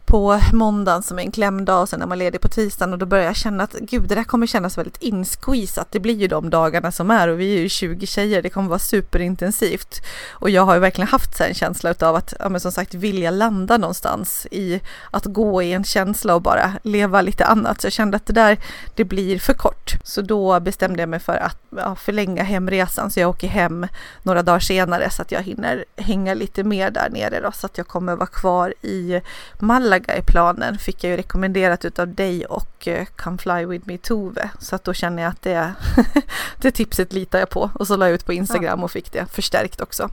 på 0.05 0.39
måndagen 0.53 1.03
som 1.03 1.19
är 1.19 1.23
en 1.23 1.31
klämdag 1.31 1.81
och 1.81 1.89
sen 1.89 2.01
är 2.01 2.05
man 2.05 2.19
ledig 2.19 2.41
på 2.41 2.47
tisdagen 2.47 2.93
och 2.93 2.99
då 2.99 3.05
börjar 3.05 3.25
jag 3.25 3.35
känna 3.35 3.63
att 3.63 3.73
gud 3.73 4.03
det 4.03 4.15
där 4.15 4.23
kommer 4.23 4.47
kännas 4.47 4.77
väldigt 4.77 5.01
insqueezat. 5.01 5.87
Det 5.91 5.99
blir 5.99 6.15
ju 6.15 6.27
de 6.27 6.49
dagarna 6.49 6.91
som 6.91 7.11
är 7.11 7.27
och 7.27 7.39
vi 7.39 7.55
är 7.55 7.59
ju 7.59 7.69
20 7.69 8.07
tjejer, 8.07 8.41
det 8.41 8.49
kommer 8.49 8.69
vara 8.69 8.79
superintensivt. 8.79 10.01
Och 10.31 10.49
jag 10.49 10.65
har 10.65 10.73
ju 10.73 10.79
verkligen 10.79 11.07
haft 11.07 11.41
en 11.41 11.53
känsla 11.53 11.95
av 11.99 12.15
att, 12.15 12.33
ja 12.39 12.49
men 12.49 12.61
som 12.61 12.71
sagt, 12.71 12.93
vilja 12.93 13.31
landa 13.31 13.77
någonstans 13.77 14.47
i 14.51 14.81
att 15.11 15.25
gå 15.25 15.63
i 15.63 15.73
en 15.73 15.83
känsla 15.83 16.35
och 16.35 16.41
bara 16.41 16.73
leva 16.83 17.21
lite 17.21 17.45
annat. 17.45 17.81
Så 17.81 17.85
jag 17.85 17.93
kände 17.93 18.17
att 18.17 18.25
det 18.25 18.33
där, 18.33 18.57
det 18.95 19.03
blir 19.03 19.39
för 19.39 19.53
kort. 19.53 19.91
Så 20.03 20.21
då 20.21 20.59
bestämde 20.59 21.01
jag 21.01 21.09
mig 21.09 21.19
för 21.19 21.35
att 21.35 21.57
ja, 21.77 21.95
förlänga 21.95 22.43
hemresan 22.43 23.11
så 23.11 23.19
jag 23.19 23.29
åker 23.29 23.47
hem 23.47 23.87
några 24.23 24.43
dagar 24.43 24.59
senare 24.59 25.09
så 25.09 25.21
att 25.21 25.31
jag 25.31 25.41
hinner 25.41 25.85
hänga 25.97 26.33
lite 26.33 26.63
mer 26.63 26.91
där 26.91 27.09
nere 27.09 27.39
då 27.39 27.51
så 27.51 27.65
att 27.65 27.77
jag 27.77 27.87
kommer 27.87 28.15
vara 28.15 28.27
kvar 28.27 28.73
i 28.81 29.21
Malaga 29.59 29.92
i 29.97 30.21
planen 30.25 30.77
fick 30.77 31.03
jag 31.03 31.11
ju 31.11 31.17
rekommenderat 31.17 31.85
utav 31.85 32.13
dig 32.13 32.45
och 32.45 32.87
uh, 32.87 33.05
Come 33.15 33.37
Fly 33.37 33.65
With 33.65 33.87
Me 33.87 33.97
Tove. 33.97 34.49
Så 34.59 34.75
att 34.75 34.83
då 34.83 34.93
känner 34.93 35.23
jag 35.23 35.29
att 35.29 35.41
det, 35.41 35.73
det 36.57 36.71
tipset 36.71 37.13
litar 37.13 37.39
jag 37.39 37.49
på. 37.49 37.71
Och 37.75 37.87
så 37.87 37.95
la 37.95 38.05
jag 38.05 38.15
ut 38.15 38.25
på 38.25 38.33
Instagram 38.33 38.83
och 38.83 38.91
fick 38.91 39.11
det 39.11 39.25
förstärkt 39.25 39.81
också. 39.81 40.09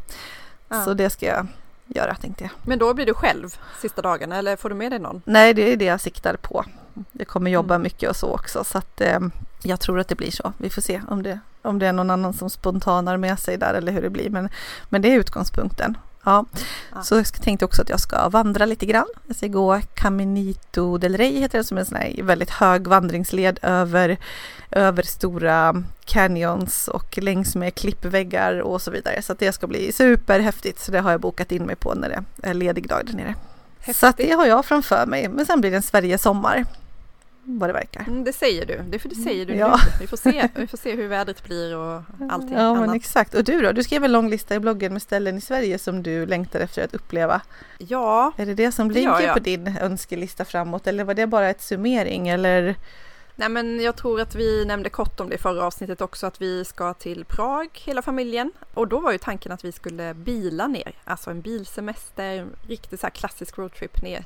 Ja. 0.68 0.84
Så 0.84 0.94
det 0.94 1.10
ska 1.10 1.26
jag 1.26 1.46
göra 1.86 2.14
tänkte 2.14 2.44
jag. 2.44 2.50
Men 2.62 2.78
då 2.78 2.94
blir 2.94 3.06
du 3.06 3.14
själv 3.14 3.58
sista 3.80 4.02
dagarna 4.02 4.36
eller 4.36 4.56
får 4.56 4.68
du 4.68 4.74
med 4.74 4.92
dig 4.92 4.98
någon? 4.98 5.22
Nej, 5.24 5.54
det 5.54 5.72
är 5.72 5.76
det 5.76 5.84
jag 5.84 6.00
siktar 6.00 6.36
på. 6.36 6.64
Jag 7.12 7.28
kommer 7.28 7.50
jobba 7.50 7.74
mm. 7.74 7.82
mycket 7.82 8.10
och 8.10 8.16
så 8.16 8.34
också 8.34 8.64
så 8.64 8.78
att 8.78 9.00
eh, 9.00 9.18
jag 9.62 9.80
tror 9.80 10.00
att 10.00 10.08
det 10.08 10.14
blir 10.14 10.30
så. 10.30 10.52
Vi 10.58 10.70
får 10.70 10.82
se 10.82 11.02
om 11.08 11.22
det, 11.22 11.40
om 11.62 11.78
det 11.78 11.86
är 11.86 11.92
någon 11.92 12.10
annan 12.10 12.32
som 12.32 12.50
spontanar 12.50 13.16
med 13.16 13.38
sig 13.38 13.56
där 13.56 13.74
eller 13.74 13.92
hur 13.92 14.02
det 14.02 14.10
blir. 14.10 14.30
Men, 14.30 14.48
men 14.88 15.02
det 15.02 15.08
är 15.12 15.18
utgångspunkten. 15.18 15.96
Ja. 16.24 16.44
ja. 16.94 17.02
så 17.02 17.14
jag 17.14 17.32
tänkte 17.32 17.64
också 17.64 17.82
att 17.82 17.88
jag 17.88 18.00
ska 18.00 18.28
vandra 18.28 18.66
lite 18.66 18.86
grann. 18.86 19.06
Jag 19.26 19.36
ska 19.36 19.46
gå 19.46 19.80
Caminito 19.94 20.98
del 20.98 21.16
Rey 21.16 21.40
heter 21.40 21.58
det 21.58 21.64
som 21.64 21.76
är 21.76 21.80
en 21.80 21.86
sån 21.86 21.96
här 21.96 22.22
väldigt 22.22 22.50
hög 22.50 22.86
vandringsled 22.86 23.58
över, 23.62 24.16
över 24.70 25.02
stora 25.02 25.84
canyons 26.04 26.88
och 26.88 27.18
längs 27.18 27.56
med 27.56 27.74
klippväggar 27.74 28.60
och 28.60 28.82
så 28.82 28.90
vidare. 28.90 29.22
Så 29.22 29.34
det 29.34 29.52
ska 29.52 29.66
bli 29.66 29.92
superhäftigt. 29.92 30.80
Så 30.80 30.92
det 30.92 31.00
har 31.00 31.10
jag 31.10 31.20
bokat 31.20 31.52
in 31.52 31.66
mig 31.66 31.76
på 31.76 31.94
när 31.94 32.08
det 32.08 32.48
är 32.48 32.54
ledig 32.54 32.88
dag 32.88 33.06
där 33.06 33.14
nere. 33.14 33.34
Häftigt. 33.78 33.96
Så 33.96 34.12
det 34.16 34.30
har 34.30 34.46
jag 34.46 34.64
framför 34.64 35.06
mig. 35.06 35.28
Men 35.28 35.46
sen 35.46 35.60
blir 35.60 35.70
det 35.70 35.76
en 35.76 35.82
Sverige 35.82 36.18
sommar 36.18 36.64
vad 37.44 37.68
det 37.68 37.72
verkar. 37.72 38.00
Mm, 38.00 38.24
det 38.24 38.32
säger 38.32 38.66
du, 38.66 38.82
det, 38.90 38.98
för 38.98 39.08
det 39.08 39.14
säger 39.14 39.46
du 39.46 39.54
ja. 39.54 39.80
nu. 39.84 39.92
Vi 40.00 40.06
får, 40.06 40.16
se, 40.16 40.48
vi 40.54 40.66
får 40.66 40.78
se 40.78 40.96
hur 40.96 41.08
vädret 41.08 41.44
blir 41.44 41.76
och 41.76 42.02
allting 42.30 42.52
ja, 42.52 42.60
annat. 42.60 42.80
Men 42.80 42.96
exakt. 42.96 43.34
Och 43.34 43.44
du 43.44 43.60
då? 43.60 43.72
Du 43.72 43.82
skrev 43.82 44.04
en 44.04 44.12
lång 44.12 44.30
lista 44.30 44.54
i 44.54 44.60
bloggen 44.60 44.92
med 44.92 45.02
ställen 45.02 45.36
i 45.36 45.40
Sverige 45.40 45.78
som 45.78 46.02
du 46.02 46.26
längtar 46.26 46.60
efter 46.60 46.84
att 46.84 46.94
uppleva. 46.94 47.40
Ja. 47.78 48.32
Är 48.36 48.46
det 48.46 48.54
det 48.54 48.72
som 48.72 48.90
ligger 48.90 49.20
ja, 49.20 49.32
på 49.32 49.38
din 49.38 49.76
önskelista 49.80 50.44
framåt 50.44 50.86
eller 50.86 51.04
var 51.04 51.14
det 51.14 51.26
bara 51.26 51.50
ett 51.50 51.62
summering 51.62 52.28
eller? 52.28 52.76
Nej 53.36 53.48
men 53.48 53.80
jag 53.80 53.96
tror 53.96 54.20
att 54.20 54.34
vi 54.34 54.64
nämnde 54.64 54.90
kort 54.90 55.20
om 55.20 55.28
det 55.28 55.34
i 55.34 55.38
förra 55.38 55.64
avsnittet 55.64 56.00
också 56.00 56.26
att 56.26 56.42
vi 56.42 56.64
ska 56.64 56.94
till 56.94 57.24
Prag 57.24 57.68
hela 57.72 58.02
familjen 58.02 58.52
och 58.74 58.88
då 58.88 59.00
var 59.00 59.12
ju 59.12 59.18
tanken 59.18 59.52
att 59.52 59.64
vi 59.64 59.72
skulle 59.72 60.14
bila 60.14 60.66
ner, 60.66 60.92
alltså 61.04 61.30
en 61.30 61.40
bilsemester, 61.40 62.46
riktigt 62.68 63.00
så 63.00 63.06
här 63.06 63.10
klassisk 63.10 63.58
roadtrip 63.58 64.02
ner 64.02 64.24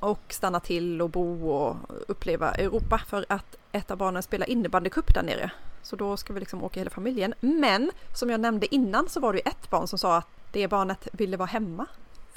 och 0.00 0.20
stanna 0.28 0.60
till 0.60 1.02
och 1.02 1.10
bo 1.10 1.50
och 1.50 1.76
uppleva 2.08 2.50
Europa 2.50 3.00
för 3.06 3.26
att 3.28 3.56
ett 3.72 3.90
av 3.90 3.98
barnen 3.98 4.22
spelar 4.22 4.50
innebandycup 4.50 5.14
där 5.14 5.22
nere. 5.22 5.50
Så 5.82 5.96
då 5.96 6.16
ska 6.16 6.32
vi 6.32 6.40
liksom 6.40 6.64
åka 6.64 6.80
hela 6.80 6.90
familjen. 6.90 7.34
Men 7.40 7.90
som 8.14 8.30
jag 8.30 8.40
nämnde 8.40 8.74
innan 8.74 9.08
så 9.08 9.20
var 9.20 9.32
det 9.32 9.38
ett 9.38 9.70
barn 9.70 9.86
som 9.86 9.98
sa 9.98 10.16
att 10.16 10.28
det 10.52 10.68
barnet 10.68 11.08
ville 11.12 11.36
vara 11.36 11.46
hemma 11.46 11.86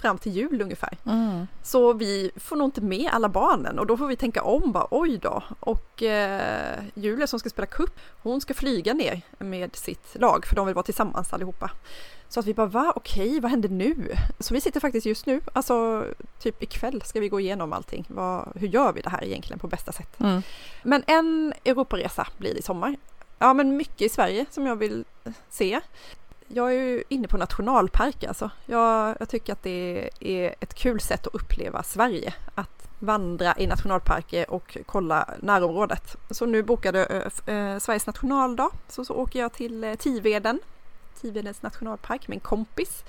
fram 0.01 0.17
till 0.17 0.31
jul 0.31 0.61
ungefär. 0.61 0.97
Mm. 1.05 1.47
Så 1.63 1.93
vi 1.93 2.31
får 2.35 2.55
nog 2.55 2.67
inte 2.67 2.81
med 2.81 3.09
alla 3.11 3.29
barnen 3.29 3.79
och 3.79 3.87
då 3.87 3.97
får 3.97 4.07
vi 4.07 4.15
tänka 4.15 4.43
om 4.43 4.71
bara 4.71 4.87
oj 4.91 5.17
då. 5.17 5.43
Och 5.59 6.03
eh, 6.03 6.79
Julia 6.93 7.27
som 7.27 7.39
ska 7.39 7.49
spela 7.49 7.65
cup, 7.65 7.99
hon 8.21 8.41
ska 8.41 8.53
flyga 8.53 8.93
ner 8.93 9.21
med 9.37 9.75
sitt 9.75 10.15
lag 10.19 10.45
för 10.45 10.55
de 10.55 10.65
vill 10.65 10.75
vara 10.75 10.83
tillsammans 10.83 11.33
allihopa. 11.33 11.71
Så 12.31 12.39
att 12.39 12.45
vi 12.45 12.53
bara 12.53 12.67
va 12.67 12.93
okej 12.95 13.39
vad 13.39 13.51
händer 13.51 13.69
nu? 13.69 14.15
Så 14.39 14.53
vi 14.53 14.61
sitter 14.61 14.79
faktiskt 14.79 15.05
just 15.05 15.25
nu, 15.25 15.41
alltså 15.53 16.05
typ 16.39 16.63
ikväll 16.63 17.01
ska 17.01 17.19
vi 17.19 17.29
gå 17.29 17.39
igenom 17.39 17.73
allting. 17.73 18.05
Vad, 18.07 18.51
hur 18.55 18.67
gör 18.67 18.93
vi 18.93 19.01
det 19.01 19.09
här 19.09 19.23
egentligen 19.23 19.59
på 19.59 19.67
bästa 19.67 19.91
sätt? 19.91 20.19
Mm. 20.19 20.41
Men 20.83 21.03
en 21.07 21.53
Europaresa 21.65 22.27
blir 22.37 22.53
det 22.53 22.59
i 22.59 22.61
sommar. 22.61 22.95
Ja 23.39 23.53
men 23.53 23.77
mycket 23.77 24.01
i 24.01 24.09
Sverige 24.09 24.45
som 24.49 24.65
jag 24.65 24.75
vill 24.75 25.05
se 25.49 25.79
jag 26.53 26.73
är 26.73 26.83
ju 26.83 27.03
inne 27.09 27.27
på 27.27 27.37
nationalparker 27.37 28.27
alltså. 28.27 28.49
Jag, 28.65 29.15
jag, 29.19 29.29
tycker 29.29 29.53
att 29.53 29.63
det 29.63 30.09
är 30.19 30.55
ett 30.59 30.73
kul 30.73 30.99
sätt 30.99 31.27
att 31.27 31.35
uppleva 31.35 31.83
Sverige. 31.83 32.33
Att 32.55 32.89
vandra 32.99 33.53
i 33.57 33.67
nationalparker 33.67 34.51
och 34.51 34.77
kolla 34.85 35.29
närområdet. 35.39 36.17
Så 36.29 36.45
nu 36.45 36.63
bokade 36.63 37.05
äh, 37.05 37.55
äh, 37.55 37.79
Sveriges 37.79 38.07
nationaldag 38.07 38.69
så, 38.87 39.05
så 39.05 39.13
åker 39.13 39.39
jag 39.39 39.53
till 39.53 39.83
äh, 39.83 39.95
Tiveden, 39.95 40.59
Tivedens 41.21 41.61
nationalpark 41.61 42.27
med 42.27 42.35
en 42.35 42.39
kompis. 42.39 43.03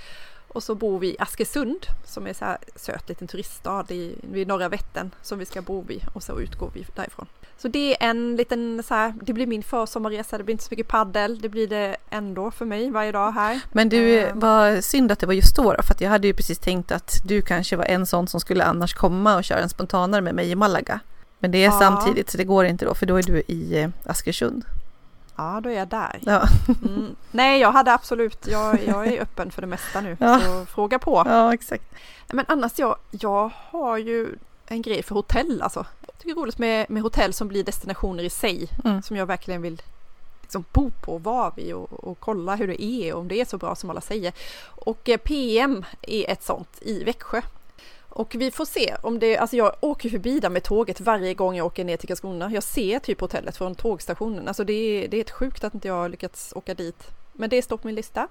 Och 0.48 0.62
så 0.62 0.74
bor 0.74 0.98
vi 0.98 1.06
i 1.08 1.16
Askersund 1.18 1.86
som 2.04 2.26
är 2.26 2.32
så 2.32 2.44
här 2.44 2.58
söt 2.76 3.08
liten 3.08 3.28
turiststad 3.28 3.84
i, 3.88 4.14
vid 4.32 4.48
norra 4.48 4.68
Vättern 4.68 5.10
som 5.22 5.38
vi 5.38 5.44
ska 5.46 5.62
bo 5.62 5.80
vid 5.82 6.02
och 6.14 6.22
så 6.22 6.40
utgår 6.40 6.70
vi 6.74 6.86
därifrån. 6.94 7.26
Så 7.58 7.68
det 7.68 8.02
är 8.02 8.10
en 8.10 8.36
liten 8.36 8.82
så 8.82 8.94
här, 8.94 9.14
det 9.22 9.32
blir 9.32 9.46
min 9.46 9.62
försommarresa, 9.62 10.38
det 10.38 10.44
blir 10.44 10.52
inte 10.52 10.64
så 10.64 10.68
mycket 10.70 10.88
paddel, 10.88 11.38
det 11.40 11.48
blir 11.48 11.68
det 11.68 11.96
ändå 12.10 12.50
för 12.50 12.64
mig 12.64 12.90
varje 12.90 13.12
dag 13.12 13.32
här. 13.32 13.60
Men 13.72 13.88
du, 13.88 14.18
Ehm. 14.20 14.40
vad 14.40 14.84
synd 14.84 15.12
att 15.12 15.18
det 15.18 15.26
var 15.26 15.34
just 15.34 15.56
då, 15.56 15.72
då 15.72 15.82
för 15.82 15.94
att 15.94 16.00
jag 16.00 16.10
hade 16.10 16.26
ju 16.26 16.34
precis 16.34 16.58
tänkt 16.58 16.92
att 16.92 17.14
du 17.24 17.42
kanske 17.42 17.76
var 17.76 17.84
en 17.84 18.06
sån 18.06 18.26
som 18.28 18.40
skulle 18.40 18.64
annars 18.64 18.94
komma 18.94 19.36
och 19.36 19.44
köra 19.44 19.58
en 19.60 19.68
spontanare 19.68 20.20
med 20.20 20.34
mig 20.34 20.50
i 20.50 20.54
Malaga. 20.54 21.00
Men 21.38 21.50
det 21.50 21.58
är 21.58 21.64
Ja. 21.64 21.78
samtidigt 21.78 22.30
så 22.30 22.38
det 22.38 22.44
går 22.44 22.64
inte 22.64 22.84
då 22.84 22.94
för 22.94 23.06
då 23.06 23.16
är 23.16 23.22
du 23.22 23.40
i 23.46 23.80
eh, 23.82 23.90
Askersund. 24.04 24.64
Ja, 25.36 25.60
då 25.62 25.68
är 25.68 25.74
jag 25.78 25.88
där. 25.88 26.20
Ja, 26.22 26.48
Mm. 26.84 27.16
Nej, 27.30 27.60
jag 27.60 27.72
hade 27.72 27.92
absolut, 27.94 28.46
jag, 28.46 28.84
jag 28.86 29.06
är 29.06 29.20
öppen 29.22 29.50
för 29.50 29.60
det 29.60 29.66
mesta 29.68 30.00
nu, 30.00 30.16
Ja. 30.20 30.40
så 30.40 30.66
fråga 30.66 30.98
på. 30.98 31.22
ja 31.26 31.54
exakt. 31.54 31.84
Men 32.32 32.44
annars, 32.48 32.72
jag, 32.78 32.96
jag 33.10 33.50
har 33.70 33.98
ju 33.98 34.28
en 34.66 34.82
grej 34.82 35.02
för 35.02 35.14
hotell 35.14 35.62
alltså. 35.62 35.86
Jag 36.06 36.18
tycker 36.18 36.34
det 36.34 36.38
är 36.40 36.42
roligt 36.42 36.58
med, 36.58 36.90
med 36.90 37.02
hotell 37.02 37.32
som 37.32 37.48
blir 37.48 37.64
destinationer 37.64 38.24
i 38.24 38.30
sig, 38.30 38.68
Mm. 38.84 39.02
som 39.02 39.16
jag 39.16 39.26
verkligen 39.26 39.62
vill 39.62 39.82
liksom 40.42 40.64
bo 40.72 40.90
på 40.90 41.18
vara 41.18 41.52
vid 41.56 41.74
och, 41.74 41.92
och 42.04 42.20
kolla 42.20 42.54
hur 42.56 42.66
det 42.68 42.82
är 42.82 43.14
och 43.14 43.20
om 43.20 43.28
det 43.28 43.40
är 43.40 43.44
så 43.44 43.58
bra 43.58 43.74
som 43.74 43.90
alla 43.90 44.00
säger. 44.00 44.32
Och 44.64 45.08
eh, 45.08 45.16
PM 45.16 45.84
är 46.02 46.30
ett 46.30 46.42
sånt 46.42 46.68
i 46.80 47.04
Växjö. 47.04 47.42
Och 48.14 48.34
vi 48.34 48.50
får 48.50 48.64
se 48.64 48.96
om 49.02 49.18
det, 49.18 49.36
alltså 49.36 49.56
jag 49.56 49.74
åker 49.80 50.08
förbi 50.08 50.40
där 50.40 50.50
med 50.50 50.62
tåget 50.62 51.00
varje 51.00 51.34
gång 51.34 51.56
jag 51.56 51.66
åker 51.66 51.84
ner 51.84 51.96
till 51.96 52.08
Karlskrona. 52.08 52.50
Jag 52.52 52.62
ser 52.62 52.98
typ 52.98 53.20
hotellet 53.20 53.56
från 53.56 53.74
tågstationen. 53.74 54.48
Alltså 54.48 54.64
det 54.64 54.72
är, 54.72 55.08
det 55.08 55.16
är 55.16 55.18
helt 55.18 55.30
sjukt 55.30 55.64
att 55.64 55.74
inte 55.74 55.88
jag 55.88 55.94
har 55.94 56.08
lyckats 56.08 56.52
åka 56.56 56.74
dit. 56.74 57.10
Men 57.32 57.50
det 57.50 57.62
står 57.62 57.76
på 57.76 57.86
min 57.86 57.94
lista. 57.94 58.28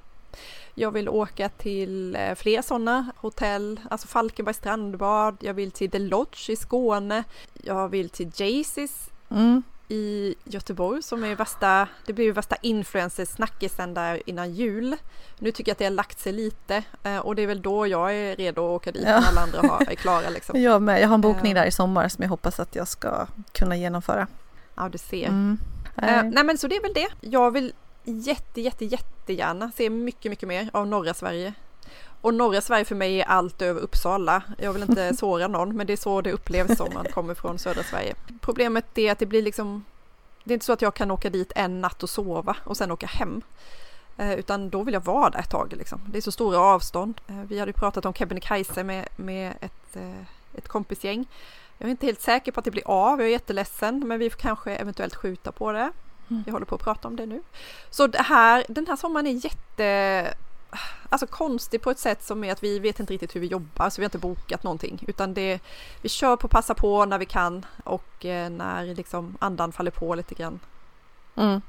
Jag 0.75 0.91
vill 0.91 1.09
åka 1.09 1.49
till 1.49 2.15
eh, 2.15 2.35
fler 2.35 2.61
sådana 2.61 3.11
hotell, 3.17 3.79
alltså 3.89 4.07
Falkenberg 4.07 4.55
strandbad. 4.55 5.37
Jag 5.39 5.53
vill 5.53 5.71
till 5.71 5.91
The 5.91 5.99
Lodge 5.99 6.49
i 6.49 6.55
Skåne. 6.55 7.23
Jag 7.53 7.89
vill 7.89 8.09
till 8.09 8.31
Jaycees 8.35 9.11
Mm 9.31 9.63
i 9.91 10.35
Göteborg 10.43 11.01
som 11.03 11.23
är 11.23 11.35
värsta, 11.35 11.87
det 12.05 12.13
blir 12.13 12.25
ju 12.25 12.31
värsta 12.31 12.55
influencer-snackisen 12.61 13.93
där 13.93 14.21
innan 14.25 14.53
jul. 14.53 14.95
Nu 15.39 15.51
tycker 15.51 15.69
jag 15.69 15.73
att 15.73 15.79
det 15.79 15.85
har 15.85 15.91
lagt 15.91 16.19
sig 16.19 16.33
lite 16.33 16.83
eh, 17.03 17.17
och 17.17 17.35
det 17.35 17.41
är 17.41 17.47
väl 17.47 17.61
då 17.61 17.87
jag 17.87 18.15
är 18.15 18.35
redo 18.35 18.61
att 18.65 18.69
åka 18.81 18.91
dit 18.91 19.03
Ja. 19.05 19.19
när 19.19 19.27
alla 19.27 19.41
andra 19.41 19.59
har, 19.59 19.81
är 19.91 19.95
klara 19.95 20.29
liksom. 20.33 20.61
Jag 20.61 20.81
med, 20.81 21.01
jag 21.01 21.07
har 21.07 21.15
en 21.15 21.21
bokning 21.21 21.51
Ja. 21.55 21.61
där 21.61 21.67
i 21.67 21.71
sommar 21.71 22.09
som 22.09 22.21
jag 22.21 22.29
hoppas 22.29 22.59
att 22.59 22.75
jag 22.75 22.87
ska 22.87 23.27
kunna 23.51 23.75
genomföra. 23.77 24.27
Ja, 24.75 24.89
du 24.89 24.97
ser. 24.97 25.27
Mm. 25.27 25.57
Eh, 25.97 26.23
nej 26.23 26.43
men 26.43 26.57
så 26.57 26.67
det 26.67 26.75
är 26.75 26.81
väl 26.81 26.93
det. 26.93 27.07
Jag 27.21 27.51
vill 27.51 27.73
jätte, 28.03 28.61
jätte, 28.61 28.85
jättegärna 28.85 29.71
se 29.75 29.89
mycket, 29.89 30.29
mycket 30.31 30.47
mer 30.47 30.69
av 30.73 30.87
norra 30.87 31.13
Sverige. 31.13 31.53
Och 32.21 32.33
norra 32.33 32.61
Sverige 32.61 32.85
för 32.85 32.95
mig 32.95 33.21
är 33.21 33.25
allt 33.25 33.61
över 33.61 33.81
Uppsala. 33.81 34.43
Jag 34.57 34.73
vill 34.73 34.81
inte 34.81 35.15
såra 35.17 35.47
någon, 35.47 35.77
men 35.77 35.87
det 35.87 35.93
är 35.93 35.97
så 35.97 36.21
det 36.21 36.31
upplevs 36.31 36.77
som 36.77 36.93
man 36.93 37.05
kommer 37.05 37.33
från 37.33 37.59
södra 37.59 37.83
Sverige. 37.83 38.15
Problemet 38.41 38.97
är 38.97 39.11
att 39.11 39.19
det 39.19 39.25
blir 39.25 39.41
liksom, 39.41 39.85
det 40.43 40.51
är 40.51 40.53
inte 40.53 40.65
så 40.65 40.73
att 40.73 40.81
jag 40.81 40.93
kan 40.93 41.11
åka 41.11 41.29
dit 41.29 41.51
en 41.55 41.81
natt 41.81 42.03
och 42.03 42.09
sova 42.09 42.57
och 42.63 42.77
sen 42.77 42.91
åka 42.91 43.07
hem. 43.07 43.41
Eh, 44.17 44.33
utan 44.33 44.69
då 44.69 44.83
vill 44.83 44.93
jag 44.93 45.05
vara 45.05 45.29
där 45.29 45.39
ett 45.39 45.49
tag 45.49 45.73
liksom. 45.77 46.01
Det 46.05 46.17
är 46.17 46.21
så 46.21 46.31
stora 46.31 46.59
avstånd. 46.59 47.21
Eh, 47.27 47.41
vi 47.47 47.59
hade 47.59 47.69
ju 47.69 47.73
pratat 47.73 48.05
om 48.05 48.13
Kebnekaise 48.13 48.83
med, 48.83 49.07
med 49.15 49.53
ett, 49.61 49.95
eh, 49.95 50.57
ett 50.57 50.67
kompisgäng. 50.67 51.25
Jag 51.77 51.87
är 51.87 51.91
inte 51.91 52.05
helt 52.05 52.21
säker 52.21 52.51
på 52.51 52.59
att 52.59 52.65
det 52.65 52.71
blir 52.71 52.87
av, 52.87 53.19
jag 53.19 53.27
är 53.27 53.31
jätteledsen, 53.31 54.07
men 54.07 54.19
vi 54.19 54.29
får 54.29 54.39
kanske 54.39 54.75
eventuellt 54.75 55.15
skjuta 55.15 55.51
på 55.51 55.71
det. 55.71 55.91
Mm. 56.29 56.43
Vi 56.45 56.51
håller 56.51 56.65
på 56.65 56.75
att 56.75 56.83
prata 56.83 57.07
om 57.07 57.15
det 57.15 57.25
nu. 57.25 57.41
Så 57.89 58.07
det 58.07 58.21
här, 58.21 58.65
den 58.69 58.87
här 58.87 58.95
sommaren 58.95 59.27
är 59.27 59.45
jätte 59.45 60.33
Alltså 61.09 61.27
konstig 61.27 61.81
på 61.81 61.91
ett 61.91 61.99
sätt 61.99 62.23
som 62.23 62.43
är 62.43 62.51
att 62.51 62.63
vi 62.63 62.79
vet 62.79 62.99
inte 62.99 63.13
riktigt 63.13 63.35
hur 63.35 63.41
vi 63.41 63.47
jobbar 63.47 63.89
så 63.89 64.01
vi 64.01 64.05
har 64.05 64.07
inte 64.07 64.17
bokat 64.17 64.63
någonting 64.63 65.03
utan 65.07 65.33
det 65.33 65.59
Vi 66.01 66.09
kör 66.09 66.35
på 66.35 66.47
passa 66.47 66.73
på 66.73 67.05
när 67.05 67.17
vi 67.17 67.25
kan 67.25 67.65
och 67.83 68.25
eh, 68.25 68.49
när 68.49 68.95
liksom 68.95 69.37
andan 69.39 69.71
faller 69.71 69.91
på 69.91 70.15
lite 70.15 70.35
grann. 70.35 70.59
Mm. 71.35 71.61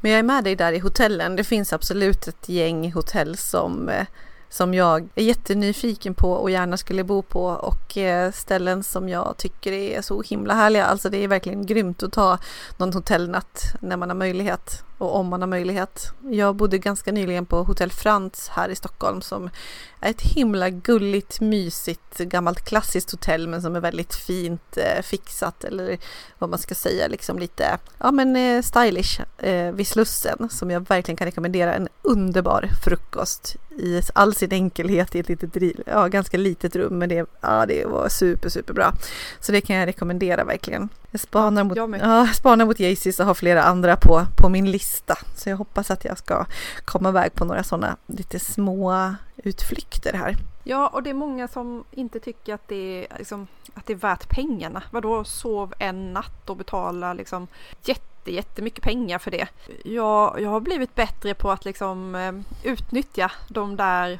Men 0.00 0.10
jag 0.10 0.18
är 0.18 0.22
med 0.22 0.44
dig 0.44 0.56
där 0.56 0.72
i 0.72 0.78
hotellen. 0.78 1.36
Det 1.36 1.44
finns 1.44 1.72
absolut 1.72 2.28
ett 2.28 2.48
gäng 2.48 2.92
hotell 2.92 3.36
som, 3.36 3.88
eh, 3.88 4.06
som 4.48 4.74
jag 4.74 5.08
är 5.14 5.22
jättenyfiken 5.22 6.14
på 6.14 6.32
och 6.32 6.50
gärna 6.50 6.76
skulle 6.76 7.04
bo 7.04 7.22
på 7.22 7.44
och 7.44 7.96
eh, 7.98 8.32
ställen 8.32 8.82
som 8.82 9.08
jag 9.08 9.34
tycker 9.36 9.72
är 9.72 10.02
så 10.02 10.22
himla 10.22 10.54
härliga. 10.54 10.84
Alltså 10.84 11.10
det 11.10 11.18
är 11.18 11.28
verkligen 11.28 11.66
grymt 11.66 12.02
att 12.02 12.12
ta 12.12 12.38
någon 12.76 12.92
hotellnatt 12.92 13.62
när 13.80 13.96
man 13.96 14.10
har 14.10 14.16
möjlighet 14.16 14.84
och 14.98 15.16
om 15.16 15.26
man 15.26 15.42
har 15.42 15.48
möjlighet. 15.48 16.12
Jag 16.30 16.56
bodde 16.56 16.78
ganska 16.78 17.12
nyligen 17.12 17.46
på 17.46 17.62
Hotell 17.62 17.90
Frans 17.90 18.48
här 18.48 18.68
i 18.68 18.76
Stockholm 18.76 19.22
som 19.22 19.50
är 20.00 20.10
ett 20.10 20.22
himla 20.22 20.70
gulligt, 20.70 21.40
mysigt, 21.40 22.18
gammalt 22.18 22.64
klassiskt 22.64 23.10
hotell 23.10 23.48
men 23.48 23.62
som 23.62 23.76
är 23.76 23.80
väldigt 23.80 24.14
fint 24.14 24.76
eh, 24.76 25.02
fixat 25.02 25.64
eller 25.64 25.98
vad 26.38 26.50
man 26.50 26.58
ska 26.58 26.74
säga, 26.74 27.08
liksom 27.08 27.38
lite, 27.38 27.78
ja 27.98 28.10
men 28.10 28.36
eh, 28.36 28.62
stylish 28.62 29.20
eh, 29.38 29.72
vid 29.72 29.86
Slussen 29.86 30.48
som 30.50 30.70
jag 30.70 30.88
verkligen 30.88 31.16
kan 31.16 31.26
rekommendera. 31.26 31.74
En 31.74 31.88
underbar 32.02 32.68
frukost 32.84 33.56
i 33.78 34.00
all 34.14 34.34
sin 34.34 34.52
enkelhet 34.52 35.14
i 35.14 35.18
ett 35.18 35.28
litet, 35.28 35.62
ja 35.86 36.08
ganska 36.08 36.36
litet 36.36 36.76
rum 36.76 36.98
men 36.98 37.08
det, 37.08 37.26
ja, 37.40 37.66
det 37.66 37.86
var 37.86 38.08
super, 38.08 38.48
super 38.48 38.74
bra. 38.74 38.92
Så 39.40 39.52
det 39.52 39.60
kan 39.60 39.76
jag 39.76 39.86
rekommendera 39.86 40.44
verkligen. 40.44 40.88
Jag 41.14 41.20
spanar 41.20 41.64
mot, 41.64 41.76
jag 41.76 41.98
ja, 42.00 42.26
spanar 42.34 42.66
mot 42.66 42.80
Jaycees 42.80 43.20
och 43.20 43.26
har 43.26 43.34
flera 43.34 43.62
andra 43.62 43.96
på, 43.96 44.26
på 44.36 44.48
min 44.48 44.70
lista. 44.70 45.18
Så 45.36 45.48
jag 45.48 45.56
hoppas 45.56 45.90
att 45.90 46.04
jag 46.04 46.18
ska 46.18 46.46
komma 46.84 47.08
iväg 47.08 47.34
på 47.34 47.44
några 47.44 47.62
sådana 47.62 47.96
lite 48.06 48.38
små 48.38 49.14
utflykter 49.36 50.12
här. 50.12 50.36
Ja, 50.64 50.88
och 50.88 51.02
det 51.02 51.10
är 51.10 51.14
många 51.14 51.48
som 51.48 51.84
inte 51.90 52.20
tycker 52.20 52.54
att 52.54 52.68
det 52.68 53.06
är, 53.06 53.18
liksom, 53.18 53.46
att 53.74 53.86
det 53.86 53.92
är 53.92 53.96
värt 53.96 54.28
pengarna. 54.28 54.82
Vadå, 54.90 55.24
sov 55.24 55.74
en 55.78 56.12
natt 56.12 56.50
och 56.50 56.56
betala 56.56 57.12
liksom 57.12 57.46
jätte, 57.84 58.32
jättemycket 58.32 58.84
pengar 58.84 59.18
för 59.18 59.30
det. 59.30 59.48
Jag, 59.84 60.40
jag 60.40 60.50
har 60.50 60.60
blivit 60.60 60.94
bättre 60.94 61.34
på 61.34 61.50
att 61.50 61.64
liksom 61.64 62.14
eh, 62.14 62.32
utnyttja 62.62 63.32
de 63.48 63.76
där 63.76 64.18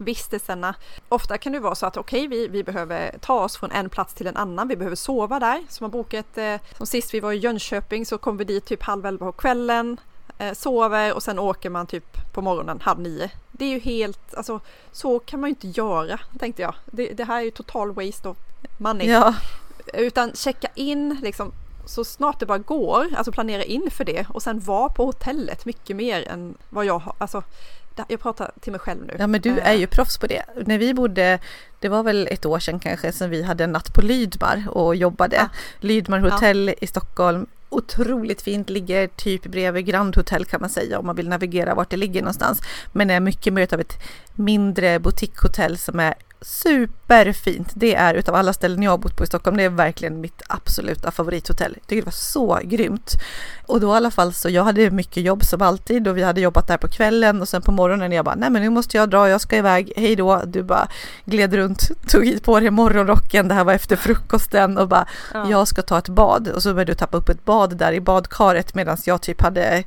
hotellvistelserna. 0.00 0.74
Ofta 1.08 1.38
kan 1.38 1.52
det 1.52 1.60
vara 1.60 1.74
så 1.74 1.86
att 1.86 1.96
okej, 1.96 2.26
vi, 2.26 2.48
vi 2.48 2.64
behöver 2.64 3.18
ta 3.20 3.44
oss 3.44 3.56
från 3.56 3.70
en 3.70 3.90
plats 3.90 4.14
till 4.14 4.26
en 4.26 4.36
annan. 4.36 4.68
Vi 4.68 4.76
behöver 4.76 4.96
sova 4.96 5.40
där. 5.40 5.64
Så 5.68 5.84
man 5.84 5.90
bokar 5.90 6.18
ett, 6.18 6.38
eh, 6.38 6.56
som 6.76 6.86
sist 6.86 7.14
vi 7.14 7.20
var 7.20 7.32
i 7.32 7.36
Jönköping 7.36 8.06
så 8.06 8.18
kom 8.18 8.36
vi 8.36 8.44
dit 8.44 8.64
typ 8.64 8.82
halv 8.82 9.06
elva 9.06 9.26
på 9.26 9.32
kvällen 9.32 10.00
eh, 10.38 10.52
sover 10.52 11.14
och 11.14 11.22
sen 11.22 11.38
åker 11.38 11.70
man 11.70 11.86
typ 11.86 12.32
på 12.32 12.42
morgonen 12.42 12.80
halv 12.80 13.00
nio. 13.00 13.30
Det 13.52 13.64
är 13.64 13.68
ju 13.68 13.78
helt, 13.78 14.34
alltså 14.34 14.60
så 14.92 15.18
kan 15.18 15.40
man 15.40 15.50
ju 15.50 15.54
inte 15.54 15.80
göra 15.80 16.20
tänkte 16.38 16.62
jag. 16.62 16.74
Det, 16.86 17.12
det 17.12 17.24
här 17.24 17.40
är 17.40 17.44
ju 17.44 17.50
total 17.50 17.92
waste 17.92 18.28
of 18.28 18.36
money. 18.78 19.08
Ja, 19.08 19.34
Utan 19.94 20.32
checka 20.34 20.68
in 20.74 21.18
liksom 21.22 21.52
så 21.86 22.04
snart 22.04 22.40
det 22.40 22.46
bara 22.46 22.58
går, 22.58 23.06
alltså 23.16 23.32
planera 23.32 23.64
in 23.64 23.90
för 23.90 24.04
det 24.04 24.26
och 24.28 24.42
sen 24.42 24.60
vara 24.60 24.88
på 24.88 25.04
hotellet 25.04 25.64
mycket 25.64 25.96
mer 25.96 26.28
än 26.28 26.54
vad 26.68 26.84
jag 26.84 26.98
har, 26.98 27.14
alltså 27.18 27.42
jag 28.08 28.20
pratar 28.20 28.50
till 28.60 28.72
mig 28.72 28.80
själv 28.80 29.06
nu. 29.06 29.16
Ja 29.18 29.26
men 29.26 29.40
du 29.40 29.50
Eh, 29.58 29.66
är 29.66 29.74
ju 29.74 29.86
proffs 29.86 30.18
på 30.18 30.26
det. 30.26 30.42
När 30.66 30.78
vi 30.78 30.94
bodde, 30.94 31.38
det 31.78 31.88
var 31.88 32.02
väl 32.02 32.28
ett 32.30 32.46
år 32.46 32.58
sedan 32.58 32.80
kanske, 32.80 33.12
sedan 33.12 33.30
vi 33.30 33.42
hade 33.42 33.64
en 33.64 33.72
natt 33.72 33.94
på 33.94 34.02
Lydmar 34.02 34.64
och 34.68 34.96
jobbade. 34.96 35.36
Ja. 35.36 35.48
Lydmar 35.80 36.18
hotell 36.18 36.74
i 36.80 36.86
Stockholm. 36.86 37.46
Otroligt 37.68 38.42
fint, 38.42 38.70
ligger 38.70 39.06
typ 39.06 39.42
bredvid 39.42 39.86
Grand 39.86 40.16
Hotel 40.16 40.44
kan 40.44 40.60
man 40.60 40.70
säga 40.70 40.98
om 40.98 41.06
man 41.06 41.16
vill 41.16 41.28
navigera 41.28 41.74
vart 41.74 41.90
det 41.90 41.96
ligger 41.96 42.20
någonstans. 42.20 42.60
Men 42.92 43.10
är 43.10 43.20
mycket 43.20 43.52
mer 43.52 43.74
av 43.74 43.80
ett 43.80 43.98
mindre 44.34 44.98
boutiquehotell 44.98 45.78
som 45.78 46.00
är 46.00 46.14
superfint. 46.42 47.72
Det 47.74 47.94
är 47.94 48.14
utav 48.14 48.34
alla 48.34 48.52
ställen 48.52 48.82
jag 48.82 48.90
har 48.90 48.98
bott 48.98 49.16
på 49.16 49.24
i 49.24 49.26
Stockholm, 49.26 49.56
det 49.56 49.62
är 49.62 49.68
verkligen 49.68 50.20
mitt 50.20 50.42
absoluta 50.48 51.10
favorithotell. 51.10 51.72
Jag 51.74 51.86
tycker 51.86 52.02
det 52.02 52.06
var 52.06 52.12
så 52.12 52.60
grymt. 52.62 53.12
Och 53.66 53.80
då 53.80 53.92
i 53.94 53.96
alla 53.96 54.10
fall 54.10 54.32
så 54.32 54.50
jag 54.50 54.64
hade 54.64 54.90
mycket 54.90 55.22
jobb 55.22 55.44
som 55.44 55.62
alltid 55.62 56.08
och 56.08 56.16
vi 56.16 56.22
hade 56.22 56.40
jobbat 56.40 56.68
där 56.68 56.76
på 56.76 56.88
kvällen 56.88 57.40
och 57.40 57.48
sen 57.48 57.62
på 57.62 57.72
morgonen 57.72 58.12
jag 58.12 58.24
bara 58.24 58.34
nej 58.34 58.50
men 58.50 58.62
nu 58.62 58.70
måste 58.70 58.96
jag 58.96 59.10
dra, 59.10 59.28
jag 59.28 59.40
ska 59.40 59.56
iväg, 59.56 59.92
hej 59.96 60.16
då. 60.16 60.42
Du 60.46 60.62
bara 60.62 60.88
gled 61.24 61.54
runt, 61.54 62.08
tog 62.08 62.24
hit 62.24 62.44
på 62.44 62.60
dig 62.60 62.70
morgonrocken, 62.70 63.48
det 63.48 63.54
här 63.54 63.64
var 63.64 63.72
efter 63.72 63.96
frukosten 63.96 64.78
och 64.78 64.88
bara 64.88 65.06
ja. 65.34 65.50
jag 65.50 65.68
ska 65.68 65.82
ta 65.82 65.98
ett 65.98 66.08
bad 66.08 66.48
och 66.48 66.62
så 66.62 66.74
började 66.74 66.92
du 66.92 66.96
tappa 66.96 67.16
upp 67.16 67.28
ett 67.28 67.44
bad 67.44 67.76
där 67.76 67.92
i 67.92 68.00
badkaret 68.00 68.74
medan 68.74 68.96
jag 69.04 69.22
typ 69.22 69.40
hade 69.40 69.84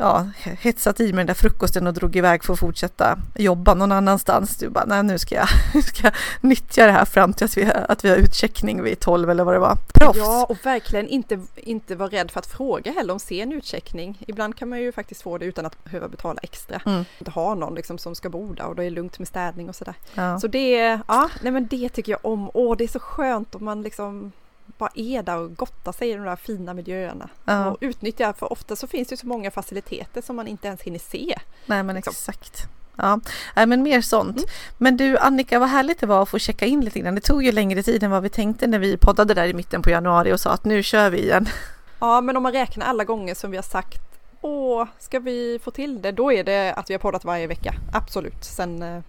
ja, 0.00 0.26
hetsat 0.42 1.00
i 1.00 1.12
mig 1.12 1.16
den 1.16 1.26
där 1.26 1.34
frukosten 1.34 1.86
och 1.86 1.94
drog 1.94 2.16
iväg 2.16 2.44
för 2.44 2.52
att 2.52 2.58
fortsätta 2.58 3.18
jobba 3.34 3.74
någon 3.74 3.92
annanstans. 3.92 4.56
Du 4.56 4.68
bara, 4.68 4.84
nej 4.84 5.02
nu 5.02 5.18
ska 5.18 5.34
jag, 5.34 5.48
nu 5.74 5.82
ska 5.82 6.02
jag 6.02 6.12
nyttja 6.40 6.86
det 6.86 6.92
här 6.92 7.04
fram 7.04 7.32
till 7.32 7.44
att 7.44 7.56
vi, 7.56 7.72
att 7.88 8.04
vi 8.04 8.08
har 8.08 8.16
utcheckning 8.16 8.82
vid 8.82 9.00
12 9.00 9.30
eller 9.30 9.44
vad 9.44 9.54
det 9.54 9.58
var. 9.58 9.76
Proffs! 9.94 10.18
Ja, 10.18 10.46
och 10.48 10.66
verkligen 10.66 11.08
inte, 11.08 11.40
inte 11.56 11.94
vara 11.94 12.08
rädd 12.08 12.30
för 12.30 12.38
att 12.38 12.46
fråga 12.46 12.92
heller 12.92 13.12
om 13.12 13.20
sen 13.20 13.52
utcheckning. 13.52 14.18
Ibland 14.26 14.56
kan 14.56 14.68
man 14.68 14.80
ju 14.80 14.92
faktiskt 14.92 15.22
få 15.22 15.38
det 15.38 15.44
utan 15.44 15.66
att 15.66 15.84
behöva 15.84 16.08
betala 16.08 16.40
extra. 16.42 16.80
Mm. 16.86 17.04
Inte 17.18 17.30
ha 17.30 17.54
någon 17.54 17.74
liksom 17.74 17.98
som 17.98 18.14
ska 18.14 18.28
bo 18.28 18.52
där 18.52 18.66
och 18.66 18.74
då 18.74 18.82
är 18.82 18.84
det 18.84 18.90
lugnt 18.90 19.18
med 19.18 19.28
städning 19.28 19.68
och 19.68 19.76
sådär. 19.76 19.94
Ja. 20.14 20.40
Så 20.40 20.46
det, 20.46 21.00
ja, 21.08 21.30
nej 21.42 21.52
men 21.52 21.66
det 21.66 21.88
tycker 21.88 22.12
jag 22.12 22.20
om. 22.22 22.50
Åh, 22.54 22.76
det 22.76 22.84
är 22.84 22.88
så 22.88 23.00
skönt 23.00 23.54
om 23.54 23.64
man 23.64 23.82
liksom 23.82 24.32
bara 24.80 24.90
är 24.94 25.22
där 25.22 25.36
och 25.36 25.56
gottar 25.56 25.92
sig 25.92 26.10
i 26.10 26.14
de 26.14 26.24
där 26.24 26.36
fina 26.36 26.74
miljöerna. 26.74 27.28
Ja. 27.44 27.70
Och 27.70 27.78
utnyttjar, 27.80 28.32
för 28.32 28.52
ofta 28.52 28.76
så 28.76 28.86
finns 28.86 29.08
det 29.08 29.16
så 29.16 29.26
många 29.26 29.50
faciliteter 29.50 30.22
som 30.22 30.36
man 30.36 30.46
inte 30.46 30.68
ens 30.68 30.82
hinner 30.82 30.98
se. 30.98 31.38
Nej 31.66 31.82
men 31.82 31.96
liksom. 31.96 32.10
exakt. 32.10 32.68
Ja, 32.96 33.20
Nej, 33.56 33.66
men 33.66 33.82
mer 33.82 34.00
sånt. 34.00 34.36
Mm. 34.36 34.48
Men 34.78 34.96
du 34.96 35.18
Annika, 35.18 35.58
vad 35.58 35.68
härligt 35.68 36.00
det 36.00 36.06
var 36.06 36.22
att 36.22 36.28
få 36.28 36.38
checka 36.38 36.66
in 36.66 36.80
lite 36.80 37.00
grann. 37.00 37.14
Det 37.14 37.20
tog 37.20 37.44
ju 37.44 37.52
längre 37.52 37.82
tid 37.82 38.02
än 38.02 38.10
vad 38.10 38.22
vi 38.22 38.28
tänkte 38.28 38.66
när 38.66 38.78
vi 38.78 38.96
poddade 38.96 39.34
där 39.34 39.46
i 39.46 39.54
mitten 39.54 39.82
på 39.82 39.90
januari 39.90 40.32
och 40.32 40.40
sa 40.40 40.50
att 40.50 40.64
nu 40.64 40.82
kör 40.82 41.10
vi 41.10 41.18
igen. 41.18 41.48
Ja, 41.98 42.20
men 42.20 42.36
om 42.36 42.42
man 42.42 42.52
räknar 42.52 42.86
alla 42.86 43.04
gånger 43.04 43.34
som 43.34 43.50
vi 43.50 43.56
har 43.56 43.62
sagt 43.62 44.10
Åh, 44.42 44.86
ska 44.98 45.18
vi 45.18 45.60
få 45.62 45.70
till 45.70 46.02
det? 46.02 46.12
Då 46.12 46.32
är 46.32 46.44
det 46.44 46.72
att 46.72 46.90
vi 46.90 46.94
har 46.94 46.98
poddat 46.98 47.24
varje 47.24 47.46
vecka. 47.46 47.74
Absolut. 47.92 48.44
Sen, 48.44 48.82
eh, 48.82 49.02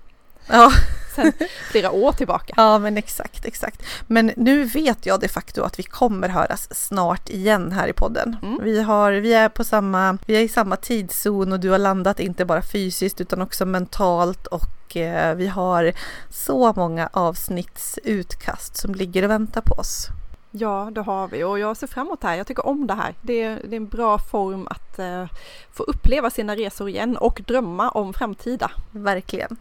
Ja, 0.48 0.72
sen 1.16 1.34
flera 1.72 1.92
år 1.92 2.12
tillbaka. 2.12 2.54
ja 2.58 2.80
men 2.80 2.98
exakt, 2.98 3.46
exakt. 3.46 3.84
Men 4.08 4.32
nu 4.38 4.64
vet 4.64 5.06
jag 5.06 5.20
de 5.20 5.28
facto 5.28 5.64
att 5.64 5.80
vi 5.80 5.84
kommer 5.84 6.30
höras 6.30 6.68
snart 6.72 7.30
igen 7.30 7.72
här 7.72 7.88
i 7.88 7.94
podden. 7.94 8.36
Mm. 8.42 8.60
Vi, 8.64 8.82
har, 8.82 9.12
vi 9.12 9.34
är 9.34 9.50
på 9.50 9.64
samma, 9.64 10.18
vi 10.26 10.36
är 10.36 10.42
i 10.42 10.50
samma 10.50 10.76
tidszon 10.76 11.52
och 11.52 11.60
du 11.60 11.70
har 11.70 11.78
landat 11.78 12.20
inte 12.20 12.46
bara 12.46 12.62
fysiskt 12.62 13.22
utan 13.22 13.42
också 13.42 13.66
mentalt 13.66 14.48
och 14.48 14.98
eh, 14.98 15.36
vi 15.36 15.48
har 15.48 15.94
så 16.30 16.74
många 16.76 17.10
avsnittsutkast 17.14 18.78
som 18.78 18.96
ligger 18.96 19.24
och 19.24 19.30
väntar 19.30 19.62
på 19.62 19.74
oss. 19.74 20.08
Ja, 20.54 20.90
det 20.92 21.02
har 21.02 21.28
vi 21.28 21.44
och 21.44 21.60
jag 21.60 21.78
ser 21.78 21.88
fram 21.88 22.08
emot 22.08 22.22
det 22.22 22.28
här. 22.28 22.36
Jag 22.36 22.48
tycker 22.48 22.66
om 22.66 22.88
det 22.88 22.94
här. 22.94 23.16
Det 23.22 23.42
är, 23.42 23.60
det 23.64 23.76
är 23.76 23.78
en 23.78 23.88
bra 23.88 24.20
form 24.20 24.68
att 24.68 25.00
eh, 25.00 25.26
få 25.72 25.84
uppleva 25.84 26.30
sina 26.30 26.56
resor 26.56 26.90
igen 26.90 27.18
och 27.18 27.42
drömma 27.48 27.90
om 27.90 28.14
framtida. 28.14 28.72
Verkligen. 28.92 29.58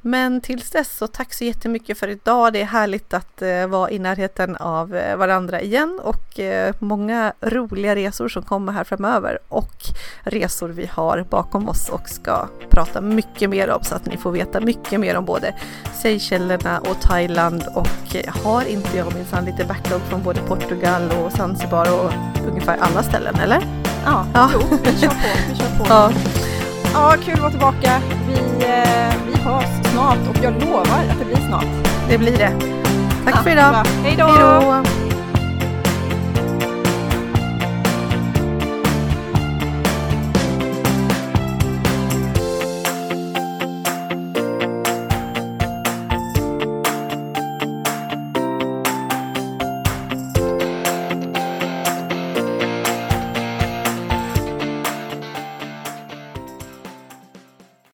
Men 0.00 0.40
tills 0.40 0.70
dess 0.70 0.96
så 0.96 1.06
tack 1.06 1.32
så 1.32 1.44
jättemycket 1.44 1.98
för 1.98 2.08
idag. 2.08 2.52
Det 2.52 2.60
är 2.60 2.64
härligt 2.64 3.14
att 3.14 3.42
eh, 3.42 3.66
vara 3.66 3.90
i 3.90 3.98
närheten 3.98 4.56
av 4.56 4.94
eh, 4.94 5.16
varandra 5.16 5.60
igen 5.60 6.00
och 6.02 6.40
eh, 6.40 6.74
många 6.78 7.32
roliga 7.40 7.96
resor 7.96 8.28
som 8.28 8.42
kommer 8.42 8.72
här 8.72 8.84
framöver 8.84 9.38
och 9.48 9.76
resor 10.22 10.68
vi 10.68 10.86
har 10.86 11.26
bakom 11.30 11.68
oss 11.68 11.88
och 11.88 12.08
ska 12.08 12.48
prata 12.70 13.00
mycket 13.00 13.50
mer 13.50 13.70
om 13.70 13.84
så 13.84 13.94
att 13.94 14.06
ni 14.06 14.16
får 14.16 14.32
veta 14.32 14.60
mycket 14.60 15.00
mer 15.00 15.16
om 15.16 15.24
både 15.24 15.54
Seychellerna 16.02 16.78
och 16.78 17.00
Thailand 17.00 17.64
och 17.74 18.16
eh, 18.16 18.34
har 18.44 18.64
inte 18.64 18.96
jag 18.96 19.14
minsann 19.14 19.44
lite 19.44 19.64
backlog 19.64 20.00
från 20.00 20.22
både 20.22 20.31
Portugal 20.48 21.02
och 21.24 21.32
Zanzibar 21.32 21.86
och 21.92 22.10
ungefär 22.48 22.76
alla 22.80 23.02
ställen 23.02 23.34
eller? 23.42 23.58
Ja, 24.04 24.24
Ja. 24.34 24.50
jo, 24.54 24.60
vi 24.84 24.98
kör 25.00 25.08
på. 25.08 25.14
Vi 25.50 25.56
kör 25.56 25.78
på. 25.78 25.84
Ja, 25.88 26.10
Ja, 26.94 27.14
kul 27.24 27.34
att 27.34 27.40
vara 27.40 27.50
tillbaka. 27.50 28.00
Vi, 28.28 28.34
eh, 28.64 29.14
vi 29.26 29.40
hörs 29.42 29.64
snart 29.92 30.18
och 30.30 30.36
jag 30.44 30.54
lovar 30.60 30.80
att 30.82 31.18
det 31.18 31.24
blir 31.24 31.48
snart. 31.48 31.64
det 32.08 32.18
blir 32.18 32.38
det. 32.38 32.52
Tack 33.24 33.34
Ja, 33.36 33.42
för 33.42 33.50
idag. 33.50 33.86
Hej 34.04 34.14
då! 34.18 34.82